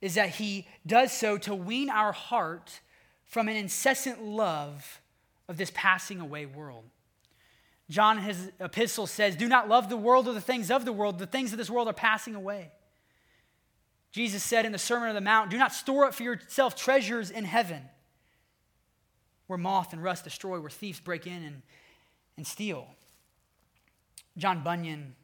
is 0.00 0.14
that 0.14 0.30
he 0.30 0.66
does 0.86 1.12
so 1.12 1.38
to 1.38 1.54
wean 1.54 1.90
our 1.90 2.12
heart 2.12 2.80
from 3.24 3.48
an 3.48 3.56
incessant 3.56 4.22
love 4.22 5.00
of 5.48 5.56
this 5.56 5.70
passing 5.74 6.20
away 6.20 6.46
world. 6.46 6.84
John 7.90 8.18
his 8.18 8.52
epistle 8.60 9.08
says, 9.08 9.34
Do 9.34 9.48
not 9.48 9.68
love 9.68 9.90
the 9.90 9.96
world 9.96 10.28
or 10.28 10.32
the 10.32 10.40
things 10.40 10.70
of 10.70 10.84
the 10.84 10.92
world. 10.92 11.18
The 11.18 11.26
things 11.26 11.50
of 11.50 11.58
this 11.58 11.68
world 11.68 11.88
are 11.88 11.92
passing 11.92 12.36
away. 12.36 12.70
Jesus 14.12 14.44
said 14.44 14.64
in 14.64 14.70
the 14.70 14.78
Sermon 14.78 15.08
on 15.08 15.14
the 15.16 15.20
Mount, 15.20 15.50
Do 15.50 15.58
not 15.58 15.74
store 15.74 16.04
up 16.06 16.14
for 16.14 16.22
yourself 16.22 16.76
treasures 16.76 17.30
in 17.30 17.44
heaven, 17.44 17.82
where 19.48 19.58
moth 19.58 19.92
and 19.92 20.02
rust 20.02 20.22
destroy, 20.22 20.60
where 20.60 20.70
thieves 20.70 21.00
break 21.00 21.26
in 21.26 21.42
and, 21.42 21.62
and 22.36 22.46
steal. 22.46 22.86
John 24.38 24.62
Bunyan 24.62 25.16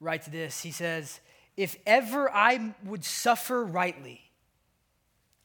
writes 0.00 0.26
this 0.28 0.62
He 0.62 0.70
says, 0.70 1.20
If 1.58 1.76
ever 1.86 2.34
I 2.34 2.74
would 2.84 3.04
suffer 3.04 3.62
rightly, 3.62 4.22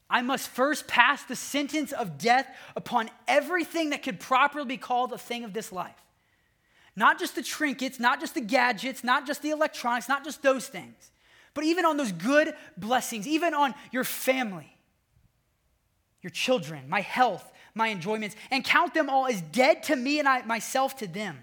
I 0.08 0.22
must 0.22 0.48
first 0.48 0.88
pass 0.88 1.24
the 1.24 1.36
sentence 1.36 1.92
of 1.92 2.16
death 2.16 2.46
upon 2.74 3.10
everything 3.28 3.90
that 3.90 4.02
could 4.02 4.18
properly 4.18 4.66
be 4.66 4.76
called 4.78 5.12
a 5.12 5.18
thing 5.18 5.44
of 5.44 5.52
this 5.52 5.70
life. 5.70 5.94
Not 6.96 7.18
just 7.18 7.34
the 7.34 7.42
trinkets, 7.42 7.98
not 7.98 8.20
just 8.20 8.34
the 8.34 8.40
gadgets, 8.40 9.02
not 9.02 9.26
just 9.26 9.42
the 9.42 9.50
electronics, 9.50 10.08
not 10.08 10.24
just 10.24 10.42
those 10.42 10.68
things, 10.68 11.10
but 11.52 11.64
even 11.64 11.84
on 11.84 11.96
those 11.96 12.12
good 12.12 12.54
blessings, 12.76 13.26
even 13.26 13.54
on 13.54 13.74
your 13.90 14.04
family, 14.04 14.76
your 16.22 16.30
children, 16.30 16.88
my 16.88 17.00
health, 17.00 17.52
my 17.74 17.88
enjoyments, 17.88 18.36
and 18.50 18.64
count 18.64 18.94
them 18.94 19.10
all 19.10 19.26
as 19.26 19.40
dead 19.40 19.82
to 19.84 19.96
me 19.96 20.18
and 20.18 20.28
I, 20.28 20.42
myself 20.42 20.96
to 20.98 21.06
them. 21.06 21.38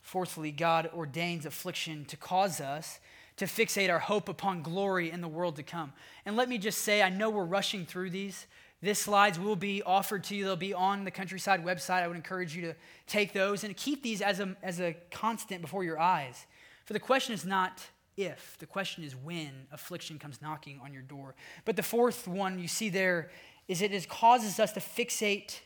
Fourthly, 0.00 0.52
God 0.52 0.90
ordains 0.94 1.44
affliction 1.44 2.04
to 2.04 2.16
cause 2.16 2.60
us 2.60 3.00
to 3.36 3.46
fixate 3.46 3.90
our 3.90 3.98
hope 3.98 4.28
upon 4.28 4.62
glory 4.62 5.10
in 5.10 5.20
the 5.20 5.28
world 5.28 5.56
to 5.56 5.62
come. 5.62 5.92
And 6.24 6.36
let 6.36 6.48
me 6.48 6.58
just 6.58 6.82
say, 6.82 7.02
I 7.02 7.08
know 7.08 7.30
we're 7.30 7.44
rushing 7.44 7.84
through 7.84 8.10
these. 8.10 8.46
This 8.84 8.98
slides 8.98 9.40
will 9.40 9.56
be 9.56 9.82
offered 9.82 10.24
to 10.24 10.36
you. 10.36 10.44
They'll 10.44 10.56
be 10.56 10.74
on 10.74 11.04
the 11.04 11.10
Countryside 11.10 11.64
website. 11.64 12.02
I 12.02 12.06
would 12.06 12.18
encourage 12.18 12.54
you 12.54 12.60
to 12.62 12.74
take 13.06 13.32
those 13.32 13.64
and 13.64 13.74
keep 13.74 14.02
these 14.02 14.20
as 14.20 14.40
a, 14.40 14.54
as 14.62 14.78
a 14.78 14.94
constant 15.10 15.62
before 15.62 15.84
your 15.84 15.98
eyes. 15.98 16.44
For 16.84 16.92
the 16.92 17.00
question 17.00 17.32
is 17.32 17.46
not 17.46 17.82
if, 18.18 18.58
the 18.58 18.66
question 18.66 19.02
is 19.02 19.16
when 19.16 19.48
affliction 19.72 20.18
comes 20.18 20.42
knocking 20.42 20.80
on 20.84 20.92
your 20.92 21.00
door. 21.00 21.34
But 21.64 21.76
the 21.76 21.82
fourth 21.82 22.28
one 22.28 22.58
you 22.58 22.68
see 22.68 22.90
there 22.90 23.30
is 23.68 23.80
it 23.80 24.06
causes 24.10 24.60
us 24.60 24.72
to 24.72 24.80
fixate 24.80 25.60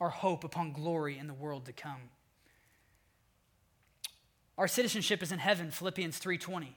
our 0.00 0.10
hope 0.10 0.42
upon 0.42 0.72
glory 0.72 1.18
in 1.18 1.28
the 1.28 1.34
world 1.34 1.66
to 1.66 1.72
come. 1.72 2.10
Our 4.58 4.66
citizenship 4.66 5.22
is 5.22 5.30
in 5.30 5.38
heaven, 5.38 5.70
Philippians 5.70 6.18
3:20. 6.18 6.74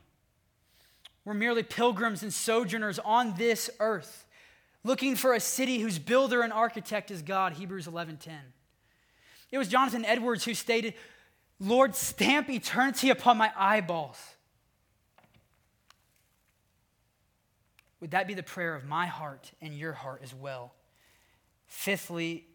We're 1.25 1.33
merely 1.33 1.63
pilgrims 1.63 2.21
and 2.21 2.31
sojourners 2.31 2.99
on 2.99 3.35
this 3.37 3.71
earth, 3.79 4.27
looking 4.83 5.15
for 5.15 5.33
a 5.33 5.39
city 5.39 5.79
whose 5.79 5.99
builder 5.99 6.41
and 6.41 6.51
architect 6.51 7.11
is 7.11 7.21
God, 7.21 7.53
Hebrews 7.53 7.87
11:10. 7.87 8.53
It 9.51 9.57
was 9.57 9.67
Jonathan 9.67 10.05
Edwards 10.05 10.45
who 10.45 10.53
stated, 10.53 10.95
"Lord, 11.59 11.95
stamp 11.95 12.49
eternity 12.49 13.09
upon 13.09 13.37
my 13.37 13.53
eyeballs." 13.55 14.35
Would 17.99 18.11
that 18.11 18.25
be 18.27 18.33
the 18.33 18.43
prayer 18.43 18.73
of 18.73 18.83
my 18.83 19.05
heart 19.05 19.51
and 19.61 19.77
your 19.77 19.93
heart 19.93 20.23
as 20.23 20.33
well? 20.33 20.73
Fifthly, 21.67 22.47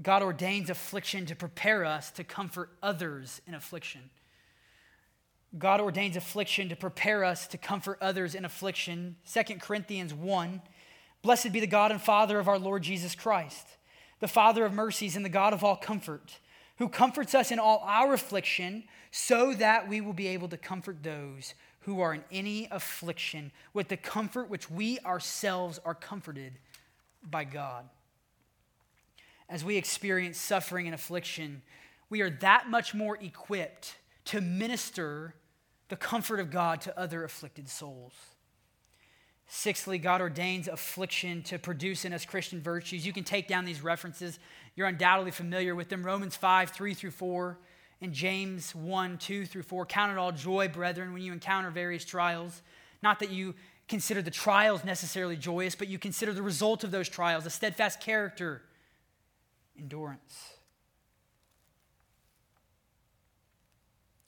God 0.00 0.22
ordains 0.22 0.68
affliction 0.68 1.24
to 1.26 1.34
prepare 1.34 1.84
us 1.84 2.10
to 2.12 2.24
comfort 2.24 2.76
others 2.82 3.40
in 3.46 3.54
affliction. 3.54 4.10
God 5.58 5.80
ordains 5.80 6.16
affliction 6.16 6.68
to 6.68 6.76
prepare 6.76 7.24
us 7.24 7.46
to 7.48 7.58
comfort 7.58 7.98
others 8.00 8.34
in 8.34 8.44
affliction. 8.44 9.16
2 9.24 9.60
Corinthians 9.60 10.14
1 10.14 10.62
Blessed 11.22 11.52
be 11.52 11.60
the 11.60 11.66
God 11.66 11.92
and 11.92 12.00
Father 12.00 12.38
of 12.38 12.48
our 12.48 12.58
Lord 12.58 12.82
Jesus 12.82 13.14
Christ, 13.14 13.66
the 14.20 14.28
Father 14.28 14.64
of 14.64 14.72
mercies 14.72 15.14
and 15.14 15.24
the 15.24 15.30
God 15.30 15.52
of 15.52 15.62
all 15.62 15.76
comfort, 15.76 16.38
who 16.78 16.88
comforts 16.88 17.34
us 17.34 17.52
in 17.52 17.60
all 17.60 17.82
our 17.86 18.12
affliction, 18.12 18.84
so 19.12 19.54
that 19.54 19.88
we 19.88 20.00
will 20.00 20.12
be 20.12 20.26
able 20.28 20.48
to 20.48 20.56
comfort 20.56 21.02
those 21.02 21.54
who 21.80 22.00
are 22.00 22.14
in 22.14 22.24
any 22.32 22.66
affliction 22.70 23.52
with 23.72 23.88
the 23.88 23.96
comfort 23.96 24.48
which 24.48 24.70
we 24.70 24.98
ourselves 25.00 25.80
are 25.84 25.94
comforted 25.94 26.54
by 27.22 27.44
God. 27.44 27.84
As 29.48 29.64
we 29.64 29.76
experience 29.76 30.38
suffering 30.38 30.86
and 30.86 30.94
affliction, 30.94 31.62
we 32.08 32.20
are 32.20 32.30
that 32.30 32.68
much 32.68 32.94
more 32.94 33.16
equipped 33.20 33.96
to 34.26 34.40
minister 34.40 35.34
the 35.88 35.96
comfort 35.96 36.40
of 36.40 36.50
God 36.50 36.80
to 36.82 36.98
other 36.98 37.22
afflicted 37.22 37.68
souls. 37.68 38.14
Sixthly, 39.54 39.98
God 39.98 40.22
ordains 40.22 40.66
affliction 40.66 41.42
to 41.42 41.58
produce 41.58 42.06
in 42.06 42.14
us 42.14 42.24
Christian 42.24 42.62
virtues. 42.62 43.04
You 43.04 43.12
can 43.12 43.22
take 43.22 43.48
down 43.48 43.66
these 43.66 43.82
references. 43.82 44.38
You're 44.74 44.86
undoubtedly 44.86 45.30
familiar 45.30 45.74
with 45.74 45.90
them. 45.90 46.06
Romans 46.06 46.34
5, 46.34 46.70
3 46.70 46.94
through 46.94 47.10
4, 47.10 47.58
and 48.00 48.14
James 48.14 48.74
1, 48.74 49.18
2 49.18 49.44
through 49.44 49.64
4. 49.64 49.84
Count 49.84 50.10
it 50.10 50.16
all 50.16 50.32
joy, 50.32 50.68
brethren, 50.68 51.12
when 51.12 51.20
you 51.20 51.34
encounter 51.34 51.68
various 51.68 52.02
trials. 52.02 52.62
Not 53.02 53.20
that 53.20 53.28
you 53.28 53.54
consider 53.88 54.22
the 54.22 54.30
trials 54.30 54.84
necessarily 54.84 55.36
joyous, 55.36 55.74
but 55.74 55.86
you 55.86 55.98
consider 55.98 56.32
the 56.32 56.40
result 56.40 56.82
of 56.82 56.90
those 56.90 57.10
trials, 57.10 57.44
a 57.44 57.50
steadfast 57.50 58.00
character, 58.00 58.62
endurance. 59.78 60.54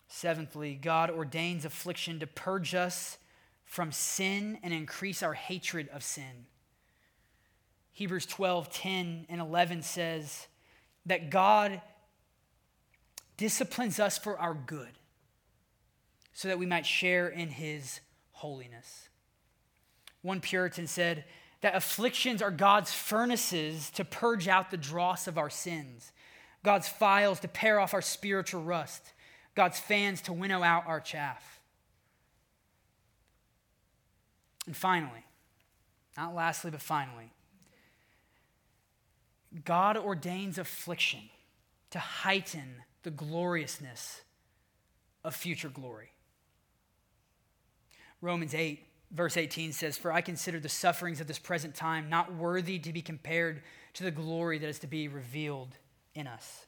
Seventhly, 0.07 0.75
God 0.75 1.09
ordains 1.09 1.64
affliction 1.64 2.20
to 2.20 2.27
purge 2.27 2.75
us 2.75 3.16
from 3.75 3.91
sin 3.91 4.57
and 4.62 4.72
increase 4.72 5.20
our 5.20 5.35
hatred 5.35 5.89
of 5.89 6.01
sin. 6.05 6.47
Hebrews 7.91 8.25
12, 8.25 8.72
10 8.72 9.27
and 9.29 9.41
11 9.41 9.83
says 9.83 10.47
that 11.07 11.29
God 11.29 11.81
disciplines 13.37 13.99
us 13.99 14.16
for 14.16 14.39
our 14.39 14.55
good 14.55 14.93
so 16.33 16.47
that 16.47 16.59
we 16.61 16.66
might 16.66 16.87
share 16.87 17.27
in 17.27 17.49
his 17.49 17.99
holiness. 18.31 19.09
One 20.22 20.41
Puritan 20.41 20.87
said 20.87 21.25
that 21.61 21.75
afflictions 21.75 22.43
are 22.43 22.53
God's 22.53 22.95
furnaces 22.95 23.91
to 23.91 24.05
purge 24.05 24.47
out 24.47 24.70
the 24.70 24.77
dross 24.77 25.27
of 25.27 25.37
our 25.37 25.51
sins, 25.51 26.12
God's 26.62 26.87
files 26.87 27.41
to 27.41 27.49
pare 27.49 27.81
off 27.81 27.93
our 27.93 28.03
spiritual 28.03 28.62
rust, 28.62 29.12
God's 29.57 29.81
fans 29.81 30.20
to 30.22 30.33
winnow 30.33 30.62
out 30.62 30.87
our 30.87 31.01
chaff. 31.01 31.54
And 34.67 34.77
finally, 34.77 35.25
not 36.17 36.35
lastly, 36.35 36.71
but 36.71 36.81
finally, 36.81 37.33
God 39.65 39.97
ordains 39.97 40.59
affliction 40.59 41.21
to 41.91 41.99
heighten 41.99 42.83
the 43.03 43.11
gloriousness 43.11 44.23
of 45.23 45.35
future 45.35 45.69
glory. 45.69 46.11
Romans 48.21 48.55
8, 48.55 48.83
verse 49.11 49.37
18 49.37 49.73
says, 49.73 49.99
For 49.99 50.11
I 50.12 50.23
consider 50.23 50.59
the 50.59 50.69
sufferings 50.69 51.21
of 51.21 51.27
this 51.27 51.39
present 51.39 51.75
time 51.75 52.09
not 52.09 52.35
worthy 52.35 52.79
to 52.79 52.93
be 52.93 53.03
compared 53.03 53.62
to 53.95 54.05
the 54.05 54.11
glory 54.11 54.59
that 54.59 54.69
is 54.69 54.79
to 54.81 54.87
be 54.87 55.09
revealed 55.09 55.77
in 56.15 56.27
us 56.27 56.67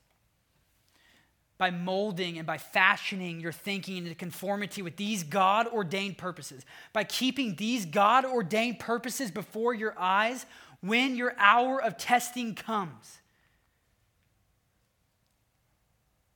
by 1.59 1.71
molding 1.71 2.39
and 2.39 2.47
by 2.47 2.59
fashioning 2.59 3.41
your 3.41 3.53
thinking 3.53 3.97
into 3.99 4.15
conformity 4.15 4.83
with 4.83 4.97
these 4.97 5.23
God 5.23 5.67
ordained 5.67 6.19
purposes, 6.19 6.65
by 6.93 7.05
keeping 7.05 7.55
these 7.57 7.87
God 7.87 8.25
ordained 8.25 8.79
purposes 8.79 9.31
before 9.31 9.75
your 9.75 9.95
eyes 9.99 10.45
when 10.81 11.17
your 11.17 11.35
hour 11.39 11.83
of 11.83 11.97
testing 11.97 12.55
comes. 12.55 13.19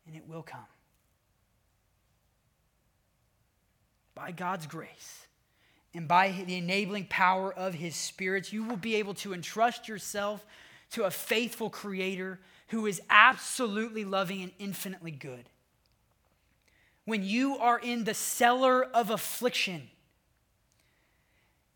And 0.06 0.16
it 0.16 0.26
will 0.26 0.42
come. 0.42 0.60
By 4.14 4.32
God's 4.32 4.66
grace 4.66 5.26
and 5.94 6.08
by 6.08 6.32
the 6.46 6.56
enabling 6.56 7.06
power 7.06 7.52
of 7.52 7.74
His 7.74 7.94
Spirit, 7.94 8.52
you 8.52 8.64
will 8.64 8.76
be 8.76 8.96
able 8.96 9.14
to 9.14 9.34
entrust 9.34 9.88
yourself 9.88 10.44
to 10.92 11.04
a 11.04 11.10
faithful 11.10 11.70
Creator 11.70 12.40
who 12.70 12.86
is 12.86 13.00
absolutely 13.10 14.04
loving 14.04 14.42
and 14.42 14.52
infinitely 14.58 15.10
good. 15.10 15.48
When 17.04 17.24
you 17.24 17.58
are 17.58 17.78
in 17.78 18.04
the 18.04 18.14
cellar 18.14 18.84
of 18.84 19.10
affliction, 19.10 19.90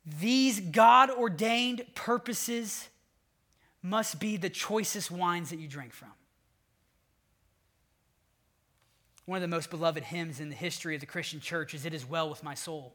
these 0.06 0.60
God 0.60 1.10
ordained 1.10 1.84
purposes 1.94 2.88
must 3.82 4.20
be 4.20 4.36
the 4.36 4.50
choicest 4.50 5.10
wines 5.10 5.50
that 5.50 5.58
you 5.58 5.66
drink 5.66 5.92
from. 5.92 6.12
One 9.26 9.36
of 9.36 9.42
the 9.42 9.48
most 9.48 9.70
beloved 9.70 10.04
hymns 10.04 10.38
in 10.38 10.48
the 10.48 10.54
history 10.54 10.94
of 10.94 11.00
the 11.00 11.06
Christian 11.06 11.40
church 11.40 11.74
is 11.74 11.84
It 11.84 11.94
Is 11.94 12.08
Well 12.08 12.28
With 12.28 12.44
My 12.44 12.54
Soul. 12.54 12.94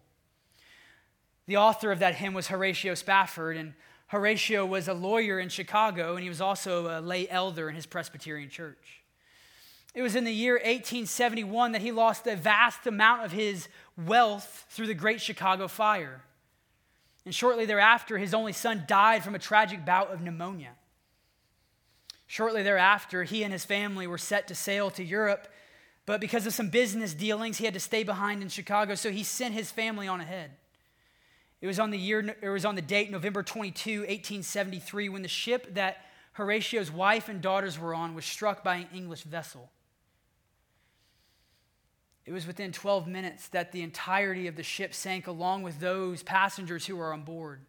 The 1.48 1.58
author 1.58 1.92
of 1.92 2.00
that 2.00 2.16
hymn 2.16 2.34
was 2.34 2.48
Horatio 2.48 2.94
Spafford, 2.94 3.58
and 3.58 3.74
Horatio 4.10 4.66
was 4.66 4.88
a 4.88 4.94
lawyer 4.94 5.40
in 5.40 5.50
Chicago, 5.50 6.16
and 6.16 6.24
he 6.24 6.30
was 6.30 6.42
also 6.42 7.00
a 7.00 7.00
lay 7.00 7.30
elder 7.30 7.70
in 7.70 7.76
his 7.76 7.86
Presbyterian 7.86 8.50
church. 8.50 9.04
It 9.94 10.02
was 10.02 10.16
in 10.16 10.24
the 10.24 10.34
year 10.34 10.56
1871 10.56 11.74
that 11.74 11.82
he 11.82 11.92
lost 11.92 12.26
a 12.26 12.36
vast 12.36 12.88
amount 12.88 13.24
of 13.24 13.32
his 13.32 13.68
wealth 13.96 14.66
through 14.70 14.88
the 14.88 14.96
Great 14.96 15.22
Chicago 15.22 15.68
Fire. 15.68 16.24
And 17.24 17.36
shortly 17.36 17.68
thereafter, 17.68 18.18
his 18.18 18.34
only 18.34 18.52
son 18.52 18.86
died 18.88 19.24
from 19.24 19.36
a 19.36 19.40
tragic 19.40 19.86
bout 19.86 20.12
of 20.12 20.22
pneumonia. 20.22 20.72
Shortly 22.26 22.64
thereafter, 22.64 23.26
he 23.26 23.44
and 23.44 23.54
his 23.54 23.66
family 23.66 24.08
were 24.08 24.18
set 24.18 24.48
to 24.48 24.56
sail 24.56 24.90
to 24.92 25.04
Europe, 25.04 25.48
but 26.08 26.20
because 26.20 26.48
of 26.48 26.54
some 26.56 26.70
business 26.70 27.14
dealings, 27.14 27.60
he 27.60 27.66
had 27.66 27.76
to 27.76 27.80
stay 27.80 28.04
behind 28.04 28.42
in 28.42 28.50
Chicago, 28.50 28.96
so 28.96 29.12
he 29.12 29.24
sent 29.24 29.54
his 29.54 29.72
family 29.72 30.08
on 30.08 30.20
ahead. 30.20 30.52
It 31.62 31.68
was 31.68 31.80
on 31.80 31.92
the 31.92 31.98
year 31.98 32.36
it 32.42 32.50
was 32.50 32.66
on 32.66 32.76
the 32.76 32.82
date 32.82 33.12
November 33.12 33.44
22, 33.44 34.00
1873 34.00 35.10
when 35.10 35.22
the 35.22 35.28
ship 35.28 35.74
that 35.74 36.06
Horatio's 36.34 36.90
wife 36.90 37.28
and 37.28 37.42
daughters 37.42 37.78
were 37.78 37.94
on 37.94 38.16
was 38.16 38.26
struck 38.26 38.64
by 38.64 38.76
an 38.76 38.88
English 38.94 39.24
vessel. 39.24 39.70
It 42.26 42.32
was 42.32 42.46
within 42.48 42.72
12 42.72 43.08
minutes 43.08 43.48
that 43.50 43.72
the 43.72 43.82
entirety 43.82 44.48
of 44.48 44.56
the 44.56 44.64
ship 44.64 44.94
sank 44.94 45.28
along 45.28 45.64
with 45.64 45.80
those 45.80 46.24
passengers 46.24 46.86
who 46.86 46.96
were 46.96 47.12
on 47.12 47.24
board. 47.24 47.62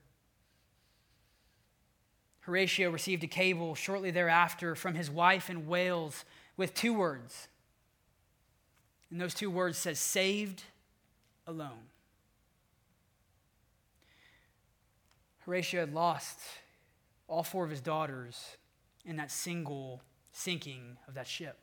Horatio 2.41 2.91
received 2.91 3.25
a 3.25 3.27
cable 3.27 3.75
shortly 3.75 4.11
thereafter 4.11 4.75
from 4.75 4.95
his 4.95 5.11
wife 5.11 5.51
in 5.51 5.67
Wales 5.67 6.25
with 6.57 6.75
two 6.75 6.95
words. 6.95 7.49
And 9.11 9.21
those 9.21 9.35
two 9.35 9.51
words 9.51 9.79
says 9.79 9.99
saved 9.99 10.63
alone. 11.47 11.90
Horatio 15.51 15.81
had 15.81 15.93
lost 15.93 16.39
all 17.27 17.43
four 17.43 17.65
of 17.65 17.71
his 17.71 17.81
daughters 17.81 18.57
in 19.05 19.17
that 19.17 19.33
single 19.33 20.01
sinking 20.31 20.97
of 21.09 21.15
that 21.15 21.27
ship. 21.27 21.59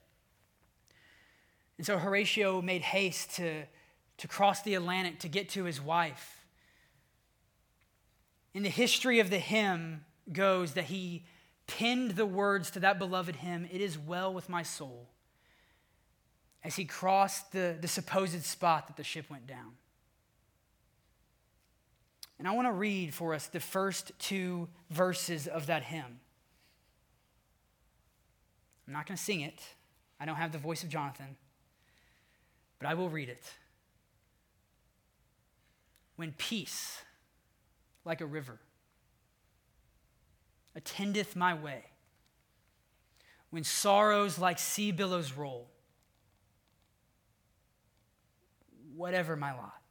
And 1.77 1.87
so 1.87 1.97
Horatio 1.97 2.61
made 2.61 2.81
haste 2.81 3.37
to, 3.37 3.63
to 4.17 4.27
cross 4.27 4.61
the 4.61 4.75
Atlantic 4.75 5.19
to 5.19 5.29
get 5.29 5.47
to 5.51 5.63
his 5.63 5.79
wife. 5.79 6.45
In 8.53 8.61
the 8.61 8.69
history 8.69 9.21
of 9.21 9.29
the 9.29 9.39
hymn 9.39 10.03
goes 10.33 10.73
that 10.73 10.85
he 10.85 11.23
penned 11.65 12.17
the 12.17 12.25
words 12.25 12.69
to 12.71 12.81
that 12.81 12.99
beloved 12.99 13.37
hymn, 13.37 13.69
It 13.71 13.79
is 13.79 13.97
well 13.97 14.33
with 14.33 14.49
my 14.49 14.63
soul, 14.63 15.07
as 16.61 16.75
he 16.75 16.83
crossed 16.83 17.53
the, 17.53 17.77
the 17.79 17.87
supposed 17.87 18.43
spot 18.43 18.87
that 18.87 18.97
the 18.97 19.03
ship 19.05 19.29
went 19.29 19.47
down. 19.47 19.75
And 22.39 22.47
I 22.47 22.51
want 22.51 22.67
to 22.67 22.71
read 22.71 23.13
for 23.13 23.33
us 23.33 23.47
the 23.47 23.59
first 23.59 24.11
two 24.19 24.67
verses 24.89 25.47
of 25.47 25.65
that 25.67 25.83
hymn. 25.83 26.19
I'm 28.87 28.93
not 28.93 29.05
going 29.05 29.17
to 29.17 29.23
sing 29.23 29.41
it, 29.41 29.61
I 30.19 30.25
don't 30.25 30.35
have 30.35 30.51
the 30.51 30.57
voice 30.57 30.83
of 30.83 30.89
Jonathan, 30.89 31.35
but 32.79 32.87
I 32.87 32.93
will 32.93 33.09
read 33.09 33.29
it. 33.29 33.43
When 36.15 36.33
peace, 36.37 37.01
like 38.05 38.21
a 38.21 38.25
river, 38.25 38.59
attendeth 40.75 41.35
my 41.35 41.53
way, 41.53 41.83
when 43.49 43.63
sorrows 43.63 44.39
like 44.39 44.57
sea 44.57 44.91
billows 44.91 45.33
roll, 45.33 45.69
whatever 48.95 49.35
my 49.35 49.53
lot, 49.53 49.81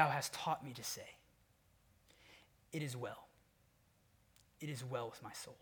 thou 0.00 0.08
hast 0.08 0.32
taught 0.32 0.64
me 0.64 0.72
to 0.72 0.82
say, 0.82 1.16
It 2.72 2.82
is 2.82 2.96
well. 2.96 3.28
It 4.58 4.70
is 4.70 4.82
well 4.82 5.10
with 5.10 5.22
my 5.22 5.32
soul. 5.34 5.58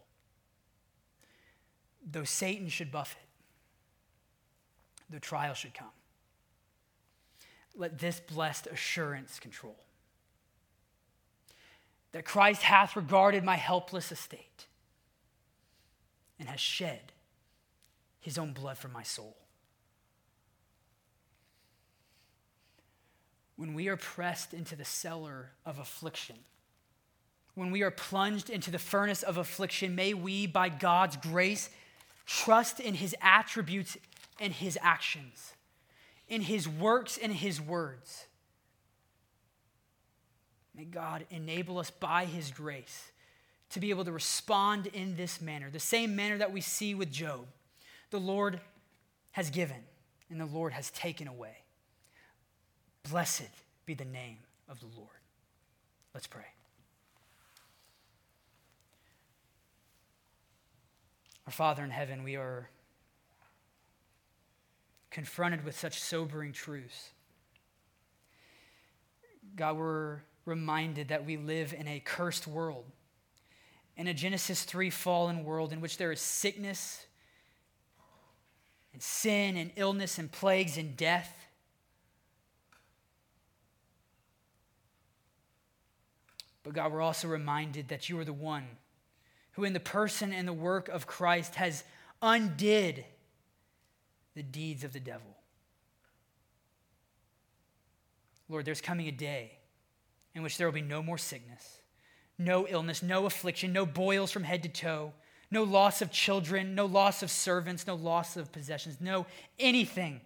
Though 2.09 2.23
Satan 2.23 2.69
should 2.69 2.93
buffet, 2.93 3.19
though 5.11 5.19
trial 5.19 5.55
should 5.55 5.75
come, 5.75 5.97
let 7.75 7.99
this 7.99 8.21
blessed 8.21 8.69
assurance 8.69 9.41
control 9.41 9.81
that 12.13 12.25
Christ 12.25 12.63
hath 12.63 12.95
regarded 12.95 13.43
my 13.43 13.57
helpless 13.57 14.13
estate 14.13 14.69
and 16.39 16.49
has 16.49 16.61
shed 16.61 17.13
his 18.21 18.39
own 18.39 18.53
blood 18.53 18.79
for 18.79 18.89
my 18.89 19.03
soul. 19.03 19.37
When 23.59 23.75
we 23.75 23.89
are 23.89 23.97
pressed 23.97 24.55
into 24.55 24.75
the 24.75 24.87
cellar 24.87 25.51
of 25.67 25.79
affliction, 25.79 26.37
when 27.55 27.71
we 27.71 27.83
are 27.83 27.91
plunged 27.91 28.49
into 28.49 28.71
the 28.71 28.79
furnace 28.79 29.23
of 29.23 29.37
affliction, 29.37 29.95
may 29.95 30.15
we, 30.15 30.47
by 30.47 30.71
God's 30.71 31.19
grace, 31.19 31.69
trust 32.25 32.81
in 32.81 32.95
his 32.95 33.15
attributes 33.21 33.99
and 34.41 34.55
his 34.55 34.79
actions, 34.81 35.53
in 36.27 36.41
his 36.41 36.67
works 36.67 37.19
and 37.21 37.35
his 37.35 37.61
words 37.61 38.29
May 40.79 40.85
God 40.85 41.27
enable 41.31 41.79
us 41.79 41.91
by 41.91 42.25
his 42.25 42.53
grace 42.53 43.11
to 43.71 43.81
be 43.81 43.91
able 43.91 44.05
to 44.05 44.13
respond 44.13 44.87
in 44.87 45.17
this 45.17 45.41
manner, 45.41 45.71
the 45.71 45.81
same 45.81 46.15
manner 46.15 46.39
that 46.39 46.53
we 46.53 46.61
see 46.61 46.95
with 46.95 47.11
Job. 47.11 47.47
The 48.11 48.21
Lord 48.21 48.61
has 49.33 49.51
given 49.51 49.83
and 50.31 50.41
the 50.41 50.47
Lord 50.47 50.73
has 50.73 50.93
taken 50.93 51.27
away. 51.27 51.57
Blessed 53.03 53.51
be 53.87 53.95
the 53.95 54.05
name 54.05 54.39
of 54.69 54.81
the 54.81 54.87
Lord. 54.97 55.09
Let's 56.15 56.27
pray. 56.27 56.47
Our 61.47 61.53
Father 61.53 61.83
in 61.83 61.91
heaven, 61.91 62.25
we 62.25 62.37
are 62.37 62.69
confronted 65.11 65.65
with 65.65 65.79
such 65.79 65.99
sobering 66.01 66.53
truths. 66.53 67.11
God, 69.57 69.77
we're 69.77 70.19
reminded 70.45 71.09
that 71.09 71.25
we 71.25 71.37
live 71.37 71.73
in 71.73 71.89
a 71.89 72.01
cursed 72.01 72.47
world, 72.47 72.85
in 73.97 74.07
a 74.07 74.15
Genesis 74.15 74.63
3 74.65 74.91
fallen 74.91 75.45
world 75.45 75.73
in 75.73 75.81
which 75.81 75.97
there 75.97 76.13
is 76.13 76.21
sickness 76.21 77.07
and 78.93 79.03
sin 79.03 79.57
and 79.57 79.71
illness 79.77 80.19
and 80.19 80.31
plagues 80.31 80.77
and 80.77 80.97
death. 80.97 81.48
But 86.69 86.75
God, 86.75 86.93
we're 86.93 87.01
also 87.01 87.29
reminded 87.29 87.89
that 87.89 88.11
you 88.11 88.19
are 88.19 88.27
the 88.27 88.33
one 88.35 88.67
who, 89.53 89.65
in 89.65 89.73
the 89.73 89.81
person 89.81 90.35
and 90.35 90.47
the 90.47 90.53
work 90.53 90.91
of 90.91 91.07
Christ, 91.07 91.55
has 91.55 91.83
undid 92.21 93.07
the 94.35 94.43
deeds 94.43 94.85
of 94.85 94.93
the 94.93 95.01
devil. 95.01 95.35
Lord, 98.51 98.67
there's 98.67 98.83
coming 98.83 99.09
a 99.09 99.13
day 99.13 99.53
in 100.35 100.43
which 100.43 100.59
there 100.59 100.67
will 100.67 100.75
be 100.75 100.83
no 100.83 101.03
more 101.03 101.17
sickness, 101.17 101.79
no 102.37 102.67
illness, 102.69 103.03
no 103.03 103.25
affliction, 103.25 103.73
no 103.73 103.87
boils 103.87 104.31
from 104.31 104.45
head 104.45 104.63
to 104.65 104.69
toe, 104.69 105.15
no 105.51 105.63
loss 105.63 106.03
of 106.03 106.13
children, 106.13 106.75
no 106.75 106.85
loss 106.85 107.23
of 107.23 107.31
servants, 107.31 107.87
no 107.87 107.95
loss 107.95 108.37
of 108.37 108.53
possessions, 108.53 108.99
no 109.01 109.25
anything 109.59 110.21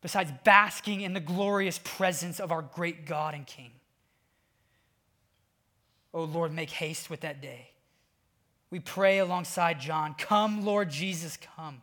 besides 0.00 0.32
basking 0.42 1.02
in 1.02 1.12
the 1.12 1.20
glorious 1.20 1.78
presence 1.84 2.40
of 2.40 2.50
our 2.50 2.62
great 2.62 3.06
God 3.06 3.34
and 3.34 3.46
King. 3.46 3.70
Oh 6.16 6.24
Lord, 6.24 6.50
make 6.54 6.70
haste 6.70 7.10
with 7.10 7.20
that 7.20 7.42
day. 7.42 7.68
We 8.70 8.80
pray 8.80 9.18
alongside 9.18 9.78
John, 9.78 10.14
Come, 10.16 10.64
Lord 10.64 10.88
Jesus, 10.88 11.36
come. 11.36 11.82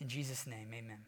In 0.00 0.08
Jesus' 0.08 0.46
name, 0.46 0.68
amen. 0.72 1.04